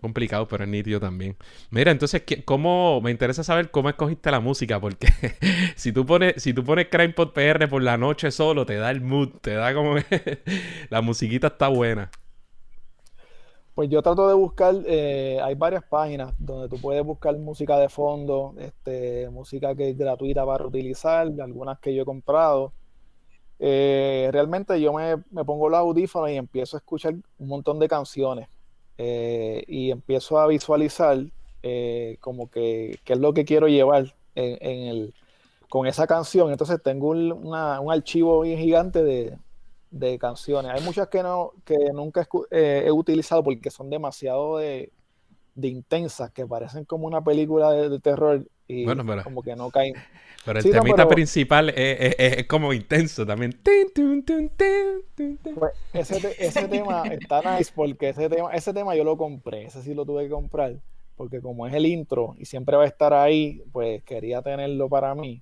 Complicado, 0.00 0.46
pero 0.46 0.62
es 0.62 0.70
nítido 0.70 1.00
también. 1.00 1.36
Mira, 1.70 1.90
entonces, 1.90 2.22
¿cómo? 2.44 3.00
Me 3.00 3.10
interesa 3.10 3.42
saber 3.42 3.72
cómo 3.72 3.88
escogiste 3.88 4.30
la 4.30 4.38
música, 4.38 4.80
porque 4.80 5.08
si 5.74 5.90
tú 5.90 6.06
pones, 6.06 6.40
si 6.40 6.54
tú 6.54 6.62
pones 6.62 6.86
CrimePod 6.88 7.32
PR 7.32 7.66
por 7.68 7.82
la 7.82 7.96
noche 7.96 8.30
solo, 8.30 8.64
te 8.64 8.76
da 8.76 8.92
el 8.92 9.00
mood, 9.00 9.30
te 9.40 9.54
da 9.54 9.74
como 9.74 9.96
la 10.90 11.00
musiquita 11.00 11.48
está 11.48 11.66
buena. 11.66 12.08
Pues 13.74 13.90
yo 13.90 14.02
trato 14.02 14.28
de 14.28 14.34
buscar, 14.34 14.76
eh, 14.86 15.40
hay 15.42 15.56
varias 15.56 15.82
páginas 15.82 16.32
donde 16.38 16.68
tú 16.68 16.80
puedes 16.80 17.04
buscar 17.04 17.36
música 17.38 17.76
de 17.76 17.88
fondo, 17.88 18.54
este, 18.58 19.28
música 19.30 19.74
que 19.74 19.90
es 19.90 19.98
gratuita 19.98 20.46
para 20.46 20.64
utilizar, 20.64 21.28
algunas 21.40 21.80
que 21.80 21.92
yo 21.92 22.02
he 22.02 22.04
comprado. 22.04 22.72
Eh, 23.58 24.28
realmente 24.32 24.80
yo 24.80 24.92
me, 24.92 25.16
pongo 25.44 25.68
los 25.68 25.78
audífonos 25.80 26.30
y 26.30 26.36
empiezo 26.36 26.76
a 26.76 26.78
escuchar 26.78 27.14
un 27.38 27.48
montón 27.48 27.80
de 27.80 27.88
canciones 27.88 28.48
eh, 28.96 29.64
y 29.66 29.90
empiezo 29.90 30.38
a 30.38 30.46
visualizar 30.46 31.18
como 32.20 32.50
que 32.50 32.98
qué 33.04 33.14
es 33.14 33.18
lo 33.18 33.32
que 33.32 33.46
quiero 33.46 33.68
llevar 33.68 34.14
en, 34.34 34.86
el, 34.88 35.14
con 35.68 35.86
esa 35.86 36.06
canción. 36.06 36.52
Entonces 36.52 36.80
tengo 36.82 37.08
un 37.08 37.90
archivo 37.90 38.42
bien 38.42 38.58
gigante 38.60 39.02
de, 39.02 39.36
de 39.94 40.18
canciones. 40.18 40.72
Hay 40.72 40.82
muchas 40.82 41.08
que 41.08 41.22
no 41.22 41.52
que 41.64 41.76
nunca 41.94 42.26
eh, 42.50 42.82
he 42.86 42.90
utilizado 42.90 43.44
porque 43.44 43.70
son 43.70 43.88
demasiado 43.90 44.58
de, 44.58 44.90
intensas, 45.62 46.32
que 46.32 46.44
parecen 46.46 46.84
como 46.84 47.06
una 47.06 47.22
película 47.22 47.70
de, 47.70 48.00
terror 48.00 48.44
y 48.66 48.84
como 49.22 49.42
que 49.42 49.54
no 49.54 49.70
caen. 49.70 49.94
Pero 50.44 50.58
el 50.58 50.70
temita 50.70 51.08
principal 51.08 51.70
es, 51.74 52.46
como 52.48 52.74
intenso 52.74 53.24
también. 53.24 53.58
Pues 55.54 55.72
ese, 56.38 56.68
tema 56.68 57.04
está 57.06 57.56
nice 57.56 57.72
porque 57.74 58.10
ese 58.10 58.28
tema, 58.28 58.50
ese 58.52 58.74
tema 58.74 58.94
yo 58.94 59.04
lo 59.04 59.16
compré, 59.16 59.64
ese 59.64 59.80
sí 59.80 59.94
lo 59.94 60.04
tuve 60.04 60.24
que 60.24 60.30
comprar, 60.30 60.74
porque 61.16 61.40
como 61.40 61.66
es 61.66 61.72
el 61.72 61.86
intro 61.86 62.34
y 62.36 62.44
siempre 62.44 62.76
va 62.76 62.82
a 62.82 62.88
estar 62.88 63.14
ahí, 63.14 63.62
pues 63.72 64.02
quería 64.02 64.42
tenerlo 64.42 64.90
para 64.90 65.14
mí. 65.14 65.40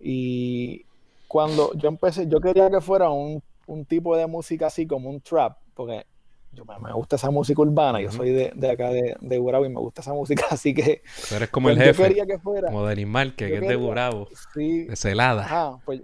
Y 0.00 0.86
cuando 1.26 1.74
yo 1.74 1.90
empecé, 1.90 2.26
yo 2.26 2.40
quería 2.40 2.70
que 2.70 2.80
fuera 2.80 3.10
un, 3.10 3.42
un 3.68 3.84
tipo 3.84 4.16
de 4.16 4.26
música 4.26 4.66
así 4.66 4.86
como 4.86 5.10
un 5.10 5.20
trap, 5.20 5.58
porque 5.74 6.06
yo 6.52 6.64
me, 6.64 6.92
gusta 6.92 7.16
esa 7.16 7.30
música 7.30 7.60
urbana, 7.60 8.00
yo 8.00 8.10
soy 8.10 8.30
de, 8.30 8.50
de 8.54 8.70
acá 8.70 8.88
de, 8.88 9.14
de 9.20 9.38
Gurabo 9.38 9.66
y 9.66 9.68
me 9.68 9.78
gusta 9.78 10.00
esa 10.00 10.14
música, 10.14 10.46
así 10.50 10.74
que... 10.74 11.02
Pero 11.28 11.36
eres 11.36 11.50
como 11.50 11.68
el 11.68 11.76
pues, 11.76 11.88
jefe, 11.88 12.02
quería 12.04 12.26
que 12.26 12.38
fuera, 12.38 12.68
como 12.68 12.86
de 12.86 12.92
animal, 12.92 13.36
que, 13.36 13.54
es 13.54 13.60
de 13.60 13.76
Gurabo, 13.76 14.26
sí, 14.54 14.84
de 14.84 14.96
celada. 14.96 15.46
Ah, 15.48 15.78
pues, 15.84 16.02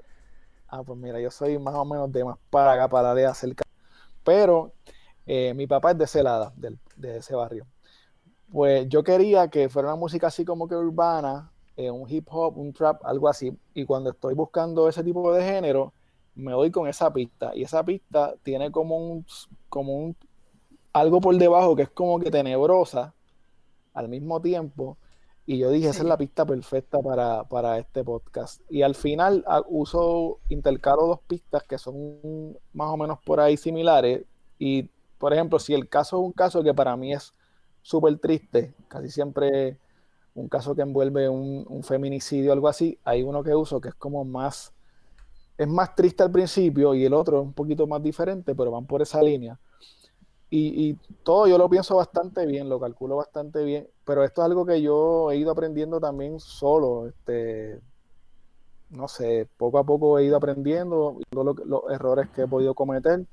ah, 0.69 0.83
pues 0.83 0.99
mira, 0.99 1.19
yo 1.21 1.31
soy 1.31 1.59
más 1.59 1.75
o 1.75 1.85
menos 1.85 2.13
de 2.13 2.25
más 2.25 2.37
para 2.51 2.75
acá, 2.75 2.89
para 2.89 3.15
de 3.15 3.27
acerca. 3.27 3.65
Pero 4.23 4.73
eh, 5.27 5.55
mi 5.55 5.67
papá 5.67 5.93
es 5.93 5.99
de 5.99 6.07
celada, 6.07 6.53
de, 6.57 6.77
de 6.97 7.19
ese 7.19 7.35
barrio. 7.35 7.67
Pues 8.53 8.87
yo 8.89 9.03
quería 9.03 9.49
que 9.49 9.69
fuera 9.71 9.89
una 9.89 9.97
música 9.97 10.27
así 10.27 10.45
como 10.45 10.69
que 10.69 10.75
urbana, 10.75 11.51
eh, 11.77 11.91
un 11.91 12.09
hip 12.09 12.29
hop, 12.31 12.59
un 12.59 12.73
trap, 12.73 13.05
algo 13.05 13.29
así. 13.29 13.57
Y 13.73 13.85
cuando 13.85 14.11
estoy 14.11 14.35
buscando 14.35 14.89
ese 14.89 15.03
tipo 15.03 15.33
de 15.33 15.43
género, 15.43 15.93
me 16.35 16.53
doy 16.53 16.71
con 16.71 16.89
esa 16.89 17.13
pista. 17.13 17.53
Y 17.55 17.63
esa 17.63 17.85
pista 17.85 18.35
tiene 18.43 18.71
como 18.71 18.97
un, 18.99 19.27
como 19.69 19.95
un 19.95 20.17
algo 20.93 21.21
por 21.21 21.37
debajo 21.37 21.75
que 21.77 21.83
es 21.83 21.91
como 21.91 22.21
que 22.21 22.31
tenebrosa 22.31 23.15
al 23.93 24.09
mismo 24.09 24.41
tiempo. 24.41 24.97
Y 25.47 25.59
yo 25.59 25.71
dije, 25.71 25.89
esa 25.89 26.03
es 26.03 26.09
la 26.09 26.17
pista 26.17 26.47
perfecta 26.47 26.99
para, 27.03 27.79
este 27.79 28.03
podcast. 28.03 28.63
Y 28.71 28.83
al 28.83 28.95
final 28.95 29.45
ah, 29.47 29.63
uso, 29.69 30.39
intercalo 30.49 31.07
dos 31.07 31.21
pistas 31.27 31.63
que 31.65 31.77
son 31.79 32.57
más 32.73 32.89
o 32.89 32.97
menos 32.97 33.19
por 33.25 33.41
ahí 33.41 33.57
similares. 33.57 34.25
Y, 34.59 34.89
por 35.19 35.35
ejemplo, 35.35 35.59
si 35.59 35.75
el 35.75 35.89
caso 35.89 36.19
es 36.19 36.25
un 36.25 36.33
caso 36.33 36.63
que 36.63 36.73
para 36.73 36.97
mí 36.97 37.13
es 37.13 37.35
súper 37.83 38.19
triste, 38.19 38.75
casi 38.89 39.11
siempre 39.11 39.79
un 40.35 40.49
caso 40.49 40.75
que 40.75 40.83
envuelve 40.83 41.29
un, 41.29 41.65
un 41.69 41.83
feminicidio 41.83 42.51
o 42.51 42.55
algo 42.55 42.69
así, 42.69 42.99
hay 43.05 43.23
uno 43.23 43.43
que 43.45 43.55
uso 43.55 43.81
que 43.81 43.89
es 43.89 43.95
como 43.95 44.25
más, 44.25 44.73
es 45.57 45.69
más 45.69 45.95
triste 45.95 46.23
al 46.23 46.31
principio 46.31 46.95
y 46.95 47.05
el 47.05 47.15
otro 47.15 47.41
es 47.41 47.45
un 47.45 47.53
poquito 47.53 47.87
más 47.87 48.03
diferente, 48.03 48.55
pero 48.55 48.71
van 48.71 48.87
por 48.87 49.03
esa 49.03 49.23
línea. 49.23 49.59
Y, 50.57 50.95
todo 51.25 51.49
yo 51.49 51.59
lo 51.59 51.69
pienso 51.69 51.97
bastante 51.97 52.47
bien, 52.47 52.69
lo 52.69 52.79
calculo 52.79 53.17
bastante 53.17 53.65
bien, 53.65 53.89
pero 54.05 54.23
esto 54.23 54.41
es 54.41 54.47
algo 54.47 54.65
que 54.65 54.81
yo 54.81 55.33
he 55.33 55.37
ido 55.37 55.51
aprendiendo 55.51 55.99
también 55.99 56.39
solo, 56.39 57.09
este, 57.09 57.81
no 58.91 59.09
sé, 59.09 59.49
poco 59.57 59.79
a 59.79 59.85
poco 59.85 60.17
he 60.17 60.25
ido 60.25 60.37
aprendiendo 60.37 61.19
los, 61.33 61.57
errores 61.91 62.29
que 62.31 62.43
he 62.43 62.47
podido 62.47 62.73
cometer, 62.75 63.27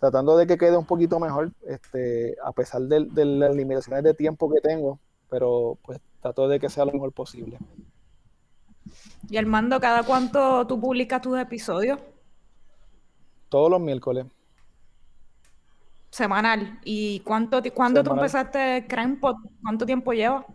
tratando 0.00 0.38
de 0.38 0.46
que 0.46 0.56
quede 0.56 0.78
un 0.78 0.86
poquito 0.86 1.20
mejor, 1.20 1.52
este, 1.66 2.34
a 2.42 2.52
pesar 2.52 2.80
de, 2.82 3.04
de 3.10 3.24
las 3.26 3.54
limitaciones 3.54 4.02
de 4.02 4.14
tiempo 4.14 4.50
que 4.50 4.62
tengo, 4.62 4.98
pero 5.28 5.76
pues 5.84 6.00
trato 6.22 6.48
de 6.48 6.60
que 6.60 6.70
sea 6.70 6.86
lo 6.86 6.92
mejor 6.92 7.12
posible. 7.12 7.58
Y 9.28 9.36
Armando, 9.36 9.80
¿cada 9.80 10.02
cuánto 10.02 10.66
tú 10.66 10.80
publicas 10.80 11.22
tus 11.22 11.38
episodios? 11.38 11.98
Todos 13.48 13.70
los 13.70 13.80
miércoles. 13.80 14.26
Semanal. 16.10 16.78
¿Y 16.84 17.20
cuánto, 17.20 17.60
cuándo 17.74 18.02
tú 18.04 18.12
empezaste? 18.12 18.86
¿Cuánto 19.62 19.86
tiempo 19.86 20.12
lleva? 20.12 20.46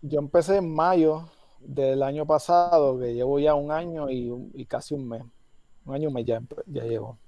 Yo 0.00 0.18
empecé 0.18 0.56
en 0.56 0.74
mayo 0.74 1.28
del 1.60 2.02
año 2.02 2.26
pasado, 2.26 2.98
que 2.98 3.14
llevo 3.14 3.38
ya 3.38 3.54
un 3.54 3.70
año 3.70 4.10
y, 4.10 4.64
casi 4.66 4.94
un 4.94 5.08
mes. 5.08 5.22
Un 5.84 5.94
año 5.94 6.04
y 6.04 6.06
un 6.06 6.14
mes 6.14 6.26
ya, 6.26 6.40
ya 6.66 6.82
llevo. 6.82 7.18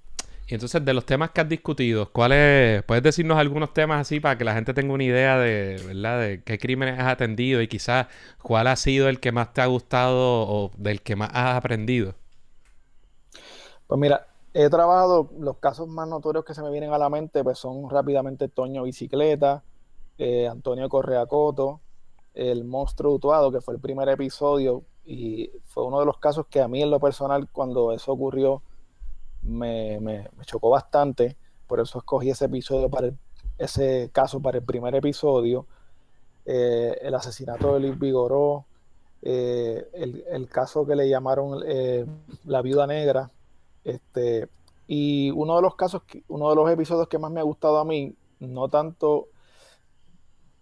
Y 0.46 0.54
entonces, 0.54 0.84
de 0.84 0.92
los 0.92 1.06
temas 1.06 1.30
que 1.30 1.40
has 1.40 1.48
discutido, 1.48 2.10
¿cuáles, 2.12 2.82
puedes 2.84 3.02
decirnos 3.02 3.38
algunos 3.38 3.72
temas 3.72 4.00
así 4.00 4.20
para 4.20 4.36
que 4.36 4.44
la 4.44 4.54
gente 4.54 4.74
tenga 4.74 4.92
una 4.92 5.04
idea 5.04 5.38
de, 5.38 5.82
¿verdad? 5.86 6.20
de 6.20 6.42
qué 6.42 6.58
crímenes 6.58 6.98
has 7.00 7.08
atendido 7.08 7.62
y 7.62 7.68
quizás 7.68 8.08
cuál 8.42 8.66
ha 8.66 8.76
sido 8.76 9.08
el 9.08 9.20
que 9.20 9.32
más 9.32 9.52
te 9.54 9.62
ha 9.62 9.66
gustado 9.66 10.42
o 10.46 10.70
del 10.76 11.00
que 11.00 11.16
más 11.16 11.30
has 11.32 11.56
aprendido? 11.56 12.14
Pues 13.86 13.98
mira, 13.98 14.26
He 14.56 14.70
trabajado, 14.70 15.30
los 15.40 15.56
casos 15.56 15.88
más 15.88 16.06
notorios 16.06 16.44
que 16.44 16.54
se 16.54 16.62
me 16.62 16.70
vienen 16.70 16.92
a 16.92 16.98
la 16.98 17.10
mente, 17.10 17.42
pues 17.42 17.58
son 17.58 17.90
rápidamente 17.90 18.46
Toño 18.46 18.84
Bicicleta, 18.84 19.64
eh, 20.16 20.46
Antonio 20.46 20.88
Correa 20.88 21.26
Coto, 21.26 21.80
el 22.34 22.62
monstruo 22.62 23.14
utuado, 23.14 23.50
que 23.50 23.60
fue 23.60 23.74
el 23.74 23.80
primer 23.80 24.08
episodio, 24.08 24.84
y 25.04 25.50
fue 25.64 25.84
uno 25.84 25.98
de 25.98 26.06
los 26.06 26.18
casos 26.18 26.46
que 26.46 26.60
a 26.60 26.68
mí 26.68 26.80
en 26.80 26.90
lo 26.92 27.00
personal, 27.00 27.48
cuando 27.50 27.90
eso 27.92 28.12
ocurrió, 28.12 28.62
me, 29.44 30.28
chocó 30.44 30.70
bastante. 30.70 31.36
Por 31.66 31.80
eso 31.80 31.98
escogí 31.98 32.30
ese 32.30 32.46
episodio 32.46 32.90
para 32.90 33.10
ese 33.58 34.10
caso 34.12 34.40
para 34.40 34.58
el 34.58 34.64
primer 34.64 34.94
episodio. 34.94 35.66
Eh, 36.46 36.98
el 37.00 37.14
asesinato 37.14 37.74
de 37.74 37.80
Luis 37.80 37.98
Vigoró, 37.98 38.66
eh, 39.22 39.88
el, 39.94 40.24
el, 40.28 40.48
caso 40.48 40.84
que 40.86 40.94
le 40.94 41.08
llamaron 41.08 41.62
La 42.44 42.60
Viuda 42.60 42.86
Negra, 42.86 43.30
este, 43.84 44.48
y 44.86 45.30
uno 45.30 45.56
de 45.56 45.62
los 45.62 45.76
casos, 45.76 46.02
uno 46.28 46.50
de 46.50 46.56
los 46.56 46.70
episodios 46.70 47.08
que 47.08 47.18
más 47.18 47.30
me 47.30 47.40
ha 47.40 47.44
gustado 47.44 47.78
a 47.78 47.84
mí, 47.84 48.14
no 48.40 48.68
tanto, 48.68 49.28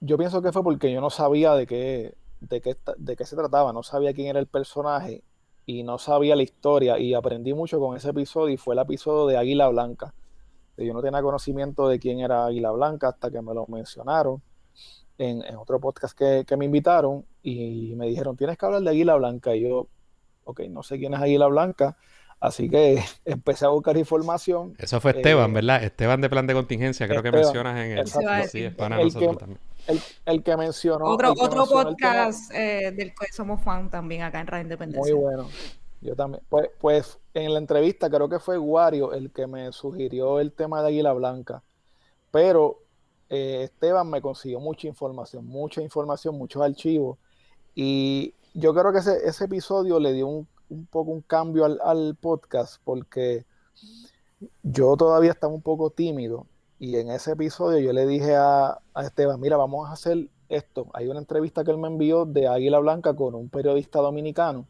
yo 0.01 0.17
pienso 0.17 0.43
que 0.43 0.53
fue 0.53 0.63
porque 0.63 0.93
yo 0.93 1.01
no 1.01 1.11
sabía 1.11 1.55
de 1.55 1.67
qué, 1.67 2.15
de 2.41 2.61
qué, 2.61 2.77
de 2.97 3.17
qué 3.17 3.25
se 3.25 3.37
trataba, 3.37 3.73
no 3.73 3.83
sabía 3.83 4.13
quién 4.13 4.29
era 4.29 4.39
el 4.39 4.47
personaje 4.47 5.23
y 5.67 5.83
no 5.83 5.99
sabía 5.99 6.37
la 6.37 6.43
historia 6.43 6.99
y 6.99 7.15
aprendí 7.15 7.55
mucho 7.55 7.79
con 7.79 7.97
ese 7.97 8.11
episodio 8.11 8.55
y 8.55 8.57
fue 8.57 8.75
el 8.75 8.81
episodio 8.81 9.27
de 9.27 9.37
Águila 9.37 9.69
Blanca. 9.69 10.15
Yo 10.77 10.93
no 10.93 11.03
tenía 11.03 11.23
conocimiento 11.23 11.89
de 11.89 11.99
quién 11.99 12.21
era 12.21 12.47
Águila 12.47 12.71
Blanca 12.73 13.09
hasta 13.09 13.31
que 13.31 13.41
me 13.41 13.55
lo 13.55 13.67
mencionaron 13.67 14.43
en, 15.19 15.57
otro 15.57 15.79
podcast 15.79 16.19
que, 16.19 16.45
que, 16.47 16.57
me 16.57 16.65
invitaron 16.65 17.25
y 17.43 17.95
me 17.95 18.07
dijeron, 18.07 18.37
tienes 18.37 18.59
que 18.59 18.67
hablar 18.67 18.83
de 18.83 18.91
Águila 18.91 19.15
Blanca. 19.15 19.55
Y 19.55 19.63
yo, 19.63 19.87
ok, 20.45 20.61
no 20.71 20.83
sé 20.83 20.99
quién 20.99 21.15
es 21.15 21.21
Águila 21.21 21.47
Blanca, 21.47 21.97
Así 22.43 22.69
que 22.69 23.01
empecé 23.25 23.65
a 23.65 23.69
buscar 23.69 23.97
información. 23.97 24.75
Eso 24.77 25.01
fue 25.01 25.13
Esteban, 25.13 25.53
eh, 25.53 25.55
¿verdad? 25.55 25.85
Esteban 25.85 26.21
de 26.21 26.29
plan 26.29 26.47
de 26.47 26.55
contingencia, 26.55 27.07
creo 27.07 27.23
que 27.23 27.31
mencionas 27.31 27.79
en 27.79 27.99
el... 27.99 28.07
Sí, 28.49 28.65
es 28.65 28.75
para 28.75 28.97
nosotros 28.97 29.37
que, 29.37 29.39
también. 29.39 29.61
El, 30.25 30.43
que 30.43 30.57
mencionó... 30.57 31.07
Otro, 31.07 31.33
otro 31.33 31.67
podcast 31.67 32.53
eh, 32.53 32.93
del 32.97 33.13
que 33.15 33.33
somos 33.33 33.63
fan 33.63 33.91
también 33.91 34.23
acá 34.23 34.41
en 34.41 34.47
Radio 34.47 34.63
Independencia. 34.63 35.15
Muy 35.15 35.23
bueno. 35.23 35.49
Yo 36.01 36.17
también. 36.17 36.43
Pues, 36.49 36.71
pues 36.81 37.19
en 37.35 37.53
la 37.53 37.59
entrevista 37.59 38.09
creo 38.09 38.29
que 38.29 38.39
fue 38.39 38.59
Wario 38.59 39.13
el 39.13 39.31
que 39.31 39.47
me 39.47 39.73
sugirió 39.73 40.41
el 40.41 40.53
tema 40.53 40.83
de 40.83 40.89
Águila 40.89 41.13
Blanca. 41.13 41.63
Pero 42.31 42.83
eh, 43.29 43.63
Esteban 43.65 44.09
me 44.09 44.21
consiguió 44.21 44.61
mucha 44.61 44.87
información, 44.87 45.47
mucha 45.47 45.81
información, 45.81 46.37
muchos 46.37 46.63
archivos. 46.63 47.19
Y 47.75 48.35
yo 48.55 48.75
creo 48.75 48.93
que 48.93 48.99
ese, 48.99 49.27
ese 49.27 49.45
episodio 49.45 49.99
le 49.99 50.13
dio 50.13 50.27
un 50.27 50.49
un 50.73 50.87
poco 50.87 51.11
un 51.11 51.21
cambio 51.21 51.65
al, 51.65 52.17
podcast 52.17 52.81
porque 52.83 53.45
yo 54.63 54.97
todavía 54.97 55.31
estaba 55.31 55.53
un 55.53 55.63
poco 55.63 55.91
tímido 55.91 56.47
y 56.83 56.97
en 56.97 57.13
ese 57.13 57.31
episodio 57.31 57.79
yo 57.79 57.93
le 57.93 58.07
dije 58.09 58.35
a, 58.35 58.81
Esteban, 58.97 59.41
mira, 59.41 59.57
vamos 59.57 59.89
a 59.89 59.93
hacer 59.93 60.27
esto. 60.49 60.89
Hay 60.95 61.07
una 61.07 61.21
entrevista 61.21 61.63
que 61.63 61.71
él 61.71 61.79
me 61.79 61.87
envió 61.87 62.25
de 62.25 62.49
Águila 62.49 62.81
Blanca 62.81 63.15
con 63.15 63.37
un 63.37 63.49
periodista 63.49 64.01
dominicano 64.01 64.67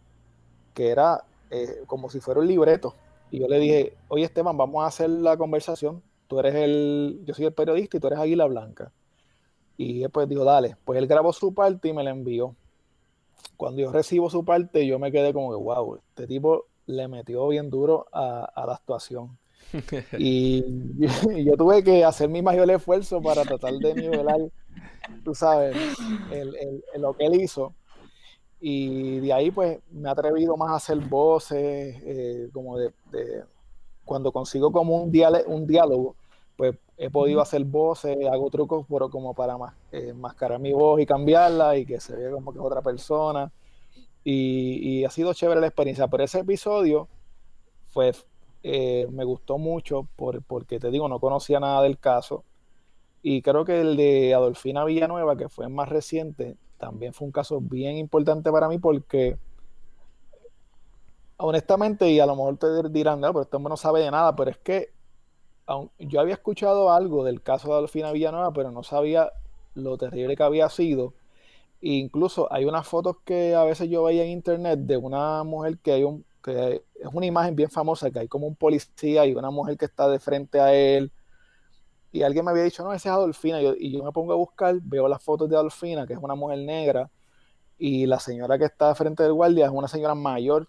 que 0.75 0.91
era 0.91 1.25
eh, 1.51 1.85
como 1.87 2.11
si 2.11 2.21
fuera 2.21 2.41
un 2.41 2.49
libreto. 2.49 2.95
Y 3.31 3.41
yo 3.41 3.49
le 3.49 3.59
dije, 3.59 3.97
oye 4.09 4.25
Esteban, 4.25 4.59
vamos 4.59 4.85
a 4.85 4.89
hacer 4.89 5.09
la 5.09 5.39
conversación. 5.39 6.03
Tú 6.29 6.39
eres 6.39 6.55
el, 6.55 7.23
yo 7.25 7.33
soy 7.33 7.47
el 7.47 7.55
periodista 7.55 7.97
y 7.97 8.01
tú 8.01 8.09
eres 8.09 8.19
Águila 8.19 8.45
Blanca. 8.45 8.93
Y 9.79 10.01
después 10.01 10.29
dijo, 10.29 10.45
dale, 10.45 10.77
pues 10.85 10.99
él 10.99 11.07
grabó 11.07 11.33
su 11.33 11.55
parte 11.55 11.89
y 11.89 11.95
me 11.95 12.05
la 12.05 12.11
envió 12.11 12.55
cuando 13.57 13.81
yo 13.81 13.91
recibo 13.91 14.29
su 14.29 14.45
parte, 14.45 14.87
yo 14.87 14.99
me 14.99 15.11
quedé 15.13 15.33
como 15.33 15.59
wow, 15.59 15.97
este 15.97 16.27
tipo 16.27 16.67
le 16.87 17.09
metió 17.09 17.49
bien 17.49 17.71
duro 17.71 18.07
a, 18.13 18.65
la 18.67 18.75
actuación. 18.75 19.39
y, 20.19 20.65
yo 21.45 21.57
tuve 21.57 21.83
que 21.83 22.05
hacer 22.05 22.29
mi 22.29 22.43
mayor 22.43 22.71
esfuerzo 22.71 23.21
para 23.21 23.43
tratar 23.43 23.75
de 23.75 23.95
nivelar, 23.95 24.41
tú 25.25 25.35
sabes, 25.35 25.77
lo 26.97 27.15
que 27.15 27.27
él 27.27 27.41
hizo. 27.41 27.75
Y 28.61 29.21
de 29.21 29.33
ahí, 29.33 29.51
pues, 29.51 29.81
me 29.91 30.09
he 30.09 30.13
atrevido 30.13 30.57
más 30.57 30.71
a 30.71 30.77
hacer 30.77 30.99
voces, 30.99 31.97
eh, 32.05 32.49
como 32.53 32.79
de, 32.79 32.93
cuando 34.05 34.31
consigo 34.31 34.71
como 34.71 35.03
un, 35.03 35.13
un 35.47 35.67
diálogo, 35.67 36.17
pues 36.57 36.77
he 36.97 37.11
podido 37.11 37.41
hacer 37.41 37.65
voces, 37.65 38.17
hago 38.31 38.51
trucos 38.51 38.87
pero 38.89 39.11
como 39.11 39.35
para 39.35 39.59
más, 39.59 39.75
eh, 39.91 40.13
mascarar 40.13 40.61
mi 40.61 40.73
voz 40.73 41.01
y 41.01 41.07
cambiarla 41.07 41.77
y 41.77 41.85
que 41.85 41.99
se 41.99 42.15
vea 42.15 42.31
como 42.31 42.53
que 42.53 42.59
es 42.61 42.65
otra 42.65 42.83
persona. 42.83 43.51
Y, 44.25 45.05
ha 45.05 45.11
sido 45.11 45.35
chévere 45.35 45.61
la 45.61 45.67
experiencia. 45.67 46.07
Pero 46.07 46.23
ese 46.23 46.41
episodio 46.41 47.09
fue, 47.89 48.13
eh, 48.63 49.07
me 49.11 49.25
gustó 49.25 49.59
mucho 49.59 50.09
por, 50.17 50.43
porque 50.43 50.79
te 50.79 50.91
digo, 50.91 51.09
no 51.09 51.21
conocía 51.21 51.61
nada 51.61 51.83
del 51.83 51.99
caso. 51.99 52.45
Y 53.23 53.43
creo 53.43 53.65
que 53.65 53.81
el 53.81 53.97
de 53.97 54.35
Adolfina 54.35 54.85
Villanueva, 54.85 55.37
que 55.37 55.49
fue 55.49 55.69
más 55.69 55.89
reciente, 55.89 56.57
también 56.79 57.13
fue 57.13 57.27
un 57.27 57.33
caso 57.33 57.61
bien 57.61 57.97
importante 57.97 58.51
para 58.51 58.69
mí 58.69 58.79
porque 58.79 59.39
honestamente, 61.37 62.11
y 62.11 62.21
a 62.21 62.27
lo 62.27 62.37
mejor 62.37 62.57
te 62.57 62.89
dirán, 62.91 63.21
no, 63.21 63.33
pero 63.33 63.43
este 63.43 63.57
hombre 63.57 63.71
no 63.71 63.77
sabe 63.77 64.01
de 64.01 64.11
nada, 64.11 64.35
pero 64.37 64.51
es 64.51 64.59
que 64.59 64.91
yo 65.99 66.21
había 66.21 66.35
escuchado 66.35 66.93
algo 66.93 67.25
del 67.25 67.43
caso 67.43 67.69
de 67.69 67.75
Adolfina 67.75 68.13
Villanueva, 68.13 68.53
pero 68.53 68.71
no 68.71 68.83
sabía 68.83 69.33
lo 69.75 69.97
terrible 69.97 70.37
que 70.37 70.43
había 70.43 70.69
sido. 70.69 71.15
E 71.81 71.95
incluso 71.95 72.53
hay 72.53 72.65
unas 72.65 72.87
fotos 72.87 73.17
que 73.25 73.55
a 73.55 73.65
veces 73.65 73.89
yo 73.91 74.05
veía 74.05 74.25
en 74.25 74.31
internet 74.31 74.81
de 74.81 74.97
una 74.97 75.43
mujer 75.45 75.79
que 75.79 75.93
hay 75.93 76.05
un, 76.05 76.25
que 76.43 76.83
es 76.95 77.09
una 77.13 77.27
imagen 77.27 77.55
bien 77.55 77.71
famosa, 77.71 78.11
que 78.11 78.19
hay 78.21 78.29
como 78.29 78.47
un 78.47 78.57
policía 78.57 79.25
y 79.27 79.35
una 79.35 79.51
mujer 79.51 79.77
que 79.77 79.85
está 79.85 80.09
de 80.09 80.19
frente 80.19 80.61
a 80.61 80.75
él. 80.75 81.13
Y 82.11 82.23
alguien 82.23 82.45
me 82.45 82.51
había 82.51 82.65
dicho, 82.65 82.85
no, 82.85 82.93
esa 82.93 83.11
es 83.11 83.15
Adolfina. 83.15 83.61
Y 83.61 83.65
yo, 83.65 83.75
y 83.79 83.93
yo 83.93 84.05
me 84.05 84.13
pongo 84.13 84.33
a 84.33 84.37
buscar, 84.37 84.77
veo 84.83 85.09
las 85.09 85.23
fotos 85.23 85.49
de 85.49 85.57
Adolfina, 85.57 86.07
que 86.07 86.13
es 86.13 86.19
una 86.21 86.35
mujer 86.35 86.59
negra, 86.59 87.11
y 87.79 88.07
la 88.07 88.21
señora 88.21 88.59
que 88.59 88.67
está 88.67 88.89
de 88.89 88.95
frente 88.95 89.23
del 89.23 89.33
guardia 89.33 89.67
es 89.67 89.73
una 89.73 89.89
señora 89.89 90.15
mayor, 90.15 90.69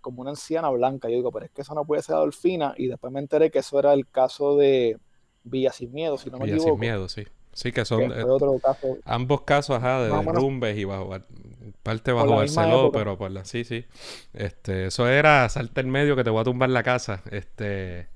como 0.00 0.20
una 0.20 0.30
anciana 0.30 0.68
blanca. 0.70 1.08
Yo 1.08 1.16
digo, 1.16 1.32
pero 1.32 1.46
es 1.46 1.50
que 1.50 1.62
eso 1.62 1.74
no 1.74 1.84
puede 1.84 2.02
ser 2.02 2.16
Adolfina. 2.16 2.74
Y 2.76 2.88
después 2.88 3.12
me 3.12 3.20
enteré 3.20 3.50
que 3.50 3.60
eso 3.60 3.78
era 3.78 3.92
el 3.94 4.08
caso 4.08 4.56
de 4.56 4.98
Villa 5.44 5.72
Sin 5.72 5.92
Miedo, 5.92 6.18
si 6.18 6.30
no 6.30 6.38
me 6.38 6.44
Villa 6.44 6.58
Sin 6.58 6.78
Miedo, 6.78 7.08
sí. 7.08 7.24
Sí, 7.54 7.70
que 7.70 7.84
son 7.84 8.00
eh, 8.00 8.24
ambos 9.04 9.42
casos, 9.42 9.76
ajá, 9.76 10.02
de 10.02 10.08
derrumbes 10.08 10.76
y 10.78 10.84
bajo 10.84 11.14
parte 11.82 12.12
bajo 12.12 12.36
Barceló, 12.36 12.90
pero 12.92 13.16
por 13.18 13.30
la 13.30 13.44
sí, 13.44 13.64
sí. 13.64 13.84
Este, 14.34 14.86
eso 14.86 15.08
era 15.08 15.48
salta 15.48 15.80
en 15.80 15.90
medio 15.90 16.16
que 16.16 16.24
te 16.24 16.30
voy 16.30 16.40
a 16.40 16.44
tumbar 16.44 16.70
la 16.70 16.82
casa. 16.82 17.22
Este, 17.30 18.08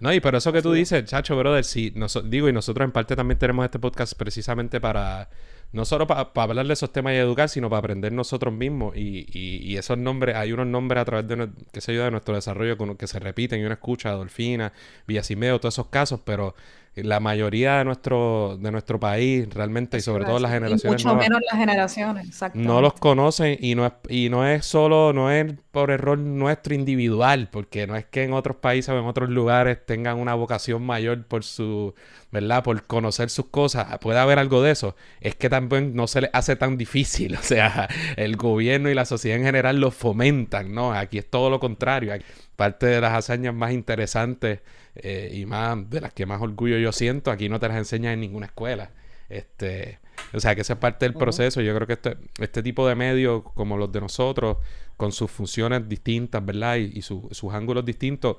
no, 0.00 0.12
y 0.12 0.20
pero 0.20 0.38
eso 0.38 0.52
que 0.52 0.62
tú 0.62 0.72
dices, 0.72 1.04
chacho, 1.04 1.36
brother, 1.36 1.64
sí, 1.64 1.94
digo, 2.24 2.48
y 2.48 2.52
nosotros 2.52 2.84
en 2.84 2.92
parte 2.92 3.16
también 3.16 3.38
tenemos 3.38 3.64
este 3.64 3.78
podcast 3.78 4.14
precisamente 4.16 4.80
para 4.80 5.28
no 5.74 5.84
solo 5.84 6.06
para 6.06 6.30
hablar 6.34 6.66
de 6.66 6.72
esos 6.72 6.92
temas 6.92 7.14
y 7.14 7.16
educar, 7.16 7.48
sino 7.48 7.68
para 7.68 7.80
aprender 7.80 8.12
nosotros 8.12 8.54
mismos. 8.54 8.96
Y, 8.96 9.26
y, 9.32 9.76
esos 9.76 9.98
nombres, 9.98 10.36
hay 10.36 10.52
unos 10.52 10.68
nombres 10.68 11.02
a 11.02 11.04
través 11.04 11.26
de, 11.26 11.48
que 11.72 11.80
se 11.80 11.90
ayuda 11.90 12.04
de 12.04 12.10
nuestro 12.12 12.36
desarrollo 12.36 12.76
que 12.96 13.08
se 13.08 13.18
repiten 13.18 13.60
y 13.60 13.64
uno 13.64 13.74
escucha, 13.74 14.12
Dolfina, 14.12 14.72
Villasimeo, 15.08 15.58
todos 15.58 15.74
esos 15.74 15.88
casos, 15.88 16.20
pero 16.24 16.54
la 16.96 17.18
mayoría 17.18 17.78
de 17.78 17.84
nuestro, 17.84 18.56
de 18.60 18.70
nuestro 18.70 19.00
país 19.00 19.48
realmente, 19.52 19.98
y 19.98 20.00
sobre 20.00 20.24
todo 20.24 20.38
las 20.38 20.52
generaciones. 20.52 21.04
mucho 21.04 21.16
menos 21.16 21.40
las 21.50 21.58
generaciones, 21.58 22.28
exactamente. 22.28 22.72
No 22.72 22.80
los 22.80 22.94
conocen 22.94 23.58
y 23.60 23.74
no 23.74 23.86
es, 23.86 23.92
y 24.08 24.28
no 24.28 24.46
es 24.46 24.64
solo, 24.64 25.12
no 25.12 25.30
es 25.30 25.54
por 25.72 25.90
error 25.90 26.18
nuestro 26.18 26.72
individual, 26.72 27.48
porque 27.50 27.88
no 27.88 27.96
es 27.96 28.04
que 28.04 28.22
en 28.22 28.32
otros 28.32 28.56
países 28.58 28.90
o 28.90 28.98
en 28.98 29.06
otros 29.06 29.28
lugares 29.28 29.84
tengan 29.84 30.20
una 30.20 30.34
vocación 30.34 30.86
mayor 30.86 31.24
por 31.26 31.42
su, 31.42 31.94
¿verdad? 32.30 32.62
Por 32.62 32.84
conocer 32.84 33.28
sus 33.28 33.46
cosas. 33.46 33.98
Puede 33.98 34.20
haber 34.20 34.38
algo 34.38 34.62
de 34.62 34.70
eso. 34.70 34.94
Es 35.20 35.34
que 35.34 35.50
también 35.50 35.96
no 35.96 36.06
se 36.06 36.22
les 36.22 36.30
hace 36.32 36.54
tan 36.56 36.76
difícil. 36.76 37.36
O 37.44 37.46
sea, 37.46 37.88
el 38.16 38.36
gobierno 38.36 38.88
y 38.88 38.94
la 38.94 39.04
sociedad 39.04 39.36
en 39.36 39.44
general 39.44 39.78
lo 39.78 39.90
fomentan, 39.90 40.72
¿no? 40.74 40.94
Aquí 40.94 41.18
es 41.18 41.28
todo 41.28 41.50
lo 41.50 41.60
contrario. 41.60 42.14
Parte 42.56 42.86
de 42.86 43.00
las 43.00 43.12
hazañas 43.12 43.52
más 43.54 43.72
interesantes 43.72 44.60
eh, 44.96 45.30
y 45.34 45.46
más 45.46 45.90
de 45.90 46.00
las 46.00 46.12
que 46.12 46.26
más 46.26 46.40
orgullo 46.40 46.78
yo 46.78 46.92
siento, 46.92 47.30
aquí 47.30 47.48
no 47.48 47.58
te 47.58 47.68
las 47.68 47.76
enseñan 47.76 48.14
en 48.14 48.20
ninguna 48.20 48.46
escuela. 48.46 48.90
Este, 49.28 49.98
o 50.32 50.40
sea, 50.40 50.54
que 50.54 50.60
esa 50.60 50.74
es 50.74 50.78
parte 50.78 51.06
del 51.06 51.14
proceso. 51.14 51.60
Yo 51.60 51.74
creo 51.74 51.86
que 51.86 51.94
este, 51.94 52.16
este 52.38 52.62
tipo 52.62 52.86
de 52.86 52.94
medios, 52.94 53.42
como 53.54 53.76
los 53.76 53.90
de 53.90 54.00
nosotros, 54.00 54.58
con 54.96 55.12
sus 55.12 55.30
funciones 55.30 55.88
distintas, 55.88 56.44
¿verdad? 56.44 56.76
Y, 56.76 57.02
sus 57.02 57.52
ángulos 57.52 57.84
distintos, 57.84 58.36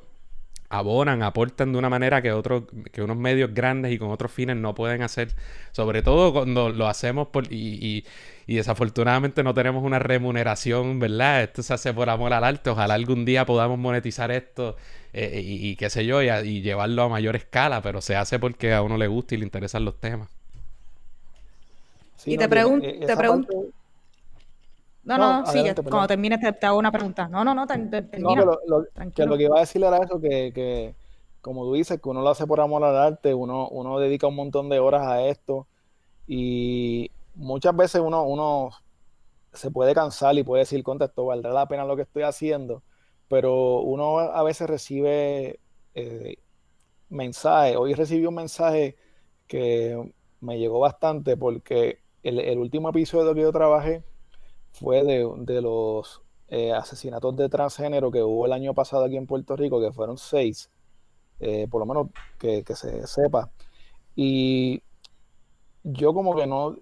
abonan, 0.70 1.24
aportan 1.24 1.72
de 1.72 1.78
una 1.78 1.90
manera 1.90 2.22
que 2.22 2.32
otros, 2.32 2.64
que 2.92 3.02
unos 3.02 3.18
medios 3.18 3.54
grandes 3.54 3.92
y 3.94 3.98
con 3.98 4.10
otros 4.10 4.32
fines 4.32 4.56
no 4.56 4.74
pueden 4.74 5.02
hacer. 5.04 5.36
Sobre 5.72 6.02
todo 6.02 6.34
cuando 6.34 6.70
lo 6.70 6.88
hacemos 6.88 7.28
por, 7.28 7.52
y, 7.52 8.06
y, 8.48 8.56
desafortunadamente 8.56 9.44
no 9.44 9.54
tenemos 9.54 9.84
una 9.84 10.00
remuneración, 10.00 11.00
¿verdad? 11.00 11.44
Esto 11.44 11.64
se 11.64 11.74
hace 11.74 11.94
por 11.94 12.10
amor 12.10 12.34
al 12.34 12.44
arte. 12.44 12.70
Ojalá 12.70 12.94
algún 12.94 13.26
día 13.26 13.46
podamos 13.46 13.78
monetizar 13.78 14.32
esto 14.32 14.76
eh, 15.18 15.42
y, 15.42 15.76
qué 15.78 15.90
sé 15.90 16.06
yo, 16.06 16.22
y, 16.22 16.62
llevarlo 16.62 17.04
a 17.04 17.10
mayor 17.10 17.38
escala, 17.38 17.82
pero 17.82 18.02
se 18.02 18.18
hace 18.18 18.38
porque 18.38 18.74
a 18.74 18.82
uno 18.82 18.98
le 18.98 19.08
gusta 19.08 19.36
y 19.36 19.38
le 19.38 19.46
interesan 19.46 19.86
los 19.86 19.98
temas. 20.00 20.28
y 22.26 22.38
te, 22.38 22.50
pregunto, 22.50 22.86
eh, 22.86 23.00
te 23.06 23.16
pregunto... 23.16 23.54
No, 25.06 25.18
no, 25.18 25.46
sigue. 25.46 25.74
Cuando 25.76 26.08
termines 26.08 26.40
te, 26.60 26.66
hago 26.66 26.80
una 26.80 26.92
pregunta. 26.92 27.28
No, 27.30 27.46
no, 27.46 27.54
no, 27.54 27.66
termina. 27.66 28.18
No, 28.20 28.60
lo, 28.68 28.86
que 29.14 29.26
lo 29.26 29.38
que 29.38 29.44
iba 29.44 29.56
a 29.56 29.60
decir 29.62 29.84
era 29.84 29.98
eso, 29.98 30.20
que, 30.20 30.52
que, 30.54 30.96
como 31.42 31.64
tú 31.64 31.76
dices, 31.76 32.02
que 32.02 32.10
uno 32.10 32.22
lo 32.22 32.30
hace 32.30 32.46
por 32.46 32.60
amor 32.60 32.84
al 32.84 32.98
arte, 32.98 33.34
uno, 33.34 33.70
uno 33.70 34.00
dedica 34.00 34.28
un 34.28 34.36
montón 34.36 34.68
de 34.68 34.80
horas 34.80 35.06
a 35.06 35.22
esto 35.22 35.68
y 36.28 37.12
muchas 37.36 37.76
veces 37.76 38.02
uno, 38.04 38.24
uno 38.24 38.72
se 39.54 39.72
puede 39.72 39.94
cansar 39.94 40.36
y 40.38 40.44
puede 40.44 40.64
decir, 40.64 40.84
contra 40.84 41.06
esto 41.08 41.26
valdrá 41.26 41.54
la 41.54 41.68
pena 41.68 41.86
lo 41.86 41.96
que 41.96 42.02
estoy 42.02 42.24
haciendo, 42.24 42.82
pero 43.28 43.82
uno 43.82 44.20
a 44.20 44.44
veces 44.44 44.70
recibe 44.70 45.60
eh, 45.94 46.38
mensajes. 47.10 47.76
Hoy 47.78 47.94
recibí 47.94 48.26
un 48.26 48.36
mensaje 48.36 48.96
que 49.48 50.14
me 50.42 50.60
llegó 50.60 50.80
bastante 50.80 51.38
porque 51.38 52.00
el, 52.24 52.58
último 52.58 52.90
episodio 52.90 53.34
que 53.34 53.42
yo 53.42 53.52
trabajé 53.52 54.04
fue 54.74 55.04
de, 55.04 55.62
los 55.62 56.22
eh, 56.50 56.74
asesinatos 56.74 57.36
de 57.38 57.50
transgénero 57.50 58.12
que 58.12 58.24
hubo 58.24 58.46
el 58.46 58.54
año 58.54 58.74
pasado 58.74 59.06
aquí 59.06 59.16
en 59.18 59.28
Puerto 59.28 59.56
Rico, 59.56 59.80
que 59.80 59.92
fueron 59.92 60.18
seis, 60.18 60.70
eh, 61.40 61.68
por 61.70 61.80
lo 61.80 61.86
menos 61.86 62.10
que, 62.38 62.64
se 62.76 63.08
sepa. 63.08 63.52
Y 64.16 64.82
yo 65.84 66.14
como 66.14 66.36
que 66.36 66.48
no 66.48 66.78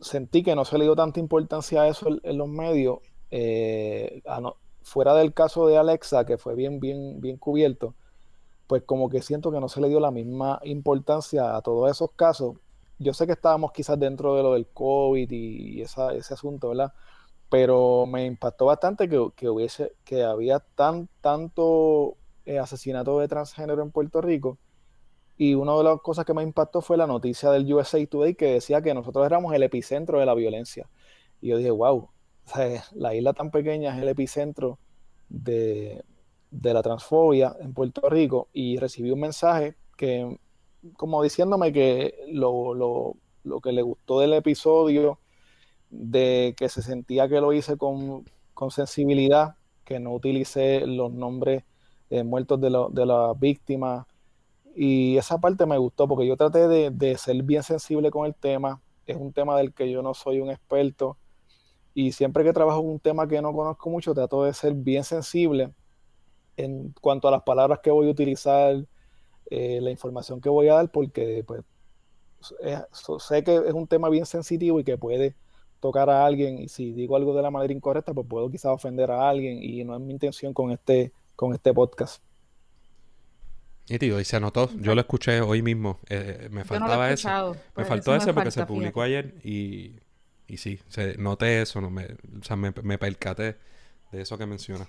sentí 0.00 0.42
que 0.42 0.54
no 0.54 0.64
se 0.64 0.78
le 0.78 0.84
dio 0.84 0.96
tanta 0.96 1.20
importancia 1.20 1.82
a 1.82 1.88
eso 1.88 2.08
en, 2.22 2.38
los 2.38 2.48
medios. 2.48 2.98
A 4.26 4.40
no, 4.40 4.56
fuera 4.86 5.14
del 5.14 5.34
caso 5.34 5.66
de 5.66 5.76
Alexa, 5.76 6.24
que 6.24 6.38
fue 6.38 6.54
bien, 6.54 6.78
bien, 6.78 7.20
bien 7.20 7.38
cubierto, 7.38 7.94
pues 8.68 8.84
como 8.84 9.10
que 9.10 9.20
siento 9.20 9.50
que 9.50 9.58
no 9.58 9.68
se 9.68 9.80
le 9.80 9.88
dio 9.88 9.98
la 9.98 10.12
misma 10.12 10.60
importancia 10.62 11.56
a 11.56 11.62
todos 11.62 11.90
esos 11.90 12.12
casos. 12.12 12.56
Yo 13.00 13.12
sé 13.12 13.26
que 13.26 13.32
estábamos 13.32 13.72
quizás 13.72 13.98
dentro 13.98 14.36
de 14.36 14.44
lo 14.44 14.54
del 14.54 14.68
COVID 14.68 15.28
y, 15.32 15.82
ese 15.82 16.34
asunto, 16.34 16.68
¿verdad? 16.68 16.92
Pero 17.50 18.06
me 18.06 18.26
impactó 18.26 18.66
bastante 18.66 19.08
que, 19.08 19.28
que 19.34 19.48
hubiese, 19.48 19.92
que 20.04 20.22
había 20.22 20.60
tan, 20.60 21.08
tanto 21.20 22.16
eh, 22.46 22.60
asesinato 22.60 23.18
de 23.18 23.26
transgénero 23.28 23.82
en 23.82 23.90
Puerto 23.90 24.20
Rico. 24.20 24.56
Y 25.36 25.54
una 25.54 25.76
de 25.76 25.84
las 25.84 26.00
cosas 26.00 26.24
que 26.24 26.32
me 26.32 26.44
impactó 26.44 26.80
fue 26.80 26.96
la 26.96 27.08
noticia 27.08 27.50
del 27.50 27.72
USA 27.72 27.98
Today 28.06 28.36
que 28.36 28.52
decía 28.52 28.80
que 28.82 28.94
nosotros 28.94 29.26
éramos 29.26 29.52
el 29.52 29.64
epicentro 29.64 30.20
de 30.20 30.26
la 30.26 30.34
violencia. 30.34 30.88
Y 31.40 31.48
yo 31.48 31.56
dije, 31.56 31.72
wow, 31.72 32.08
la 32.94 33.14
isla 33.14 33.32
tan 33.32 33.50
pequeña 33.50 33.94
es 33.96 34.02
el 34.02 34.08
epicentro 34.08 34.78
de, 35.28 36.04
la 36.50 36.82
transfobia 36.82 37.54
en 37.60 37.74
Puerto 37.74 38.08
Rico 38.08 38.48
y 38.52 38.78
recibí 38.78 39.10
un 39.10 39.20
mensaje 39.20 39.76
que, 39.96 40.38
como 40.96 41.22
diciéndome 41.22 41.72
que 41.72 42.14
lo, 42.28 43.16
que 43.62 43.72
le 43.72 43.82
gustó 43.82 44.20
del 44.20 44.34
episodio, 44.34 45.18
de 45.90 46.54
que 46.56 46.68
se 46.68 46.82
sentía 46.82 47.28
que 47.28 47.40
lo 47.40 47.52
hice 47.52 47.76
con, 47.76 48.24
sensibilidad, 48.70 49.56
que 49.84 50.00
no 50.00 50.12
utilicé 50.12 50.86
los 50.86 51.12
nombres 51.12 51.64
eh, 52.10 52.24
muertos 52.24 52.60
de, 52.60 52.70
de 52.90 53.06
las 53.06 53.38
víctimas. 53.38 54.06
Y 54.74 55.16
esa 55.16 55.38
parte 55.38 55.64
me 55.66 55.78
gustó 55.78 56.06
porque 56.06 56.26
yo 56.26 56.36
traté 56.36 56.68
de, 56.68 56.90
de, 56.90 57.16
ser 57.16 57.42
bien 57.42 57.62
sensible 57.62 58.10
con 58.10 58.26
el 58.26 58.34
tema. 58.34 58.80
Es 59.06 59.16
un 59.16 59.32
tema 59.32 59.56
del 59.56 59.72
que 59.72 59.90
yo 59.90 60.02
no 60.02 60.12
soy 60.14 60.40
un 60.40 60.50
experto. 60.50 61.16
Y 61.98 62.12
siempre 62.12 62.44
que 62.44 62.52
trabajo 62.52 62.80
un 62.80 63.00
tema 63.00 63.26
que 63.26 63.40
no 63.40 63.54
conozco 63.54 63.88
mucho, 63.88 64.12
trato 64.12 64.44
de 64.44 64.52
ser 64.52 64.74
bien 64.74 65.02
sensible 65.02 65.72
en 66.58 66.92
cuanto 67.00 67.26
a 67.26 67.30
las 67.30 67.42
palabras 67.42 67.80
que 67.82 67.90
voy 67.90 68.06
a 68.06 68.10
utilizar, 68.10 68.84
eh, 69.48 69.80
la 69.80 69.90
información 69.90 70.38
que 70.42 70.50
voy 70.50 70.68
a 70.68 70.74
dar, 70.74 70.90
porque 70.90 71.42
pues, 71.46 71.62
sé 73.18 73.42
que 73.42 73.56
es 73.56 73.72
un 73.72 73.86
tema 73.86 74.10
bien 74.10 74.26
sensitivo 74.26 74.78
y 74.78 74.84
que 74.84 74.98
puede 74.98 75.36
tocar 75.80 76.10
a 76.10 76.26
alguien 76.26 76.58
y 76.58 76.68
si 76.68 76.92
digo 76.92 77.16
algo 77.16 77.34
de 77.34 77.40
la 77.40 77.50
manera 77.50 77.72
incorrecta, 77.72 78.12
pues 78.12 78.26
puedo 78.28 78.50
quizás 78.50 78.72
ofender 78.72 79.10
a 79.10 79.26
alguien 79.26 79.62
y 79.62 79.82
no 79.82 79.94
es 79.94 80.00
mi 80.02 80.12
intención 80.12 80.52
con 80.52 80.72
este, 80.72 81.12
con 81.34 81.54
este 81.54 81.72
podcast. 81.72 82.22
Y 83.88 83.98
tío, 83.98 84.20
y 84.20 84.24
se 84.26 84.36
anotó, 84.36 84.68
yo 84.80 84.94
lo 84.94 85.00
escuché 85.00 85.40
hoy 85.40 85.62
mismo, 85.62 85.98
eh, 86.10 86.48
me 86.50 86.62
faltaba 86.62 87.10
eso. 87.10 87.56
Me 87.74 87.86
faltó 87.86 88.14
ese 88.14 88.34
porque 88.34 88.50
se 88.50 88.66
publicó 88.66 89.00
ayer 89.00 89.36
y 89.42 89.94
y 90.48 90.56
sí, 90.58 90.80
se, 90.88 91.16
noté 91.18 91.62
eso, 91.62 91.80
no 91.80 91.90
me, 91.90 92.04
o 92.04 92.42
sea, 92.42 92.56
me, 92.56 92.72
me 92.82 92.98
percaté 92.98 93.56
de 94.12 94.20
eso 94.20 94.38
que 94.38 94.46
menciona. 94.46 94.86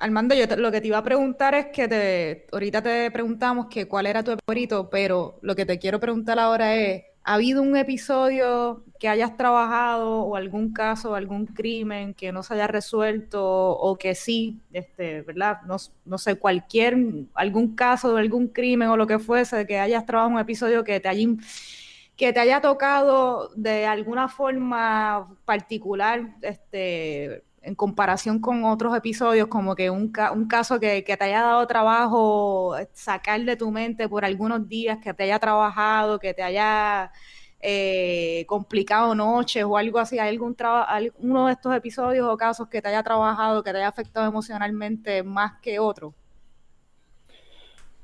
Armando, 0.00 0.32
yo 0.34 0.46
lo 0.56 0.70
que 0.70 0.80
te 0.80 0.86
iba 0.86 0.98
a 0.98 1.02
preguntar 1.02 1.54
es 1.56 1.66
que 1.66 1.88
te, 1.88 2.46
ahorita 2.52 2.82
te 2.82 3.10
preguntamos 3.10 3.66
que 3.66 3.88
cuál 3.88 4.06
era 4.06 4.22
tu 4.22 4.36
favorito, 4.46 4.88
pero 4.90 5.40
lo 5.42 5.56
que 5.56 5.66
te 5.66 5.80
quiero 5.80 5.98
preguntar 5.98 6.38
ahora 6.38 6.76
es, 6.76 7.02
¿ha 7.24 7.34
habido 7.34 7.62
un 7.62 7.76
episodio 7.76 8.84
que 9.00 9.08
hayas 9.08 9.36
trabajado 9.36 10.20
o 10.20 10.36
algún 10.36 10.72
caso, 10.72 11.16
algún 11.16 11.46
crimen 11.46 12.14
que 12.14 12.30
no 12.30 12.44
se 12.44 12.54
haya 12.54 12.68
resuelto 12.68 13.44
o 13.44 13.98
que 13.98 14.14
sí, 14.14 14.60
este, 14.72 15.22
¿verdad? 15.22 15.62
No, 15.66 15.76
no 16.04 16.18
sé, 16.18 16.36
cualquier, 16.36 16.96
algún 17.34 17.74
caso 17.74 18.14
de 18.14 18.20
algún 18.20 18.46
crimen 18.46 18.88
o 18.90 18.96
lo 18.96 19.08
que 19.08 19.18
fuese, 19.18 19.66
que 19.66 19.80
hayas 19.80 20.06
trabajado 20.06 20.32
un 20.32 20.40
episodio 20.40 20.84
que 20.84 21.00
te 21.00 21.08
haya 21.08 21.26
que 22.18 22.32
te 22.32 22.40
haya 22.40 22.60
tocado 22.60 23.48
de 23.54 23.86
alguna 23.86 24.28
forma 24.28 25.36
particular, 25.44 26.34
este, 26.42 27.44
en 27.62 27.76
comparación 27.76 28.40
con 28.40 28.64
otros 28.64 28.96
episodios, 28.96 29.46
como 29.46 29.76
que 29.76 29.88
un, 29.88 30.10
caso 30.10 30.80
que, 30.80 31.00
te 31.02 31.24
haya 31.24 31.42
dado 31.42 31.64
trabajo 31.68 32.74
sacar 32.92 33.40
de 33.44 33.54
tu 33.54 33.70
mente 33.70 34.08
por 34.08 34.24
algunos 34.24 34.68
días, 34.68 34.98
que 34.98 35.14
te 35.14 35.22
haya 35.22 35.38
trabajado, 35.38 36.18
que 36.18 36.34
te 36.34 36.42
haya 36.42 37.12
eh, 37.60 38.44
complicado 38.48 39.14
noches 39.14 39.62
o 39.64 39.76
algo 39.76 40.00
así, 40.00 40.18
¿hay 40.18 40.30
algún 40.30 40.56
uno 41.20 41.46
de 41.46 41.52
estos 41.52 41.72
episodios 41.72 42.28
o 42.28 42.36
casos 42.36 42.68
que 42.68 42.82
te 42.82 42.88
haya 42.88 43.04
trabajado, 43.04 43.62
que 43.62 43.70
te 43.70 43.78
haya 43.78 43.88
afectado 43.88 44.26
emocionalmente 44.26 45.22
más 45.22 45.60
que 45.60 45.78
otro? 45.78 46.12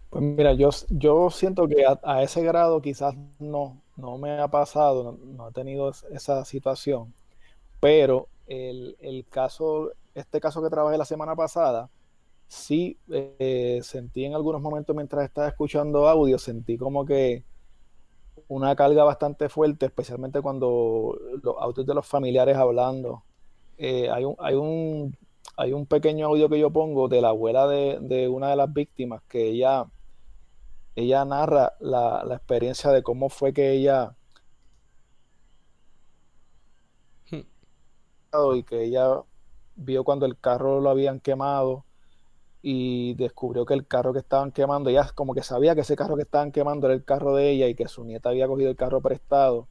Pues 0.08 0.22
mira, 0.22 0.52
yo, 0.52 0.70
yo 0.90 1.30
siento 1.30 1.66
que 1.66 1.84
a 2.00 2.22
ese 2.22 2.44
grado 2.44 2.80
quizás 2.80 3.16
no, 3.40 3.82
no 3.96 4.18
me 4.18 4.40
ha 4.40 4.48
pasado, 4.48 5.16
no, 5.22 5.48
he 5.48 5.52
tenido 5.52 5.90
esa 6.10 6.44
situación, 6.44 7.14
pero 7.80 8.28
el, 8.46 9.24
caso, 9.30 9.92
este 10.14 10.40
caso 10.40 10.62
que 10.62 10.70
trabajé 10.70 10.98
la 10.98 11.04
semana 11.04 11.36
pasada, 11.36 11.90
sí 12.48 12.98
eh, 13.10 13.80
sentí 13.82 14.24
en 14.24 14.34
algunos 14.34 14.60
momentos 14.60 14.94
mientras 14.94 15.24
estaba 15.24 15.48
escuchando 15.48 16.08
audio, 16.08 16.38
sentí 16.38 16.76
como 16.76 17.04
que 17.04 17.44
una 18.48 18.74
carga 18.76 19.04
bastante 19.04 19.48
fuerte, 19.48 19.86
especialmente 19.86 20.40
cuando 20.40 21.18
los 21.42 21.56
audios 21.58 21.86
de 21.86 21.94
los 21.94 22.06
familiares 22.06 22.56
hablando. 22.56 23.22
Eh, 23.78 24.08
hay, 24.10 24.24
un, 24.24 24.36
hay, 24.38 24.54
un, 24.54 25.16
hay 25.56 25.72
un 25.72 25.86
pequeño 25.86 26.26
audio 26.26 26.48
que 26.48 26.58
yo 26.58 26.70
pongo 26.70 27.08
de 27.08 27.20
la 27.20 27.28
abuela 27.28 27.66
de, 27.66 27.98
de 28.00 28.28
una 28.28 28.50
de 28.50 28.56
las 28.56 28.72
víctimas 28.72 29.22
que 29.28 29.48
ella 29.48 29.86
ella 30.96 31.24
narra 31.24 31.74
la, 31.80 32.24
experiencia 32.30 32.90
de 32.90 33.02
cómo 33.02 33.28
fue 33.28 33.52
que 33.52 33.72
ella 33.72 34.16
hmm. 37.30 38.56
y 38.56 38.62
que 38.62 38.84
ella 38.84 39.22
vio 39.76 40.04
cuando 40.04 40.26
el 40.26 40.38
carro 40.38 40.80
lo 40.80 40.90
habían 40.90 41.20
quemado 41.20 41.84
y 42.62 43.14
descubrió 43.14 43.66
que 43.66 43.74
el 43.74 43.86
carro 43.86 44.12
que 44.12 44.20
estaban 44.20 44.52
quemando, 44.52 44.88
ella 44.88 45.10
como 45.14 45.34
que 45.34 45.42
sabía 45.42 45.74
que 45.74 45.82
ese 45.82 45.96
carro 45.96 46.16
que 46.16 46.22
estaban 46.22 46.50
quemando 46.52 46.86
era 46.86 46.94
el 46.94 47.04
carro 47.04 47.34
de 47.34 47.50
ella 47.50 47.68
y 47.68 47.74
que 47.74 47.88
su 47.88 48.04
nieta 48.04 48.30
había 48.30 48.46
cogido 48.46 48.70
el 48.70 48.76
carro 48.76 49.02
prestado 49.02 49.68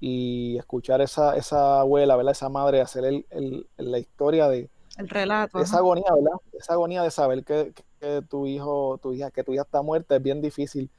y 0.00 0.58
escuchar 0.58 1.00
esa, 1.00 1.36
esa 1.36 1.80
abuela, 1.80 2.16
¿verdad? 2.16 2.32
esa 2.32 2.48
madre 2.48 2.80
hacer 2.80 3.04
el, 3.04 3.68
la 3.76 3.98
historia 3.98 4.48
de, 4.48 4.70
el 4.96 5.08
relato. 5.08 5.58
Esa 5.58 5.78
agonía, 5.78 6.06
¿verdad? 6.14 6.38
Esa 6.52 6.72
agonía 6.74 7.02
de 7.02 7.10
saber 7.10 7.44
que, 7.44 7.72
tu 8.28 8.46
hijo, 8.46 8.98
tu 8.98 9.12
hija, 9.12 9.30
que 9.30 9.44
tu 9.44 9.52
hija 9.52 9.62
está 9.62 9.82
muerta 9.82 10.16
es 10.16 10.22
bien 10.22 10.40
difícil. 10.40 10.90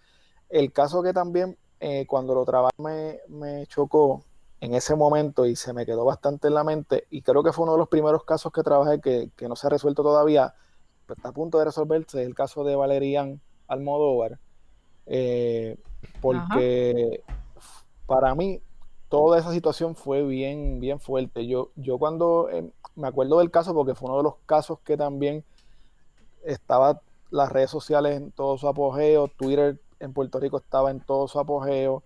El 0.49 0.71
caso 0.71 1.01
que 1.03 1.13
también 1.13 1.57
eh, 1.79 2.05
cuando 2.07 2.33
lo 2.33 2.45
trabajé 2.45 3.21
me, 3.27 3.65
chocó 3.67 4.23
en 4.61 4.73
ese 4.73 4.95
momento 4.95 5.45
y 5.45 5.55
se 5.55 5.73
me 5.73 5.85
quedó 5.85 6.05
bastante 6.05 6.47
en 6.47 6.55
la 6.55 6.63
mente 6.63 7.05
y 7.11 7.21
creo 7.21 7.43
que 7.43 7.51
fue 7.51 7.63
uno 7.63 7.73
de 7.73 7.77
los 7.77 7.89
primeros 7.89 8.23
casos 8.23 8.51
que 8.51 8.63
trabajé 8.63 8.99
que, 8.99 9.47
no 9.47 9.55
se 9.55 9.67
ha 9.67 9.69
resuelto 9.69 10.01
todavía, 10.01 10.55
pero 11.05 11.17
está 11.17 11.29
a 11.29 11.33
punto 11.33 11.59
de 11.59 11.65
resolverse, 11.65 12.23
el 12.23 12.33
caso 12.33 12.63
de 12.63 12.75
Valerian 12.75 13.39
Almodóvar, 13.67 14.39
eh, 15.05 15.77
porque 16.21 17.23
para 18.07 18.33
mí 18.33 18.61
toda 19.09 19.39
esa 19.39 19.51
situación 19.51 19.95
fue 19.95 20.23
bien, 20.23 20.79
bien 20.79 20.99
fuerte. 20.99 21.47
Yo, 21.47 21.71
yo 21.75 21.97
cuando 21.97 22.49
em, 22.49 22.71
me 22.95 23.07
acuerdo 23.07 23.39
del 23.39 23.51
caso 23.51 23.73
porque 23.73 23.95
fue 23.95 24.09
uno 24.09 24.17
de 24.17 24.23
los 24.23 24.35
casos 24.45 24.79
que 24.83 24.97
también 24.97 25.43
estaba 26.43 27.01
las 27.31 27.51
redes 27.51 27.69
sociales 27.69 28.17
en 28.17 28.31
todo 28.31 28.57
su 28.57 28.67
apogeo, 28.67 29.27
Twitter 29.27 29.79
en 29.99 30.13
Puerto 30.13 30.39
Rico 30.39 30.57
estaba 30.57 30.91
en 30.91 30.99
todo 31.01 31.27
su 31.27 31.39
apogeo 31.39 32.03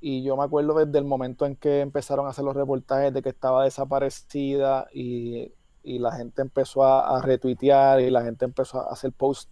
y 0.00 0.22
yo 0.22 0.36
me 0.36 0.44
acuerdo 0.44 0.74
desde 0.74 0.98
el 0.98 1.04
momento 1.04 1.46
en 1.46 1.56
que 1.56 1.80
empezaron 1.80 2.26
a 2.26 2.30
hacer 2.30 2.44
los 2.44 2.56
reportajes 2.56 3.12
de 3.14 3.22
que 3.22 3.28
estaba 3.30 3.64
desaparecida 3.64 4.88
y, 4.92 5.52
la 5.84 6.12
gente 6.12 6.42
empezó 6.42 6.84
a, 6.84 7.20
retuitear 7.22 8.00
y 8.00 8.10
la 8.10 8.22
gente 8.22 8.44
empezó 8.44 8.80
a 8.80 8.92
hacer 8.92 9.12
posts 9.12 9.50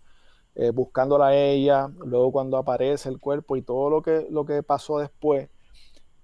eh, 0.54 0.70
buscándola 0.70 1.28
a 1.28 1.34
ella, 1.34 1.88
luego 2.04 2.32
cuando 2.32 2.56
aparece 2.56 3.08
el 3.08 3.18
cuerpo 3.20 3.56
y 3.56 3.62
todo 3.62 3.90
lo 3.90 4.02
que, 4.02 4.26
lo 4.30 4.44
que 4.44 4.62
pasó 4.62 4.98
después, 4.98 5.48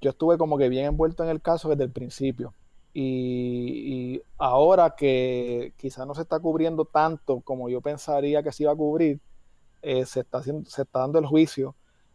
yo 0.06 0.10
estuve 0.10 0.38
como 0.38 0.56
que 0.56 0.68
bien 0.68 0.86
envuelto 0.86 1.24
en 1.24 1.30
el 1.30 1.42
caso 1.42 1.68
desde 1.68 1.82
el 1.82 1.90
principio. 1.90 2.54
Y, 2.94 4.22
ahora 4.38 4.94
que 4.96 5.74
quizás 5.76 6.06
no 6.06 6.14
se 6.14 6.22
está 6.22 6.38
cubriendo 6.38 6.84
tanto 6.84 7.40
como 7.40 7.68
yo 7.68 7.80
pensaría 7.80 8.40
que 8.42 8.52
se 8.52 8.62
iba 8.62 8.72
a 8.72 8.76
cubrir, 8.76 9.20
eh, 9.82 10.06
se, 10.06 10.20
está 10.20 10.38
haciendo, 10.38 10.70
se 10.70 10.82
está 10.82 11.00
dando 11.00 11.18
el 11.18 11.26
juicio 11.26 11.74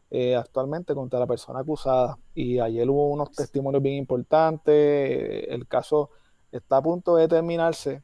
eh, 0.09 0.37
actualmente 0.37 0.95
contra 0.95 1.19
la 1.19 1.27
persona 1.27 1.59
acusada. 1.59 2.17
Y 2.33 2.59
ayer 2.59 2.89
hubo 2.89 3.09
unos 3.09 3.31
testimonios 3.33 3.83
bien 3.83 3.95
importantes, 3.95 5.45
el 5.49 5.67
caso 5.67 6.11
está 6.49 6.77
a 6.77 6.81
punto 6.81 7.17
de 7.17 7.27
terminarse 7.27 8.01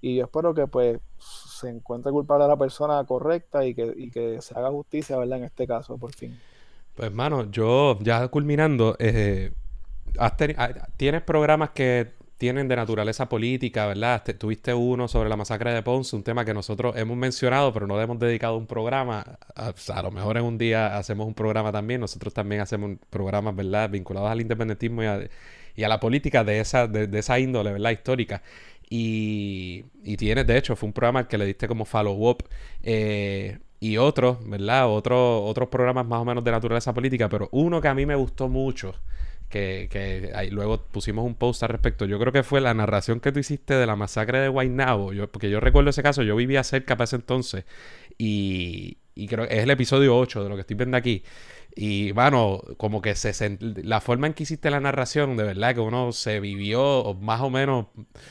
y 0.00 0.16
yo 0.16 0.24
espero 0.26 0.54
que 0.54 0.68
pues 0.68 1.00
se 1.18 1.68
encuentre 1.70 2.12
culpable 2.12 2.44
a 2.44 2.48
la 2.48 2.56
persona 2.56 3.04
correcta 3.04 3.66
y 3.66 3.74
que, 3.74 3.92
y 3.96 4.10
que 4.12 4.40
se 4.40 4.56
haga 4.56 4.70
justicia, 4.70 5.16
¿verdad? 5.18 5.38
En 5.38 5.44
este 5.44 5.66
caso, 5.66 5.98
por 5.98 6.12
fin. 6.14 6.38
Pues, 6.94 7.08
hermano, 7.08 7.50
yo 7.50 7.98
ya 8.00 8.28
culminando, 8.28 8.96
eh, 8.98 9.50
Ah, 10.18 10.36
tienes 10.96 11.22
programas 11.22 11.70
que 11.70 12.12
tienen 12.38 12.68
de 12.68 12.76
naturaleza 12.76 13.28
política, 13.28 13.86
¿verdad? 13.86 14.22
tuviste 14.38 14.74
uno 14.74 15.08
sobre 15.08 15.28
la 15.28 15.36
masacre 15.36 15.72
de 15.72 15.82
Ponce, 15.82 16.14
un 16.14 16.22
tema 16.22 16.44
que 16.44 16.52
nosotros 16.54 16.96
hemos 16.96 17.16
mencionado, 17.16 17.72
pero 17.72 17.86
no 17.86 17.96
le 17.96 18.04
hemos 18.04 18.18
dedicado 18.18 18.56
un 18.56 18.66
programa. 18.66 19.38
A, 19.56 20.02
lo 20.02 20.10
mejor 20.10 20.36
en 20.36 20.44
un 20.44 20.58
día 20.58 20.96
hacemos 20.96 21.26
un 21.26 21.34
programa 21.34 21.72
también. 21.72 22.00
Nosotros 22.00 22.34
también 22.34 22.60
hacemos 22.60 22.92
programas, 23.10 23.56
¿verdad? 23.56 23.90
Vinculados 23.90 24.30
al 24.30 24.40
independentismo 24.40 25.02
y 25.02 25.06
a, 25.84 25.88
la 25.88 26.00
política 26.00 26.44
de 26.44 26.60
esa, 26.60 26.86
de, 26.86 27.18
esa 27.18 27.38
índole, 27.38 27.72
¿verdad? 27.72 27.90
Histórica. 27.90 28.42
Y, 28.88 29.84
tienes, 30.18 30.46
de 30.46 30.58
hecho, 30.58 30.76
fue 30.76 30.88
un 30.88 30.92
programa 30.92 31.26
que 31.26 31.38
le 31.38 31.46
diste 31.46 31.66
como 31.66 31.84
follow-up. 31.84 32.44
Eh, 32.82 33.58
y 33.84 33.98
otros, 33.98 34.38
¿verdad? 34.48 34.88
Otro, 34.88 35.44
otros 35.44 35.68
programas 35.68 36.06
más 36.06 36.20
o 36.20 36.24
menos 36.24 36.42
de 36.42 36.50
naturaleza 36.50 36.94
política, 36.94 37.28
pero 37.28 37.50
uno 37.52 37.82
que 37.82 37.88
a 37.88 37.94
mí 37.94 38.06
me 38.06 38.14
gustó 38.14 38.48
mucho 38.48 38.94
que, 39.50 40.32
ahí, 40.34 40.48
luego 40.50 40.86
pusimos 40.86 41.24
un 41.26 41.34
post 41.34 41.62
al 41.62 41.68
respecto. 41.68 42.06
Yo 42.06 42.18
creo 42.18 42.32
que 42.32 42.42
fue 42.42 42.62
la 42.62 42.72
narración 42.72 43.20
que 43.20 43.30
tú 43.30 43.40
hiciste 43.40 43.74
de 43.74 43.86
la 43.86 43.94
masacre 43.94 44.40
de 44.40 44.48
Guaynabo. 44.48 45.12
Porque 45.30 45.50
yo 45.50 45.60
recuerdo 45.60 45.90
ese 45.90 46.02
caso, 46.02 46.22
yo 46.22 46.34
vivía 46.34 46.64
cerca 46.64 46.96
para 46.96 47.04
ese 47.04 47.16
entonces. 47.16 47.64
Y, 48.16 48.96
y 49.14 49.28
creo 49.28 49.46
que 49.46 49.54
es 49.54 49.62
el 49.62 49.70
episodio 49.70 50.16
8 50.16 50.42
de 50.42 50.48
lo 50.48 50.54
que 50.56 50.62
estoy 50.62 50.76
viendo 50.76 50.96
aquí. 50.96 51.22
Y 51.76 52.12
bueno, 52.12 52.60
como 52.76 53.02
que 53.02 53.14
se 53.16 53.58
la 53.60 54.00
forma 54.00 54.28
en 54.28 54.34
que 54.34 54.44
hiciste 54.44 54.70
la 54.70 54.80
narración, 54.80 55.36
de 55.36 55.42
verdad 55.44 55.74
que 55.74 55.80
uno 55.80 56.12
se 56.12 56.38
vivió, 56.38 57.16
más 57.20 57.40
o 57.40 57.50
menos 57.50 57.86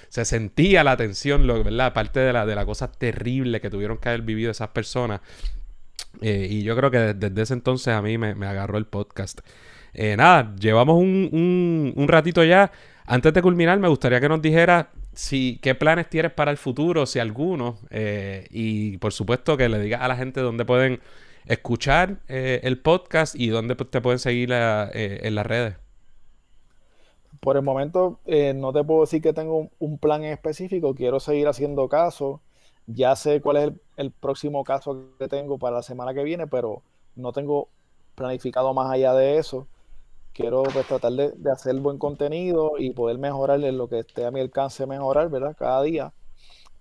se 0.09 0.23
sentía 0.23 0.83
la 0.83 0.95
tensión, 0.95 1.45
lo, 1.45 1.61
¿verdad? 1.63 1.87
Aparte 1.87 2.21
de 2.21 2.31
la, 2.31 2.45
de 2.45 2.55
la 2.55 2.65
cosa 2.65 2.91
terrible 2.91 3.59
que 3.59 3.69
tuvieron 3.69 3.97
que 3.97 4.09
haber 4.09 4.21
vivido 4.21 4.51
esas 4.51 4.69
personas. 4.69 5.21
Eh, 6.21 6.47
y 6.49 6.63
yo 6.63 6.75
creo 6.75 6.91
que 6.91 6.99
desde, 7.13 7.41
ese 7.41 7.53
entonces 7.53 7.93
a 7.93 8.01
mí 8.01 8.17
me, 8.17 8.35
me 8.35 8.47
agarró 8.47 8.77
el 8.77 8.85
podcast. 8.85 9.41
Eh, 9.93 10.15
nada, 10.17 10.55
llevamos 10.55 10.97
un, 10.97 11.93
un, 11.95 12.07
ratito 12.07 12.43
ya. 12.43 12.71
Antes 13.05 13.33
de 13.33 13.41
culminar, 13.41 13.79
me 13.79 13.89
gustaría 13.89 14.21
que 14.21 14.29
nos 14.29 14.41
dijera 14.41 14.91
si, 15.13 15.59
qué 15.61 15.75
planes 15.75 16.09
tienes 16.09 16.31
para 16.31 16.51
el 16.51 16.57
futuro, 16.57 17.05
si 17.05 17.19
alguno. 17.19 17.77
Eh, 17.89 18.47
y 18.51 18.97
por 18.97 19.13
supuesto 19.13 19.57
que 19.57 19.69
le 19.69 19.79
digas 19.79 20.01
a 20.01 20.07
la 20.07 20.15
gente 20.15 20.41
dónde 20.41 20.65
pueden 20.65 20.99
escuchar 21.45 22.19
eh, 22.27 22.61
el 22.63 22.79
podcast 22.79 23.35
y 23.35 23.47
dónde 23.47 23.75
te 23.75 24.01
pueden 24.01 24.19
seguir 24.19 24.51
en 24.51 25.35
las 25.35 25.45
redes. 25.45 25.75
Por 27.39 27.57
el 27.57 27.63
momento 27.63 28.19
no 28.55 28.71
te 28.71 28.83
puedo 28.83 29.01
decir 29.01 29.21
que 29.21 29.33
tengo 29.33 29.69
un 29.79 29.97
plan 29.97 30.23
específico. 30.23 30.95
Quiero 30.95 31.19
seguir 31.19 31.47
haciendo 31.47 31.89
caso. 31.89 32.41
Ya 32.87 33.15
sé 33.15 33.41
cuál 33.41 33.57
es 33.57 33.63
el, 33.63 33.81
el 33.97 34.11
próximo 34.11 34.63
caso 34.63 35.07
que 35.19 35.27
tengo 35.27 35.57
para 35.57 35.77
la 35.77 35.83
semana 35.83 36.13
que 36.13 36.23
viene, 36.23 36.47
pero 36.47 36.81
no 37.15 37.31
tengo 37.33 37.69
planificado 38.15 38.73
más 38.73 38.91
allá 38.91 39.13
de 39.13 39.37
eso 39.37 39.67
quiero 40.33 40.63
pues 40.63 40.87
tratar 40.87 41.13
de, 41.13 41.51
hacer 41.51 41.75
buen 41.75 41.97
contenido 41.97 42.73
y 42.77 42.91
poder 42.91 43.17
mejorar 43.17 43.63
en 43.63 43.77
lo 43.77 43.87
que 43.87 43.99
esté 43.99 44.25
a 44.25 44.31
mi 44.31 44.39
alcance 44.39 44.85
mejorar, 44.85 45.29
¿verdad? 45.29 45.55
Cada 45.57 45.81
día. 45.83 46.13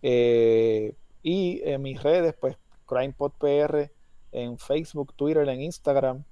Eh, 0.03 0.95
y 1.23 1.61
en 1.65 1.83
mis 1.83 2.03
redes, 2.03 2.35
pues 2.41 2.57
CrimePodPR 2.87 3.91
en 4.33 4.59
Facebook, 4.59 5.15
Twitter, 5.15 5.49
en 5.49 5.61
Instagram, 5.61 6.25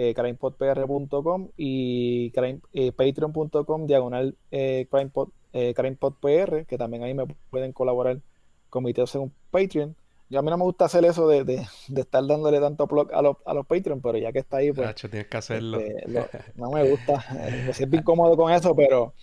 eh, 0.00 0.14
crimepodpr.com 0.14 1.48
y 1.56 2.32
eh, 2.72 2.92
patreon.com 2.92 3.86
diagonal 3.86 4.36
eh, 4.52 4.86
crimepod, 4.88 5.30
CrimePodPR, 5.52 6.66
que 6.66 6.78
también 6.78 7.02
ahí 7.02 7.14
me 7.14 7.26
pueden 7.50 7.72
colaborar 7.72 8.20
con 8.70 8.84
mi 8.84 8.92
en 8.92 9.20
un 9.20 9.32
Patreon. 9.50 9.96
Yo 10.30 10.38
a 10.38 10.42
mí 10.42 10.50
no 10.50 10.58
me 10.58 10.64
gusta 10.64 10.84
hacer 10.84 11.04
eso 11.04 11.26
de, 11.26 11.44
de, 11.44 11.66
de 11.88 12.00
estar 12.00 12.26
dándole 12.26 12.60
tanto 12.60 12.86
plug 12.86 13.12
a 13.14 13.22
los, 13.22 13.36
a 13.46 13.54
los 13.54 13.66
Patreon, 13.66 14.00
pero 14.02 14.18
ya 14.18 14.30
que 14.32 14.40
está 14.40 14.58
ahí, 14.58 14.72
pues. 14.72 14.94
tienes 14.94 15.26
que 15.26 15.36
hacerlo. 15.36 15.78
Este, 15.80 16.38
no 16.56 16.70
me 16.70 16.88
gusta. 16.88 17.24
Eh, 17.34 17.64
me 17.66 17.72
siento 17.72 17.96
incómodo 17.96 18.36
con 18.36 18.52
eso, 18.52 18.74
pero. 18.76 19.14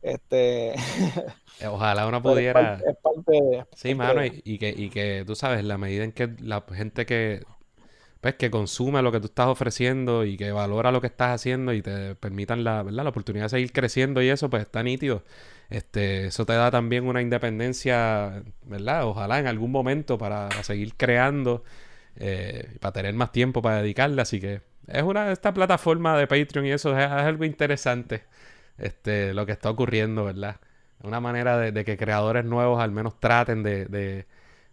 Este. 0.00 0.74
Eh, 1.60 1.66
ojalá 1.66 2.06
uno 2.06 2.22
pudiera. 2.22 2.74
Es 2.86 2.96
parte, 2.96 3.66
sí, 3.74 3.94
mano, 3.94 4.24
y, 4.24 4.58
que, 4.58 4.70
y 4.70 4.90
que 4.90 5.24
tú 5.26 5.34
sabes, 5.34 5.64
la 5.64 5.78
medida 5.78 6.04
en 6.04 6.12
que 6.12 6.34
la 6.40 6.64
gente 6.72 7.06
que 7.06 7.42
pues 8.20 8.36
que 8.36 8.52
consume 8.52 9.02
lo 9.02 9.10
que 9.10 9.18
tú 9.18 9.26
estás 9.26 9.48
ofreciendo 9.48 10.24
y 10.24 10.36
que 10.36 10.52
valora 10.52 10.92
lo 10.92 11.00
que 11.00 11.08
estás 11.08 11.34
haciendo 11.34 11.72
y 11.72 11.82
te 11.82 12.14
permitan 12.14 12.62
la, 12.62 12.84
¿verdad? 12.84 13.02
la 13.02 13.10
oportunidad 13.10 13.46
de 13.46 13.48
seguir 13.50 13.72
creciendo 13.72 14.22
y 14.22 14.28
eso, 14.28 14.48
pues 14.48 14.62
está 14.62 14.84
nítido. 14.84 15.24
Este, 15.72 16.26
eso 16.26 16.44
te 16.46 16.52
da 16.52 16.70
también 16.70 17.06
una 17.06 17.22
independencia, 17.22 18.42
¿verdad? 18.64 19.06
Ojalá 19.06 19.38
en 19.38 19.46
algún 19.46 19.70
momento 19.70 20.18
para, 20.18 20.50
seguir 20.62 20.94
creando, 20.96 21.64
eh, 22.16 22.76
para 22.80 22.92
tener 22.92 23.14
más 23.14 23.32
tiempo 23.32 23.62
para 23.62 23.82
dedicarle. 23.82 24.22
Así 24.22 24.40
que 24.40 24.60
es 24.88 25.02
una, 25.02 25.32
esta 25.32 25.54
plataforma 25.54 26.16
de 26.18 26.26
Patreon 26.26 26.66
y 26.66 26.72
eso 26.72 26.96
es, 26.98 27.06
algo 27.06 27.44
interesante, 27.44 28.24
este, 28.78 29.34
lo 29.34 29.46
que 29.46 29.52
está 29.52 29.70
ocurriendo, 29.70 30.24
¿verdad? 30.24 30.56
Una 31.02 31.20
manera 31.20 31.58
de, 31.58 31.84
que 31.84 31.96
creadores 31.96 32.44
nuevos 32.44 32.80
al 32.80 32.92
menos 32.92 33.18
traten 33.18 33.62
de 33.62 34.26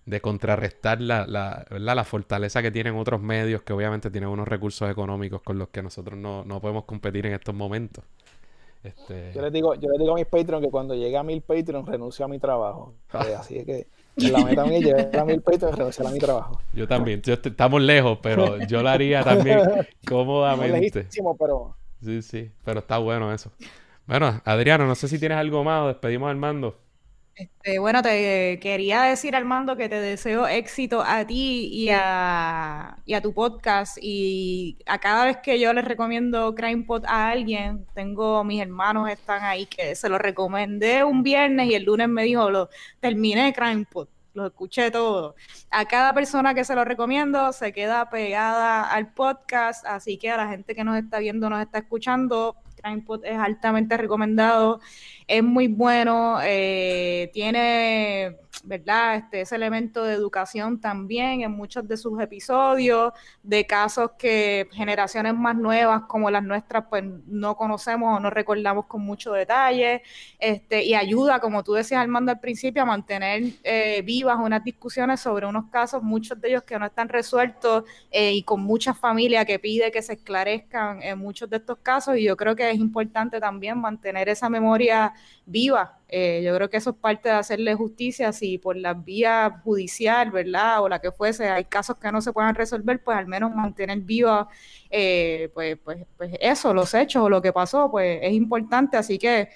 de 0.10 0.22
contrarrestar 0.22 1.02
la, 1.02 1.28
la, 1.28 1.66
la 1.70 2.04
fortaleza 2.04 2.62
que 2.62 2.72
tienen 2.72 2.96
otros 2.96 3.22
medios 3.22 3.62
que 3.62 3.74
obviamente 3.74 4.10
tienen 4.10 4.30
unos 4.30 4.48
recursos 4.48 4.90
económicos 4.90 5.42
con 5.44 5.60
los 5.60 5.70
que 5.70 5.84
nosotros 5.84 6.18
no, 6.18 6.44
podemos 6.62 6.86
competir 6.86 7.28
en 7.28 7.34
estos 7.34 7.54
momentos. 7.54 8.04
Este... 8.84 9.34
Yo, 9.34 9.42
les 9.42 9.52
digo, 9.52 9.76
yo 9.76 9.90
les 9.90 10.00
digo 10.00 10.14
a 10.14 10.16
mis 10.16 10.26
Patreons 10.26 10.64
que 10.64 10.72
cuando 10.72 10.96
llegue 10.96 11.18
a 11.18 11.24
mil 11.24 11.42
Patreons 11.42 11.88
renuncio 11.88 12.26
a 12.26 12.28
mi 12.28 12.40
trabajo. 12.40 12.94
Así 13.10 13.58
es 13.58 13.66
que 13.66 13.88
la 14.16 14.44
meta 14.44 14.66
mía 14.66 14.78
es 14.78 14.84
llegar 14.86 15.18
a 15.18 15.26
mil 15.26 15.42
Patreons 15.42 15.74
y 15.74 15.78
renunciar 15.78 16.08
a 16.08 16.12
mi 16.12 16.20
trabajo. 16.20 16.62
Yo 16.74 16.88
también. 16.88 17.22
estamos 17.26 17.82
lejos, 17.82 18.20
pero 18.22 18.58
yo 18.66 18.82
lo 18.82 18.90
haría 18.90 19.24
también 19.24 19.60
cómodamente. 20.08 21.08
pero... 21.38 21.76
Sí, 22.02 22.22
sí, 22.22 22.52
pero 22.64 22.80
está 22.80 22.98
bueno 22.98 23.34
eso. 23.34 23.52
Bueno, 24.08 24.42
Adriano, 24.46 24.88
no 24.88 24.96
sé 24.96 25.08
si 25.08 25.20
tienes 25.20 25.38
algo 25.38 25.64
más 25.64 25.84
o 25.84 25.88
despedimos 25.88 26.30
al 26.30 26.38
mando. 26.38 26.78
Este, 27.40 27.80
bueno, 27.80 28.02
te 28.02 28.60
quería 28.62 29.04
decir, 29.04 29.34
Armando, 29.34 29.78
que 29.78 29.88
te 29.88 30.02
deseo 30.02 30.46
éxito 30.46 31.02
a 31.02 31.26
ti 31.26 31.70
y 31.72 31.88
a, 31.90 32.98
tu 33.24 33.34
podcast. 33.34 33.98
Y 34.02 34.78
a 34.86 35.00
cada 35.00 35.24
vez 35.24 35.38
que 35.38 35.58
yo 35.58 35.72
les 35.72 35.86
recomiendo 35.86 36.54
CrimePod 36.54 37.06
a 37.06 37.30
alguien, 37.30 37.86
tengo 37.94 38.44
mis 38.44 38.62
hermanos 38.62 39.10
están 39.10 39.42
ahí 39.46 39.66
que 39.68 39.96
se 39.96 40.10
lo 40.10 40.18
recomendé 40.18 41.06
un 41.06 41.24
viernes 41.24 41.68
y 41.70 41.76
el 41.76 41.84
lunes 41.84 42.10
me 42.10 42.24
dijo, 42.24 42.50
lo 42.50 42.70
terminé 43.00 43.54
CrimePod, 43.54 44.10
lo 44.34 44.48
escuché 44.48 44.92
todo. 44.92 45.36
A 45.72 45.86
cada 45.86 46.14
persona 46.14 46.54
que 46.54 46.66
se 46.66 46.76
lo 46.76 46.84
recomiendo 46.84 47.54
se 47.54 47.72
queda 47.72 48.10
pegada 48.10 48.92
al 48.92 49.14
podcast, 49.14 49.86
así 49.86 50.18
que 50.18 50.30
a 50.30 50.36
la 50.36 50.50
gente 50.50 50.76
que 50.76 50.84
nos 50.84 50.98
está 50.98 51.20
viendo, 51.20 51.50
nos 51.50 51.62
está 51.62 51.78
escuchando, 51.80 52.58
Es 53.24 53.38
altamente 53.38 53.98
recomendado 53.98 54.80
es 55.30 55.44
muy 55.44 55.68
bueno, 55.68 56.40
eh, 56.42 57.30
tiene, 57.34 58.36
¿verdad? 58.64 59.16
Este, 59.18 59.42
ese 59.42 59.56
elemento 59.58 60.04
de 60.04 60.16
educación 60.16 60.82
también 60.82 61.42
en 61.42 61.52
muchos 61.52 61.88
de 61.88 61.98
sus 61.98 62.20
episodios, 62.20 63.14
de 63.44 63.68
casos 63.68 64.14
que 64.18 64.68
generaciones 64.72 65.36
más 65.36 65.56
nuevas 65.56 66.02
como 66.08 66.32
las 66.32 66.44
nuestras, 66.44 66.86
pues 66.90 67.04
no 67.28 67.56
conocemos 67.56 68.18
o 68.18 68.20
no 68.20 68.32
recordamos 68.32 68.88
con 68.88 69.02
mucho 69.04 69.34
detalle, 69.34 70.02
este, 70.40 70.84
y 70.84 70.96
ayuda, 70.96 71.40
como 71.40 71.64
tú 71.64 71.74
decías, 71.74 72.02
Armando, 72.02 72.32
al 72.32 72.40
principio, 72.40 72.82
a 72.82 72.86
mantener 72.86 73.44
eh, 73.64 74.02
vivas 74.02 74.38
unas 74.42 74.64
discusiones 74.64 75.20
sobre 75.20 75.46
unos 75.46 75.66
casos, 75.70 76.02
muchos 76.02 76.42
de 76.42 76.50
ellos 76.50 76.64
que 76.64 76.80
no 76.80 76.88
están 76.88 77.08
resueltos 77.08 77.84
eh, 78.10 78.34
y 78.34 78.42
con 78.42 78.62
mucha 78.62 78.96
familia 78.96 79.46
que 79.46 79.60
pide 79.60 79.92
que 79.92 80.02
se 80.02 80.14
esclarezcan 80.14 81.04
en 81.04 81.20
muchos 81.20 81.48
de 81.52 81.58
estos 81.58 81.78
casos, 81.84 82.18
y 82.18 82.24
yo 82.24 82.36
creo 82.36 82.56
que 82.56 82.69
es 82.72 82.78
importante 82.78 83.40
también 83.40 83.80
mantener 83.80 84.30
esa 84.30 84.50
memoria 84.50 85.14
viva. 85.46 86.00
Eh, 86.08 86.42
yo 86.44 86.56
creo 86.56 86.70
que 86.70 86.78
eso 86.78 86.92
es 86.92 86.96
parte 86.96 87.30
de 87.30 87.36
hacerle 87.36 87.76
justicia. 87.76 88.32
Si 88.32 88.58
por 88.58 88.76
la 88.76 88.94
vía 88.94 89.62
judicial, 89.64 90.32
¿verdad? 90.32 90.82
O 90.82 90.90
la 90.90 91.00
que 91.00 91.12
fuese, 91.12 91.50
hay 91.50 91.66
casos 91.66 91.98
que 91.98 92.12
no 92.12 92.22
se 92.22 92.34
puedan 92.34 92.56
resolver, 92.56 93.04
pues 93.04 93.18
al 93.18 93.28
menos 93.28 93.54
mantener 93.56 94.00
viva, 94.02 94.48
eh, 94.90 95.50
pues, 95.54 95.78
pues, 95.84 96.06
pues 96.18 96.32
eso, 96.40 96.74
los 96.74 96.94
hechos 96.94 97.24
o 97.24 97.30
lo 97.30 97.42
que 97.42 97.54
pasó, 97.54 97.90
pues 97.92 98.20
es 98.22 98.34
importante. 98.34 98.98
Así 98.98 99.18
que 99.20 99.50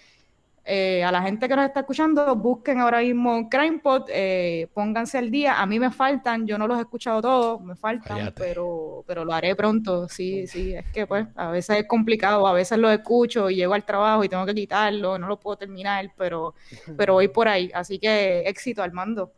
eh, 0.66 1.04
a 1.04 1.12
la 1.12 1.22
gente 1.22 1.50
que 1.50 1.56
nos 1.58 1.66
está 1.66 1.82
escuchando, 1.82 2.36
busquen 2.38 2.80
ahora 2.80 3.02
mismo 3.02 3.50
CrimePod, 3.50 4.06
eh, 4.10 4.70
pónganse 4.74 5.18
al 5.18 5.30
día. 5.30 5.62
A 5.62 5.66
mí 5.66 5.78
me 5.78 5.92
faltan, 5.92 6.48
yo 6.48 6.58
no 6.58 6.68
los 6.68 6.78
he 6.78 6.82
escuchado 6.82 7.22
todos, 7.22 7.62
me 7.62 7.76
faltan, 7.76 8.34
pero, 8.36 9.04
pero 9.06 9.26
lo 9.26 9.34
haré 9.34 9.56
pronto. 9.56 10.08
Sí, 10.08 10.48
sí, 10.48 10.74
es 10.74 10.86
que 10.94 11.06
pues 11.06 11.28
a 11.36 11.52
veces 11.52 11.80
es 11.80 11.88
complicado, 11.88 12.48
a 12.48 12.54
veces 12.54 12.78
lo 12.78 12.90
escucho 12.90 13.50
y 13.50 13.58
llego 13.58 13.74
al 13.74 13.84
trabajo 13.84 14.24
y 14.24 14.30
tengo 14.30 14.46
que 14.46 14.56
quitarlo, 14.56 15.20
no 15.20 15.28
lo 15.28 15.38
puedo 15.38 15.58
terminar, 15.58 16.10
pero, 16.18 16.56
pero 16.98 17.14
voy 17.14 17.28
por 17.28 17.50
ahí. 17.50 17.70
Así 17.74 18.00
que 18.00 18.42
éxito, 18.48 18.82
Armando. 18.82 19.34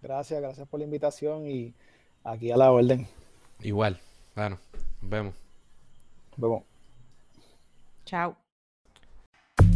Gracias, 0.00 0.40
gracias 0.40 0.68
por 0.68 0.78
la 0.78 0.84
invitación 0.84 1.48
y 1.48 1.74
aquí 2.22 2.52
a 2.52 2.56
la 2.56 2.70
orden. 2.70 3.08
Igual, 3.60 3.98
bueno, 4.36 4.58
vemos. 5.00 5.34
Vemos. 6.36 6.62
Chao. 8.04 8.41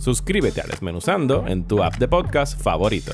Suscríbete 0.00 0.62
a 0.62 0.64
Desmenuzando 0.64 1.46
en 1.46 1.68
tu 1.68 1.82
app 1.82 1.96
de 1.96 2.08
podcast 2.08 2.58
favorito. 2.58 3.12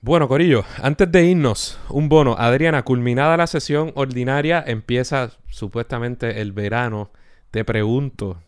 Bueno, 0.00 0.28
Corillo, 0.28 0.64
antes 0.80 1.10
de 1.10 1.24
irnos, 1.24 1.76
un 1.88 2.08
bono. 2.08 2.36
Adriana, 2.38 2.84
culminada 2.84 3.36
la 3.36 3.48
sesión 3.48 3.90
ordinaria, 3.96 4.62
empieza 4.64 5.32
supuestamente 5.48 6.40
el 6.40 6.52
verano. 6.52 7.10
Te 7.50 7.64
pregunto, 7.64 8.40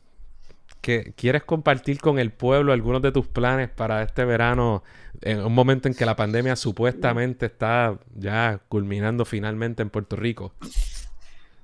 ¿qué, 0.81 1.13
¿quieres 1.17 1.43
compartir 1.43 1.99
con 1.99 2.21
el 2.21 2.31
pueblo 2.31 2.73
algunos 2.73 3.03
de 3.03 3.11
tus 3.11 3.27
planes 3.27 3.71
para 3.71 4.05
este 4.05 4.25
verano 4.25 4.85
en 5.23 5.45
un 5.45 5.53
momento 5.53 5.89
en 5.89 5.95
que 5.95 6.07
la 6.07 6.15
pandemia 6.15 6.55
supuestamente 6.55 7.47
está 7.47 7.99
ya 8.15 8.61
culminando 8.69 9.25
finalmente 9.25 9.83
en 9.83 9.91
Puerto 9.91 10.15
Rico? 10.15 10.55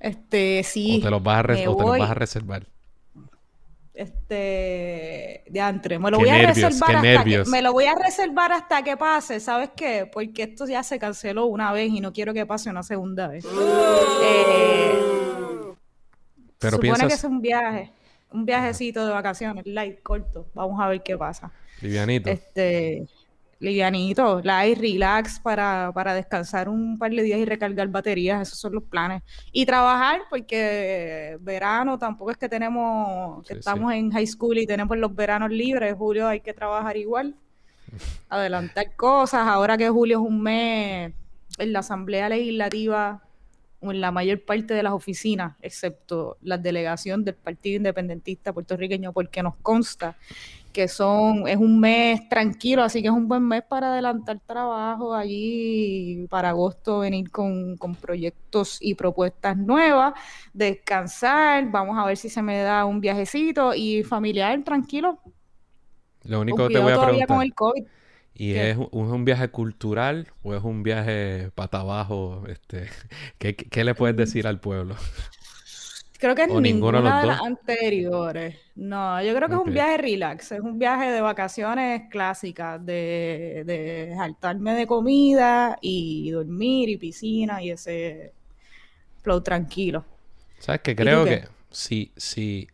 Este, 0.01 0.65
sí. 0.65 0.99
O 0.99 1.05
te 1.05 1.11
los 1.11 1.23
vas 1.23 1.39
a, 1.39 1.71
o 1.71 1.77
te 1.77 1.83
los 1.85 1.99
vas 2.01 2.11
a 2.11 2.15
reservar 2.15 2.74
este 3.95 5.45
de 5.49 5.61
antre. 5.61 5.99
Me 5.99 6.11
lo 6.11 6.19
voy 6.19 6.29
a 6.29 6.47
reservar 6.47 6.97
hasta 6.97 7.25
que, 7.25 7.45
me 7.47 7.63
lo 7.63 7.73
voy 7.73 7.85
a 7.85 7.95
reservar 7.95 8.53
hasta 8.53 8.83
que 8.83 8.97
pase, 8.97 9.41
¿sabes 9.41 9.71
qué? 9.77 10.09
Porque 10.13 10.43
esto 10.43 10.67
ya 10.67 10.83
se 10.83 10.99
canceló 10.99 11.47
una 11.47 11.73
vez 11.73 11.91
y 11.91 12.01
no 12.01 12.13
quiero 12.13 12.35
que 12.35 12.45
pase 12.45 12.71
una 12.71 12.83
segunda 12.83 13.29
vez. 13.29 13.45
Eh, 14.25 14.99
Pero 16.59 16.77
supone 16.77 17.07
que 17.07 17.15
es 17.15 17.25
un 17.25 17.41
viaje, 17.41 17.93
un 18.33 18.45
viajecito 18.45 19.07
de 19.07 19.13
vacaciones, 19.13 19.65
light, 19.67 20.03
corto. 20.03 20.49
Vamos 20.55 20.81
a 20.81 20.89
ver 20.89 21.03
qué 21.03 21.17
pasa. 21.17 21.53
Livianito. 21.81 22.31
Este, 22.31 23.07
livianito, 23.65 24.41
light, 24.43 24.79
relax 24.79 25.41
para, 25.41 25.91
para 25.93 26.15
descansar 26.15 26.69
un 26.69 26.99
par 26.99 27.11
de 27.11 27.23
días 27.23 27.39
y 27.41 27.45
recargar 27.45 27.89
baterías, 27.89 28.43
esos 28.43 28.59
son 28.59 28.75
los 28.75 28.85
planes. 28.85 29.23
Y 29.51 29.65
trabajar, 29.67 30.23
porque 30.31 31.39
verano 31.41 31.99
tampoco 31.99 32.31
es 32.31 32.37
que 32.37 32.49
tenemos, 32.49 33.45
que 33.47 33.55
estamos 33.55 33.93
en 33.93 34.11
high 34.11 34.27
school 34.27 34.59
y 34.59 34.67
tenemos 34.67 34.97
los 34.99 35.15
veranos 35.15 35.51
libres, 35.51 35.95
julio 35.97 36.29
hay 36.29 36.41
que 36.41 36.53
trabajar 36.53 36.97
igual, 36.97 37.35
adelantar 38.29 38.95
cosas, 38.95 39.47
ahora 39.47 39.77
que 39.77 39.89
julio 39.89 40.21
es 40.21 40.29
un 40.29 40.43
mes 40.43 41.13
en 41.59 41.73
la 41.73 41.79
Asamblea 41.81 42.29
Legislativa 42.29 43.23
o 43.81 43.91
en 43.91 44.01
la 44.01 44.11
mayor 44.11 44.45
parte 44.45 44.75
de 44.75 44.83
las 44.83 44.93
oficinas, 44.93 45.57
excepto 45.61 46.37
la 46.43 46.59
delegación 46.59 47.25
del 47.25 47.35
Partido 47.35 47.77
Independentista 47.77 48.53
puertorriqueño, 48.53 49.13
porque 49.13 49.43
nos 49.43 49.57
consta 49.57 50.17
que 50.75 50.89
son, 50.89 51.47
es 51.47 51.57
un 51.57 51.79
mes 51.79 52.29
tranquilo, 52.29 52.83
así 52.83 53.01
que 53.01 53.09
es 53.09 53.15
un 53.15 53.29
buen 53.29 53.47
mes 53.47 53.63
para 53.63 53.93
adelantar 53.93 54.41
trabajo 54.45 55.15
allí, 55.15 56.27
para 56.29 56.51
agosto 56.51 56.99
venir 56.99 57.31
con, 57.31 57.79
proyectos 58.01 58.79
y 58.81 58.95
propuestas 58.95 59.57
nuevas, 59.57 60.15
descansar, 60.53 61.71
vamos 61.71 61.97
a 61.97 62.05
ver 62.05 62.17
si 62.17 62.29
se 62.29 62.43
me 62.43 62.59
da 62.59 62.85
un 62.85 63.01
viajecito 63.01 63.73
y 63.73 64.03
familiar, 64.03 64.63
tranquilo. 64.65 65.21
Lo 66.25 66.41
único 66.41 66.67
que 66.69 66.75
te 66.75 66.81
voy 66.81 66.93
a 66.93 67.01
preguntar. 67.01 67.73
¿Y 68.37 68.55
es 68.55 68.77
un, 68.91 69.25
viaje 69.25 69.49
cultural 69.49 70.27
o 70.43 70.57
es 70.57 70.65
un 70.65 70.83
viaje 70.83 71.53
pata 71.55 71.81
abajo? 71.81 72.43
Este, 72.49 72.89
¿qué, 73.39 73.55
¿Qué 73.55 73.85
le 73.85 73.95
puedes 73.95 74.17
decir 74.17 74.49
al 74.49 74.59
pueblo? 74.59 74.97
Creo 76.25 76.35
que 76.35 76.45
es 76.45 76.49
ninguna 76.49 77.21
de, 77.21 77.27
las 77.27 77.43
anteriores. 77.43 78.57
No, 78.77 79.23
yo 79.23 79.35
creo 79.35 79.47
que 79.47 79.57
es 79.57 79.61
un 79.61 79.75
viaje 79.75 79.99
relax, 79.99 80.53
es 80.53 80.61
un 80.61 80.79
viaje 80.79 81.11
de 81.11 81.21
vacaciones 81.21 82.09
clásicas, 82.09 82.83
de, 82.83 83.63
de 83.67 84.15
saltarme 84.17 84.73
de 84.73 84.87
comida 84.87 85.77
y 85.83 86.31
dormir 86.31 86.89
y 86.89 86.97
piscina 86.97 87.63
y 87.63 87.73
ese 87.73 88.33
flow 89.21 89.43
tranquilo. 89.43 90.07
¿Sabes 90.61 90.81
qué? 90.81 90.97
Creo 90.97 91.27
que 91.27 91.45
si, 91.71 92.11
si 92.17 92.69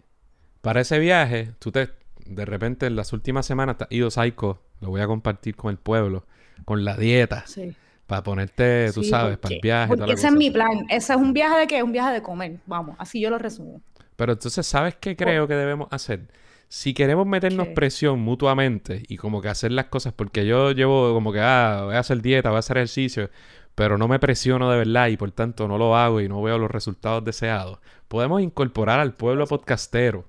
para 0.60 0.82
ese 0.82 1.00
viaje 1.00 1.50
tú 1.58 1.72
te 1.72 1.90
de 2.24 2.44
repente 2.44 2.86
en 2.86 2.94
las 2.94 3.12
últimas 3.12 3.46
semanas 3.46 3.78
te 3.78 3.84
has 3.84 3.90
ido 3.90 4.12
psycho, 4.12 4.62
lo 4.80 4.90
voy 4.90 5.00
a 5.00 5.08
compartir 5.08 5.56
con 5.56 5.72
el 5.72 5.78
pueblo, 5.78 6.24
con 6.64 6.84
la 6.84 6.96
dieta. 6.96 7.44
Sí. 7.48 7.74
Para 8.10 8.24
ponerte, 8.24 8.90
tú 8.92 9.04
sabes, 9.04 9.38
para 9.38 9.54
el 9.54 9.60
viaje. 9.60 9.96
Porque 9.96 10.14
ese 10.14 10.26
es 10.26 10.32
mi 10.32 10.50
plan. 10.50 10.84
Ese 10.88 11.12
es 11.12 11.16
un 11.16 11.32
viaje 11.32 11.60
de 11.60 11.66
qué? 11.68 11.80
Un 11.80 11.92
viaje 11.92 12.12
de 12.12 12.20
comer. 12.20 12.56
Vamos, 12.66 12.96
así 12.98 13.20
yo 13.20 13.30
lo 13.30 13.38
resumo. 13.38 13.80
Pero 14.16 14.32
entonces, 14.32 14.66
¿sabes 14.66 14.96
qué 14.96 15.14
creo 15.14 15.46
que 15.46 15.54
debemos 15.54 15.86
hacer? 15.92 16.26
Si 16.66 16.92
queremos 16.92 17.24
meternos 17.24 17.68
presión 17.68 18.18
mutuamente 18.18 19.04
y 19.06 19.16
como 19.16 19.40
que 19.40 19.48
hacer 19.48 19.70
las 19.70 19.84
cosas, 19.84 20.12
porque 20.12 20.44
yo 20.44 20.72
llevo 20.72 21.14
como 21.14 21.32
que, 21.32 21.38
ah, 21.38 21.82
voy 21.84 21.94
a 21.94 22.00
hacer 22.00 22.20
dieta, 22.20 22.48
voy 22.48 22.56
a 22.56 22.58
hacer 22.58 22.78
ejercicio, 22.78 23.30
pero 23.76 23.96
no 23.96 24.08
me 24.08 24.18
presiono 24.18 24.68
de 24.72 24.78
verdad 24.78 25.06
y 25.06 25.16
por 25.16 25.30
tanto 25.30 25.68
no 25.68 25.78
lo 25.78 25.96
hago 25.96 26.20
y 26.20 26.28
no 26.28 26.42
veo 26.42 26.58
los 26.58 26.70
resultados 26.70 27.24
deseados, 27.24 27.78
podemos 28.08 28.42
incorporar 28.42 28.98
al 28.98 29.14
pueblo 29.14 29.46
podcastero 29.46 30.26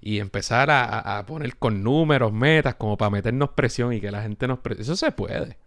y 0.00 0.20
empezar 0.20 0.70
a, 0.70 1.22
poner 1.26 1.56
con 1.56 1.82
números, 1.84 2.32
metas, 2.32 2.76
como 2.76 2.96
para 2.96 3.10
meternos 3.10 3.50
presión 3.50 3.92
y 3.92 4.00
que 4.00 4.10
la 4.10 4.22
gente 4.22 4.48
nos... 4.48 4.60
Eso 4.78 4.96
se 4.96 5.12
puede. 5.12 5.58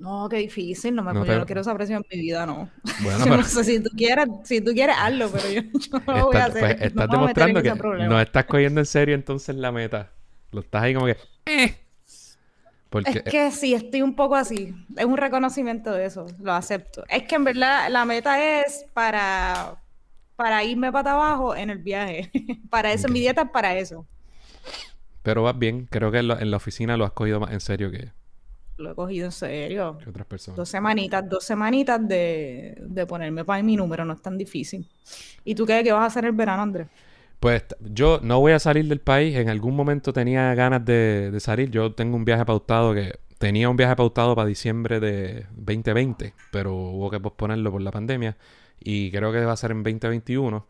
No, 0.00 0.28
qué 0.28 0.38
difícil, 0.38 0.94
no 0.94 1.02
me 1.02 1.12
no, 1.12 1.24
yo 1.24 1.38
no 1.38 1.46
quiero 1.46 1.60
esa 1.60 1.74
presión 1.74 2.02
en 2.08 2.18
mi 2.18 2.24
vida, 2.24 2.46
no. 2.46 2.70
Bueno, 3.02 3.18
yo 3.26 3.36
no 3.36 3.42
sé, 3.44 3.64
si 3.64 3.80
tú 3.80 3.90
quieres, 3.96 4.26
si 4.44 4.60
tú 4.60 4.72
quieres, 4.72 4.96
hazlo, 4.98 5.30
pero 5.30 5.48
yo, 5.50 5.62
no 6.06 6.14
lo 6.14 6.26
voy 6.26 6.36
a 6.36 6.46
hacer. 6.46 6.76
Pues, 6.76 6.82
estás 6.82 7.08
demostrando 7.08 7.62
que 7.62 7.74
no 7.74 8.20
estás 8.20 8.44
cogiendo 8.46 8.80
en 8.80 8.86
serio 8.86 9.14
entonces 9.14 9.54
la 9.56 9.70
meta. 9.70 10.10
Lo 10.52 10.60
estás 10.60 10.82
ahí 10.82 10.94
como 10.94 11.06
que... 11.06 11.16
Eh. 11.46 11.76
Porque... 12.88 13.10
Es 13.10 13.22
que 13.22 13.50
sí, 13.52 13.74
estoy 13.74 14.02
un 14.02 14.16
poco 14.16 14.34
así. 14.34 14.74
Es 14.96 15.04
un 15.04 15.16
reconocimiento 15.16 15.92
de 15.92 16.06
eso, 16.06 16.26
lo 16.40 16.52
acepto. 16.52 17.04
Es 17.08 17.22
que 17.24 17.36
en 17.36 17.44
verdad 17.44 17.88
la 17.88 18.04
meta 18.04 18.62
es 18.62 18.86
para 18.94 19.76
para 20.40 20.64
irme 20.64 20.90
para 20.90 21.12
abajo 21.12 21.54
en 21.54 21.68
el 21.68 21.76
viaje. 21.76 22.30
para 22.70 22.90
eso, 22.94 23.08
mi 23.08 23.20
dieta 23.20 23.42
es 23.42 23.50
para 23.50 23.76
eso. 23.76 24.06
Pero 25.22 25.42
vas 25.42 25.58
bien, 25.58 25.86
creo 25.90 26.10
que 26.10 26.16
en, 26.16 26.50
la 26.50 26.56
oficina 26.56 26.96
lo 26.96 27.04
has 27.04 27.12
cogido 27.12 27.38
más 27.40 27.52
en 27.52 27.60
serio 27.60 27.90
que... 27.90 28.10
Lo 28.80 28.92
he 28.92 28.94
cogido 28.94 29.26
en 29.26 29.32
serio. 29.32 29.98
Que 30.02 30.10
otras 30.10 30.26
personas. 30.26 30.56
Dos 30.56 30.68
semanitas, 30.68 31.28
dos 31.28 31.44
semanitas 31.44 32.06
de, 32.06 32.76
de 32.80 33.06
ponerme 33.06 33.44
para 33.44 33.62
mi 33.62 33.76
número, 33.76 34.04
no 34.04 34.14
es 34.14 34.22
tan 34.22 34.36
difícil. 34.36 34.88
¿Y 35.44 35.54
tú 35.54 35.66
qué, 35.66 35.82
qué 35.84 35.92
vas 35.92 36.02
a 36.02 36.06
hacer 36.06 36.24
el 36.24 36.32
verano, 36.32 36.62
Andrés? 36.62 36.88
Pues 37.38 37.64
yo 37.80 38.20
no 38.22 38.40
voy 38.40 38.52
a 38.52 38.58
salir 38.58 38.86
del 38.88 39.00
país. 39.00 39.36
En 39.36 39.48
algún 39.48 39.76
momento 39.76 40.12
tenía 40.12 40.54
ganas 40.54 40.84
de, 40.84 41.30
de, 41.30 41.40
salir. 41.40 41.70
Yo 41.70 41.94
tengo 41.94 42.16
un 42.16 42.24
viaje 42.24 42.44
pautado 42.44 42.92
que 42.94 43.18
tenía 43.38 43.70
un 43.70 43.76
viaje 43.76 43.96
pautado 43.96 44.34
para 44.34 44.46
diciembre 44.46 45.00
de 45.00 45.46
2020, 45.56 46.34
pero 46.50 46.74
hubo 46.74 47.10
que 47.10 47.20
posponerlo 47.20 47.70
por 47.70 47.80
la 47.80 47.90
pandemia 47.90 48.36
y 48.80 49.10
creo 49.10 49.30
que 49.30 49.44
va 49.44 49.52
a 49.52 49.56
ser 49.56 49.72
en 49.72 49.82
2021, 49.82 50.66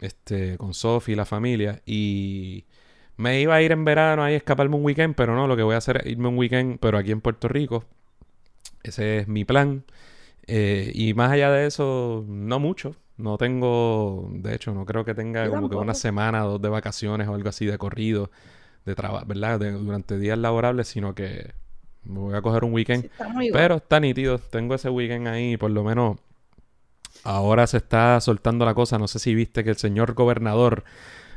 este, 0.00 0.58
con 0.58 0.74
Sophie 0.74 1.14
y 1.14 1.16
la 1.16 1.24
familia. 1.24 1.82
Y 1.86 2.64
me 3.16 3.40
iba 3.40 3.54
a 3.54 3.62
ir 3.62 3.72
en 3.72 3.84
verano 3.84 4.22
ahí 4.24 4.34
a 4.34 4.36
escaparme 4.36 4.76
un 4.76 4.84
weekend, 4.84 5.14
pero 5.14 5.34
no, 5.34 5.46
lo 5.46 5.56
que 5.56 5.62
voy 5.62 5.74
a 5.74 5.78
hacer 5.78 5.98
es 5.98 6.06
irme 6.06 6.28
un 6.28 6.38
weekend, 6.38 6.78
pero 6.80 6.98
aquí 6.98 7.12
en 7.12 7.20
Puerto 7.20 7.48
Rico. 7.48 7.84
Ese 8.82 9.18
es 9.20 9.28
mi 9.28 9.44
plan. 9.44 9.84
Eh, 10.46 10.90
y 10.94 11.14
más 11.14 11.32
allá 11.32 11.50
de 11.50 11.66
eso, 11.66 12.24
no 12.28 12.58
mucho. 12.58 12.96
No 13.16 13.38
tengo, 13.38 14.28
de 14.32 14.54
hecho, 14.54 14.74
no 14.74 14.84
creo 14.84 15.04
que 15.04 15.14
tenga 15.14 15.48
como 15.48 15.70
que 15.70 15.76
una 15.76 15.94
semana 15.94 16.44
o 16.46 16.52
dos 16.52 16.62
de 16.62 16.68
vacaciones 16.68 17.28
o 17.28 17.34
algo 17.34 17.48
así 17.48 17.64
de 17.64 17.78
corrido, 17.78 18.30
de 18.84 18.94
trabajo, 18.96 19.24
¿verdad? 19.26 19.60
durante 19.60 20.18
días 20.18 20.36
laborables, 20.36 20.88
sino 20.88 21.14
que 21.14 21.52
me 22.02 22.18
voy 22.18 22.34
a 22.34 22.42
coger 22.42 22.64
un 22.64 22.72
weekend. 22.72 23.08
pero 23.52 23.76
está 23.76 24.00
nítido. 24.00 24.38
Tengo 24.38 24.74
ese 24.74 24.90
weekend 24.90 25.28
ahí, 25.28 25.56
por 25.56 25.70
lo 25.70 25.84
menos 25.84 26.18
ahora 27.22 27.66
se 27.66 27.76
está 27.78 28.20
soltando 28.20 28.64
la 28.64 28.74
cosa. 28.74 28.98
No 28.98 29.06
sé 29.06 29.20
si 29.20 29.34
viste 29.34 29.62
que 29.62 29.70
el 29.70 29.76
señor 29.76 30.14
gobernador 30.14 30.84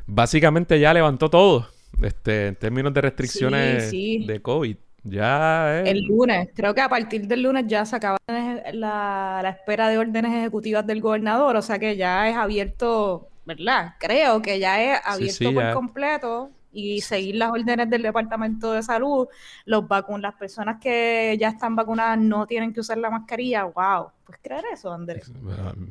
básicamente 0.08 0.80
ya 0.80 0.94
levantó 0.94 1.30
todo 1.30 1.68
este, 2.02 2.48
en 2.48 2.56
términos 2.56 2.94
de 2.94 3.02
restricciones 3.02 3.92
de 3.92 4.40
COVID. 4.42 4.78
Ya 5.04 5.82
El 5.82 6.04
lunes, 6.04 6.50
creo 6.54 6.74
que 6.74 6.82
a 6.82 6.90
partir 6.90 7.28
del 7.28 7.44
lunes 7.44 7.66
ya 7.68 7.86
se 7.86 7.96
acaba 7.96 8.18
la, 8.28 9.40
la 9.42 9.50
espera 9.50 9.88
de 9.88 9.98
órdenes 9.98 10.34
ejecutivas 10.34 10.86
del 10.86 11.00
gobernador, 11.00 11.56
o 11.56 11.62
sea 11.62 11.80
que 11.80 11.96
ya 11.96 12.28
es 12.28 12.36
abierto, 12.36 13.30
¿verdad? 13.46 13.96
Creo 14.00 14.42
que 14.42 14.60
ya 14.60 14.82
es 14.82 15.00
abierto 15.06 15.54
por 15.54 15.74
completo 15.74 16.52
y 16.74 17.00
seguir 17.00 17.36
las 17.36 17.52
órdenes 17.52 17.90
del 17.90 18.02
Departamento 18.02 18.74
de 18.74 18.84
Salud, 18.84 19.28
los 19.66 19.88
vacun 19.88 20.22
las 20.22 20.36
personas 20.36 20.78
que 20.82 21.38
ya 21.40 21.50
están 21.50 21.76
vacunadas 21.76 22.20
no 22.20 22.46
tienen 22.46 22.74
que 22.74 22.82
usar 22.82 22.98
la 22.98 23.10
mascarilla, 23.10 23.64
wow, 23.64 24.10
¿puedes 24.26 24.42
creer 24.42 24.66
eso, 24.74 24.92
Andrés? 24.92 25.32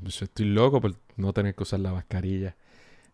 Yo 0.02 0.24
estoy 0.24 0.46
loco 0.46 0.80
por 0.80 0.94
no 1.16 1.32
tener 1.32 1.54
que 1.54 1.62
usar 1.62 1.80
la 1.80 1.92
mascarilla. 1.92 2.54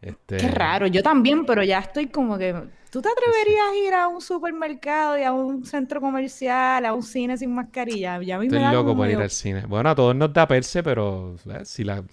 Este... 0.02 0.36
Qué 0.36 0.48
raro, 0.48 0.86
yo 0.88 1.02
también, 1.02 1.46
pero 1.46 1.62
ya 1.62 1.78
estoy 1.78 2.08
como 2.08 2.36
que... 2.36 2.54
¿Tú 2.90 3.00
te 3.00 3.08
atreverías 3.08 3.64
a 3.72 3.76
ir 3.86 3.94
a 3.94 4.08
un 4.08 4.20
supermercado 4.20 5.18
y 5.18 5.22
a 5.22 5.32
un 5.32 5.64
centro 5.64 5.98
comercial, 5.98 6.84
a 6.84 6.92
un 6.92 7.02
cine 7.02 7.38
sin 7.38 7.54
mascarilla? 7.54 8.20
Ya 8.20 8.36
a 8.36 8.38
mí 8.38 8.46
estoy 8.46 8.60
loco 8.60 8.94
por 8.94 9.08
ir 9.08 9.16
al 9.16 9.30
cine. 9.30 9.64
Bueno, 9.64 9.88
a 9.88 9.94
todos 9.94 10.14
nos 10.14 10.30
da 10.34 10.46
perse, 10.46 10.82
pero 10.82 11.36
si 11.64 11.84
la 11.84 12.04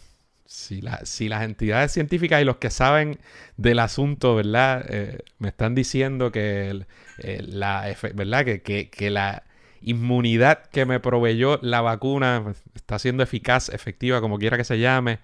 si, 0.50 0.82
si 1.04 1.30
las 1.30 1.44
entidades 1.44 1.92
científicas 1.92 2.42
y 2.42 2.46
los 2.46 2.58
que 2.58 2.72
saben 2.72 3.20
del 3.58 3.78
asunto, 3.78 4.34
¿verdad? 4.34 4.84
Eh, 4.90 5.20
me 5.38 5.50
están 5.50 5.76
diciendo 5.76 6.32
que, 6.32 6.86
la, 7.20 7.96
¿verdad? 8.16 8.46
Que, 8.46 8.90
que, 8.90 9.10
la 9.12 9.44
inmunidad 9.82 10.64
que 10.72 10.86
me 10.88 11.00
proveyó 11.00 11.60
la 11.62 11.82
vacuna 11.82 12.56
está 12.74 12.98
siendo 12.98 13.22
eficaz, 13.22 13.70
efectiva, 13.70 14.22
como 14.22 14.40
quiera 14.40 14.58
que 14.58 14.64
se 14.64 14.80
llame. 14.80 15.20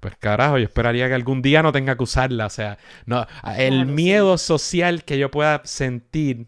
Pues 0.00 0.16
carajo, 0.16 0.58
yo 0.58 0.64
esperaría 0.64 1.08
que 1.08 1.14
algún 1.14 1.42
día 1.42 1.62
no 1.62 1.72
tenga 1.72 1.96
que 1.96 2.04
usarla. 2.04 2.46
O 2.46 2.50
sea, 2.50 2.78
no, 3.06 3.26
el 3.56 3.86
miedo 3.86 4.38
social 4.38 5.04
que 5.04 5.18
yo 5.18 5.30
pueda 5.30 5.62
sentir, 5.64 6.46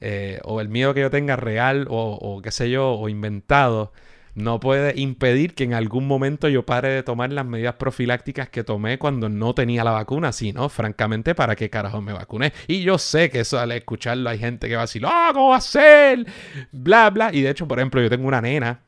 eh, 0.00 0.40
o 0.44 0.60
el 0.60 0.68
miedo 0.68 0.94
que 0.94 1.00
yo 1.00 1.10
tenga 1.10 1.36
real, 1.36 1.86
o, 1.88 2.18
o 2.20 2.42
qué 2.42 2.50
sé 2.50 2.70
yo, 2.70 2.92
o 2.92 3.08
inventado, 3.08 3.92
no 4.34 4.60
puede 4.60 4.98
impedir 5.00 5.54
que 5.54 5.64
en 5.64 5.74
algún 5.74 6.06
momento 6.06 6.48
yo 6.48 6.64
pare 6.66 6.88
de 6.88 7.02
tomar 7.02 7.32
las 7.32 7.46
medidas 7.46 7.74
profilácticas 7.74 8.48
que 8.48 8.64
tomé 8.64 8.98
cuando 8.98 9.28
no 9.28 9.54
tenía 9.54 9.84
la 9.84 9.92
vacuna. 9.92 10.32
Si 10.32 10.52
no, 10.52 10.68
francamente, 10.68 11.34
¿para 11.34 11.56
qué 11.56 11.70
carajo 11.70 12.00
me 12.00 12.12
vacuné? 12.12 12.52
Y 12.66 12.82
yo 12.82 12.98
sé 12.98 13.30
que 13.30 13.40
eso 13.40 13.58
al 13.58 13.72
escucharlo 13.72 14.30
hay 14.30 14.38
gente 14.38 14.68
que 14.68 14.74
va 14.74 14.82
a 14.82 14.84
decir, 14.86 15.02
¡ah, 15.06 15.30
cómo 15.32 15.50
va 15.50 15.56
a 15.56 15.60
ser! 15.60 16.26
Bla, 16.72 17.10
bla. 17.10 17.30
Y 17.32 17.42
de 17.42 17.50
hecho, 17.50 17.68
por 17.68 17.78
ejemplo, 17.78 18.00
yo 18.02 18.10
tengo 18.10 18.26
una 18.26 18.40
nena 18.40 18.80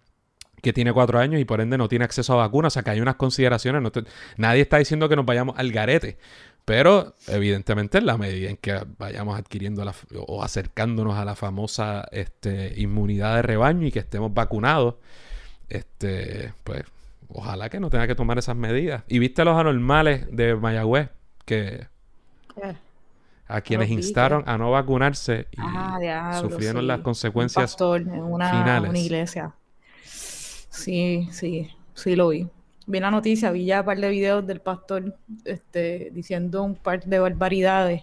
que 0.63 0.73
tiene 0.73 0.93
cuatro 0.93 1.19
años 1.19 1.41
y 1.41 1.45
por 1.45 1.61
ende 1.61 1.77
no 1.77 1.89
tiene 1.89 2.05
acceso 2.05 2.33
a 2.35 2.37
vacunas. 2.37 2.73
O 2.73 2.75
sea 2.75 2.83
que 2.83 2.91
hay 2.91 3.01
unas 3.01 3.17
consideraciones. 3.17 3.83
Nadie 4.37 4.63
está 4.63 4.79
diciendo 4.79 5.09
que 5.09 5.17
nos 5.17 5.27
vayamos 5.27 5.59
al 5.59 5.71
garete. 5.73 6.17
Pero 6.65 7.15
evidentemente 7.27 7.99
en 7.99 8.07
la 8.07 8.17
medida 8.17 8.49
en 8.49 8.57
que 8.57 8.81
vayamos 8.97 9.37
adquiriendo 9.37 9.85
o 10.29 10.45
acercándonos 10.45 11.19
a 11.19 11.25
la 11.25 11.35
famosa 11.35 12.07
este, 12.13 12.75
inmunidad 12.77 13.35
de 13.35 13.43
rebaño 13.43 13.87
y 13.87 13.91
que 13.91 13.99
estemos 13.99 14.33
vacunados, 14.33 14.95
este, 15.69 16.53
pues, 16.63 16.85
ojalá 17.29 17.69
que 17.69 17.81
no 17.81 17.91
tenga 17.91 18.07
que 18.07 18.15
tomar 18.15 18.39
esas 18.39 18.55
medidas. 18.55 19.03
Y 19.09 19.19
viste 19.19 19.45
los 19.45 19.59
anormales 19.59 20.27
de 20.31 20.55
Mayagüez 20.55 21.09
que 21.45 21.89
a 23.49 23.61
quienes 23.61 23.91
instaron 23.91 24.45
a 24.47 24.57
no 24.57 24.71
vacunarse 24.71 25.49
y 25.51 25.57
ah, 25.59 26.39
sufrieron 26.41 26.87
las 26.87 27.01
consecuencias 27.01 27.77
una, 27.81 28.51
finales. 28.51 28.91
Una 28.91 28.99
iglesia. 28.99 29.55
Sí, 30.73 31.29
sí, 31.31 31.71
sí 31.95 32.17
lo 32.17 32.29
vi. 32.29 32.49
Vi 32.87 32.99
la 32.99 33.11
noticia, 33.11 33.53
vi 33.53 33.67
ya 33.67 33.81
un 33.81 33.87
par 33.87 33.99
de 33.99 34.09
videos 34.09 34.47
del 34.47 34.61
pastor 34.61 35.15
este, 35.45 36.11
diciendo 36.13 36.65
un 36.65 36.75
par 36.75 37.05
de 37.05 37.19
barbaridades 37.19 38.03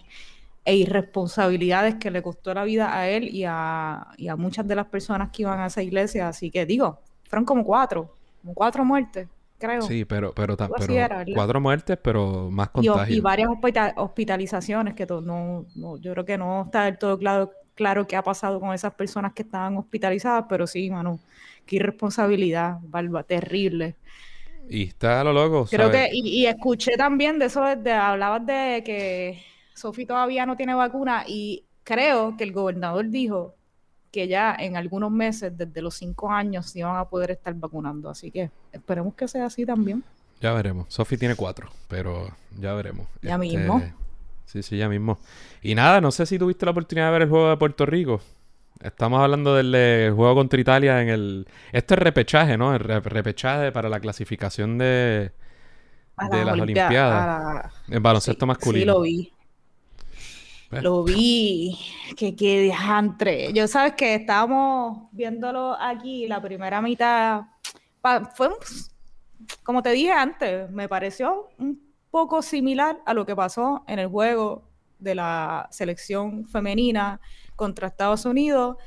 e 0.64 0.76
irresponsabilidades 0.76 1.96
que 1.96 2.10
le 2.10 2.22
costó 2.22 2.54
la 2.54 2.64
vida 2.64 2.96
a 2.96 3.08
él 3.08 3.28
y 3.28 3.44
a, 3.44 4.06
y 4.16 4.28
a 4.28 4.36
muchas 4.36 4.66
de 4.68 4.76
las 4.76 4.86
personas 4.86 5.30
que 5.30 5.42
iban 5.42 5.58
a 5.58 5.66
esa 5.66 5.82
iglesia. 5.82 6.28
Así 6.28 6.50
que 6.50 6.64
digo, 6.64 7.00
fueron 7.24 7.44
como 7.44 7.64
cuatro, 7.64 8.14
como 8.40 8.54
cuatro 8.54 8.84
muertes, 8.84 9.28
creo. 9.58 9.82
Sí, 9.82 10.04
pero, 10.04 10.32
pero, 10.32 10.56
cuatro 10.56 11.60
muertes, 11.60 11.98
pero 12.00 12.50
más 12.50 12.70
contagios. 12.70 13.18
Y, 13.18 13.20
varias 13.20 13.50
hospitalizaciones, 13.96 14.94
que 14.94 15.06
no, 15.06 15.66
no, 15.74 15.96
yo 15.96 16.12
creo 16.12 16.24
que 16.24 16.38
no 16.38 16.62
está 16.66 16.84
del 16.84 16.98
todo 16.98 17.18
claro, 17.18 17.50
claro 17.74 18.06
qué 18.06 18.16
ha 18.16 18.22
pasado 18.22 18.60
con 18.60 18.72
esas 18.72 18.94
personas 18.94 19.32
que 19.32 19.42
estaban 19.42 19.76
hospitalizadas, 19.76 20.44
pero 20.48 20.66
sí, 20.66 20.88
mano, 20.88 21.18
qué 21.66 21.76
irresponsabilidad, 21.76 22.78
barba, 22.82 23.22
terrible. 23.22 23.96
Y 24.68 24.84
está 24.84 25.20
a 25.20 25.24
lo 25.24 25.32
loco. 25.32 25.66
Creo 25.68 25.90
que, 25.90 26.08
y, 26.12 26.46
escuché 26.46 26.92
también 26.96 27.38
de 27.38 27.46
eso, 27.46 27.62
de, 27.76 27.92
hablabas 27.92 28.46
de 28.46 28.82
que 28.84 29.42
Sofi 29.74 30.06
todavía 30.06 30.46
no 30.46 30.56
tiene 30.56 30.74
vacuna 30.74 31.24
y 31.26 31.64
creo 31.82 32.36
que 32.36 32.44
el 32.44 32.52
gobernador 32.52 33.08
dijo 33.08 33.56
que 34.12 34.28
ya 34.28 34.54
en 34.58 34.76
algunos 34.76 35.10
meses, 35.10 35.56
desde 35.56 35.82
los 35.82 35.94
cinco 35.94 36.30
años, 36.30 36.66
se 36.66 36.82
van 36.82 36.96
a 36.96 37.04
poder 37.04 37.32
estar 37.32 37.54
vacunando. 37.54 38.10
Así 38.10 38.30
que 38.30 38.50
esperemos 38.72 39.14
que 39.14 39.28
sea 39.28 39.46
así 39.46 39.64
también. 39.64 40.04
Ya 40.40 40.52
veremos. 40.52 40.86
Sofi 40.88 41.16
tiene 41.16 41.34
cuatro, 41.34 41.70
pero 41.88 42.28
ya 42.58 42.72
veremos. 42.74 43.06
Ya 43.22 43.34
este, 43.34 43.38
mismo. 43.38 43.82
Sí, 44.46 44.62
sí, 44.62 44.78
ya 44.78 44.88
mismo. 44.88 45.18
Y 45.62 45.74
nada, 45.74 46.00
no 46.00 46.10
sé 46.10 46.26
si 46.26 46.38
tuviste 46.38 46.64
la 46.64 46.72
oportunidad 46.72 47.06
de 47.06 47.12
ver 47.12 47.22
el 47.22 47.28
juego 47.28 47.50
de 47.50 47.56
Puerto 47.56 47.86
Rico. 47.86 48.20
Estamos 48.82 49.20
hablando 49.20 49.54
del 49.54 49.72
eh, 49.76 50.10
juego 50.14 50.34
contra 50.36 50.58
Italia 50.60 51.02
en 51.02 51.08
el... 51.10 51.46
Esto 51.72 51.94
es 51.94 51.98
repechaje, 52.00 52.56
¿no? 52.56 52.72
El 52.74 52.80
re- 52.80 53.00
repechaje 53.00 53.72
para 53.72 53.88
la 53.90 54.00
clasificación 54.00 54.78
de, 54.78 55.32
de 56.30 56.44
las 56.44 56.54
Olimpia- 56.54 56.62
Olimpiadas. 56.86 57.72
la- 57.88 57.94
En 57.96 58.02
baloncesto 58.02 58.44
Sí, 58.44 58.48
masculino. 58.48 58.80
Sí, 58.82 58.86
lo 58.86 59.00
vi. 59.02 59.32
¿Ves? 60.70 60.82
Lo 60.82 61.04
vi. 61.04 61.78
Que 62.16 62.34
qué 62.34 62.60
diantre. 62.62 63.52
Yo 63.52 63.68
sabes 63.68 63.92
que 63.94 64.14
estábamos 64.14 65.08
viéndolo 65.12 65.76
aquí, 65.78 66.26
la 66.26 66.40
primera 66.40 66.80
mitad. 66.80 67.42
pa- 68.00 68.24
fue, 68.34 68.48
un- 68.48 68.54
como 69.62 69.82
te 69.82 69.90
dije 69.90 70.12
antes, 70.12 70.70
me 70.70 70.88
pareció 70.88 71.48
un 71.58 71.78
poco 72.10 72.40
similar 72.40 72.98
a 73.04 73.12
lo 73.12 73.26
que 73.26 73.36
pasó 73.36 73.84
en 73.86 73.98
el 73.98 74.06
juego 74.08 74.62
de 74.98 75.14
la 75.14 75.68
selección 75.70 76.46
femenina 76.46 77.20
contra 77.60 77.88
Estados 77.88 78.24
Unidos, 78.24 78.78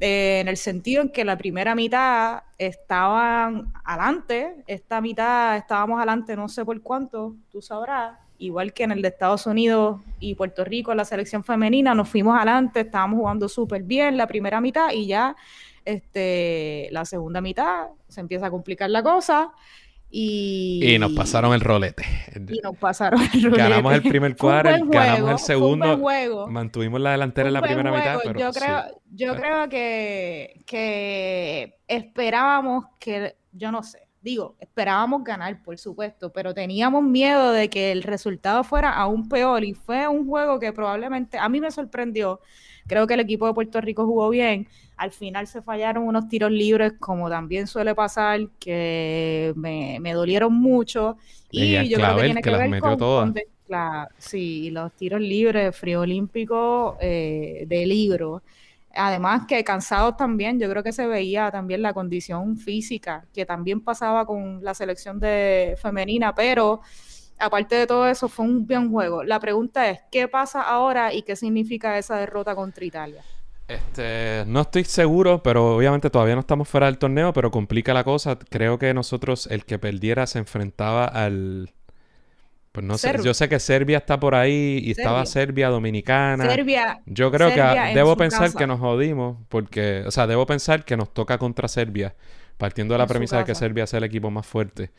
eh, 0.00 0.40
en 0.40 0.48
el 0.48 0.58
sentido 0.58 1.00
en 1.00 1.08
que 1.08 1.24
la 1.24 1.38
primera 1.38 1.74
mitad 1.74 2.42
estaban 2.58 3.72
adelante, 3.84 4.62
esta 4.66 5.00
mitad 5.00 5.56
estábamos 5.56 5.96
adelante 5.96 6.36
no 6.36 6.46
sé 6.50 6.62
por 6.62 6.78
cuánto, 6.82 7.34
tú 7.50 7.62
sabrás, 7.62 8.18
igual 8.36 8.74
que 8.74 8.84
en 8.84 8.92
el 8.92 9.00
de 9.00 9.08
Estados 9.08 9.46
Unidos 9.46 10.02
y 10.20 10.34
Puerto 10.34 10.62
Rico, 10.62 10.94
la 10.94 11.06
selección 11.06 11.42
femenina, 11.42 11.94
nos 11.94 12.10
fuimos 12.10 12.36
adelante, 12.36 12.80
estábamos 12.80 13.18
jugando 13.18 13.48
súper 13.48 13.82
bien 13.82 14.18
la 14.18 14.26
primera 14.26 14.60
mitad 14.60 14.90
y 14.92 15.06
ya 15.06 15.34
este, 15.86 16.88
la 16.90 17.06
segunda 17.06 17.40
mitad 17.40 17.86
se 18.08 18.20
empieza 18.20 18.48
a 18.48 18.50
complicar 18.50 18.90
la 18.90 19.02
cosa 19.02 19.52
y, 20.10 20.94
Y 20.94 20.98
nos 20.98 21.12
pasaron 21.12 21.52
el 21.52 21.60
rolete. 21.60 22.04
y 22.48 22.60
nos 22.60 22.76
pasaron 22.76 23.20
el 23.34 23.50
Ganamos 23.50 23.92
el 23.92 23.98
rolete. 23.98 24.08
primer 24.10 24.36
buen 24.36 24.88
ganamos 24.88 24.88
juego, 24.88 25.30
el 25.30 25.38
segundo. 25.38 26.48
Mantuvimos 26.48 27.00
la 27.00 27.12
delantera 27.12 27.48
en 27.48 27.54
la 27.54 27.62
primera 27.62 27.92
mitad, 27.92 28.20
pero 28.24 28.38
yo 28.38 28.52
sí. 28.52 28.60
creo, 28.60 28.84
yo 29.10 29.36
creo 29.36 29.68
que, 29.68 30.62
que 30.66 31.76
esperábamos 31.86 32.86
que, 32.98 33.36
yo 33.52 33.70
no 33.70 33.82
sé, 33.82 34.08
digo, 34.22 34.56
esperábamos 34.60 35.24
ganar, 35.24 35.62
por 35.62 35.78
supuesto, 35.78 36.32
pero 36.32 36.54
teníamos 36.54 37.02
miedo 37.02 37.52
de 37.52 37.70
que 37.70 37.92
el 37.92 38.02
resultado 38.02 38.64
fuera 38.64 38.92
aún 38.94 39.28
peor 39.28 39.64
y 39.64 39.74
fue 39.74 40.08
un 40.08 40.26
juego 40.26 40.58
que 40.58 40.72
probablemente 40.72 41.38
a 41.38 41.48
mí 41.48 41.60
me 41.60 41.70
sorprendió. 41.70 42.40
Creo 42.86 43.06
que 43.06 43.14
el 43.14 43.20
equipo 43.20 43.46
de 43.46 43.54
Puerto 43.54 43.80
Rico 43.80 44.06
jugó 44.06 44.30
bien. 44.30 44.68
Al 44.98 45.12
final 45.12 45.46
se 45.46 45.62
fallaron 45.62 46.04
unos 46.06 46.28
tiros 46.28 46.50
libres, 46.50 46.94
como 46.98 47.30
también 47.30 47.66
suele 47.66 47.94
pasar, 47.94 48.40
que 48.58 49.52
me, 49.56 49.98
me 50.00 50.12
dolieron 50.12 50.52
mucho. 50.52 51.16
Y 51.50 51.72
yo 51.72 51.78
creo 51.78 51.88
que 51.88 51.94
Clavel, 51.94 52.24
tiene 52.26 52.42
que 52.42 52.50
ver 52.50 52.68
metió 52.68 52.90
con, 52.90 52.98
todas. 52.98 53.32
sí, 54.18 54.70
los 54.70 54.92
tiros 54.92 55.20
libres, 55.20 55.76
frío 55.76 56.00
olímpico 56.00 56.98
eh, 57.00 57.64
de 57.66 57.86
libro. 57.86 58.42
Además 58.94 59.46
que 59.46 59.62
cansados 59.64 60.16
también, 60.16 60.58
yo 60.58 60.68
creo 60.68 60.82
que 60.82 60.92
se 60.92 61.06
veía 61.06 61.50
también 61.50 61.82
la 61.82 61.92
condición 61.92 62.56
física, 62.58 63.26
que 63.32 63.46
también 63.46 63.80
pasaba 63.82 64.26
con 64.26 64.62
la 64.64 64.74
selección 64.74 65.20
de 65.20 65.76
femenina, 65.80 66.34
pero 66.34 66.80
aparte 67.38 67.76
de 67.76 67.86
todo 67.86 68.08
eso, 68.08 68.28
fue 68.28 68.44
un 68.44 68.66
buen 68.66 68.90
juego. 68.90 69.22
La 69.22 69.40
pregunta 69.40 69.88
es, 69.90 70.00
¿qué 70.10 70.28
pasa 70.28 70.62
ahora 70.62 71.12
y 71.14 71.22
qué 71.22 71.36
significa 71.36 71.98
esa 71.98 72.16
derrota 72.16 72.54
contra 72.54 72.84
Italia? 72.84 73.24
Este, 73.68 74.44
no 74.46 74.62
estoy 74.62 74.84
seguro, 74.84 75.42
pero 75.42 75.76
obviamente 75.76 76.08
todavía 76.08 76.34
no 76.34 76.40
estamos 76.40 76.68
fuera 76.68 76.86
del 76.86 76.98
torneo, 76.98 77.32
pero 77.32 77.50
complica 77.50 77.92
la 77.92 78.02
cosa. 78.02 78.38
Creo 78.38 78.78
que 78.78 78.94
nosotros, 78.94 79.46
el 79.50 79.64
que 79.64 79.78
perdiera, 79.78 80.26
se 80.26 80.38
enfrentaba 80.38 81.04
al... 81.04 81.70
Pues 82.72 82.86
no 82.86 82.96
sé, 82.96 83.14
yo 83.24 83.34
sé 83.34 83.48
que 83.48 83.58
Serbia 83.58 83.98
está 83.98 84.20
por 84.20 84.34
ahí 84.34 84.80
y 84.84 84.92
estaba 84.92 85.24
Serbia. 85.26 85.68
Dominicana. 85.68 86.48
Serbia, 86.48 87.00
Yo 87.06 87.30
creo 87.32 87.48
que 87.48 87.54
Serbia 87.56 87.94
debo 87.94 88.16
pensar 88.16 88.42
casa. 88.42 88.58
que 88.58 88.66
nos 88.66 88.78
jodimos, 88.78 89.38
porque, 89.48 90.04
o 90.06 90.10
sea, 90.10 90.26
debo 90.26 90.46
pensar 90.46 90.84
que 90.84 90.96
nos 90.96 91.12
toca 91.12 91.38
contra 91.38 91.66
Serbia, 91.66 92.14
partiendo 92.56 92.94
de 92.94 92.98
la 92.98 93.04
En 93.04 93.08
premisa 93.08 93.38
de 93.38 93.44
que. 93.44 93.54
Serbia 93.54 93.84
es 93.84 93.94
el 93.94 94.04
equipo 94.04 94.30
más 94.30 94.46
fuerte. 94.46 94.92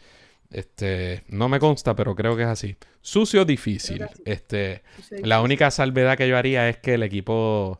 Este, 0.51 1.23
no 1.27 1.47
me 1.47 1.59
consta, 1.59 1.95
pero 1.95 2.15
creo 2.15 2.35
que 2.35 2.41
es 2.43 2.49
así. 2.49 2.75
Sucio, 3.01 3.45
difícil. 3.45 4.05
Este, 4.25 4.81
la 5.23 5.41
única 5.41 5.71
salvedad 5.71 6.17
que 6.17 6.27
yo 6.27 6.37
haría 6.37 6.67
es 6.69 6.77
que 6.77 6.95
el 6.95 7.03
equipo, 7.03 7.79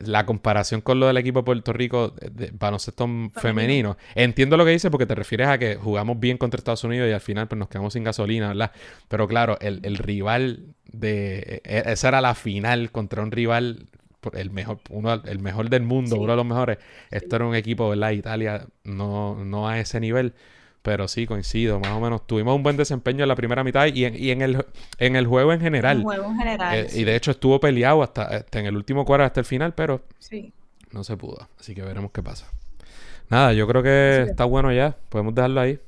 la 0.00 0.24
comparación 0.26 0.80
con 0.80 1.00
lo 1.00 1.06
del 1.08 1.16
equipo 1.16 1.40
de 1.40 1.44
Puerto 1.44 1.72
Rico 1.72 2.10
de, 2.10 2.30
de 2.30 2.50
baloncesto 2.52 3.08
femenino. 3.36 3.96
entiendo 4.14 4.56
lo 4.56 4.64
que 4.64 4.70
dices 4.70 4.90
porque 4.90 5.06
te 5.06 5.14
refieres 5.14 5.48
a 5.48 5.58
que 5.58 5.76
jugamos 5.76 6.18
bien 6.20 6.38
contra 6.38 6.58
Estados 6.58 6.84
Unidos 6.84 7.08
y 7.08 7.12
al 7.12 7.20
final 7.20 7.48
pues 7.48 7.58
nos 7.58 7.68
quedamos 7.68 7.92
sin 7.92 8.04
gasolina, 8.04 8.48
¿verdad? 8.48 8.70
Pero 9.08 9.26
claro, 9.28 9.58
el, 9.60 9.80
el 9.82 9.96
rival 9.98 10.60
de, 10.92 11.60
e- 11.64 11.82
esa 11.86 12.08
era 12.08 12.20
la 12.20 12.34
final 12.34 12.90
contra 12.92 13.22
un 13.22 13.30
rival 13.32 13.86
el 14.32 14.50
mejor, 14.50 14.78
uno, 14.88 15.22
el 15.24 15.38
mejor 15.40 15.68
del 15.68 15.82
mundo, 15.82 16.16
Sí. 16.16 16.22
uno 16.22 16.32
de 16.32 16.36
los 16.36 16.46
mejores. 16.46 16.78
Esto 17.10 17.36
era 17.36 17.44
un 17.46 17.54
equipo, 17.54 17.90
¿verdad? 17.90 18.12
Italia 18.12 18.66
no, 18.84 19.44
no 19.44 19.68
a 19.68 19.78
ese 19.78 20.00
nivel. 20.00 20.32
Pero 20.84 21.08
sí, 21.08 21.26
coincido, 21.26 21.80
más 21.80 21.92
o 21.92 22.00
menos. 22.00 22.26
Tuvimos 22.26 22.54
un 22.54 22.62
buen 22.62 22.76
desempeño 22.76 23.22
en 23.24 23.28
la 23.28 23.34
primera 23.36 23.64
mitad 23.64 23.86
y 23.86 24.04
en, 24.04 24.14
y 24.22 24.30
en 24.32 24.42
el, 24.42 24.66
en 24.98 25.16
el 25.16 25.26
juego 25.26 25.54
en 25.54 25.60
general. 25.60 25.96
Un 25.96 26.02
juego 26.04 26.26
en 26.26 26.36
general. 26.36 26.74
Eh, 26.76 26.88
sí. 26.90 27.00
y 27.00 27.04
de 27.04 27.16
hecho 27.16 27.30
estuvo 27.30 27.58
peleado 27.58 28.02
hasta, 28.02 28.24
hasta 28.24 28.60
en 28.60 28.66
el 28.66 28.76
último 28.76 29.06
cuadro 29.06 29.24
hasta 29.24 29.40
el 29.40 29.46
final, 29.46 29.72
pero 29.74 30.02
Sí. 30.18 30.52
no 30.92 31.02
se 31.02 31.16
pudo. 31.16 31.48
Así 31.58 31.74
que 31.74 31.80
veremos 31.80 32.10
qué 32.12 32.22
pasa. 32.22 32.50
Nada, 33.30 33.54
yo 33.54 33.66
creo 33.66 33.82
que 33.82 34.26
está 34.28 34.44
bueno 34.44 34.70
ya. 34.74 34.94
Podemos 35.08 35.34
dejarlo 35.34 35.62
ahí. 35.62 35.80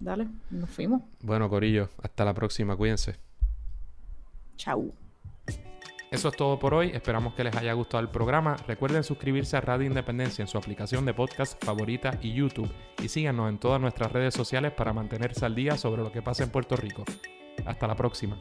Dale, 0.00 0.26
nos 0.50 0.70
fuimos. 0.70 1.02
Bueno, 1.20 1.50
Corillo, 1.50 1.90
hasta 2.02 2.24
la 2.24 2.32
próxima. 2.32 2.74
Cuídense. 2.74 3.16
Chau. 4.56 4.94
Eso 6.12 6.28
es 6.28 6.36
todo 6.36 6.58
por 6.58 6.74
hoy. 6.74 6.90
Esperamos 6.92 7.32
que 7.32 7.42
les 7.42 7.56
haya 7.56 7.72
gustado 7.72 8.02
el 8.02 8.10
programa. 8.10 8.54
Recuerden 8.68 9.02
suscribirse 9.02 9.56
a 9.56 9.62
Radio 9.62 9.86
Independencia 9.86 10.42
en 10.42 10.46
su 10.46 10.58
aplicación 10.58 11.06
de 11.06 11.14
podcast 11.14 11.64
favorita 11.64 12.18
y 12.20 12.34
YouTube. 12.34 12.70
Y 13.02 13.08
síganos 13.08 13.48
en 13.48 13.58
todas 13.58 13.80
nuestras 13.80 14.12
redes 14.12 14.34
sociales 14.34 14.72
para 14.72 14.92
mantenerse 14.92 15.46
al 15.46 15.54
día 15.54 15.78
sobre 15.78 16.02
lo 16.02 16.12
que 16.12 16.20
pasa 16.20 16.44
en 16.44 16.50
Puerto 16.50 16.76
Rico. 16.76 17.04
Hasta 17.64 17.86
la 17.86 17.96
próxima. 17.96 18.38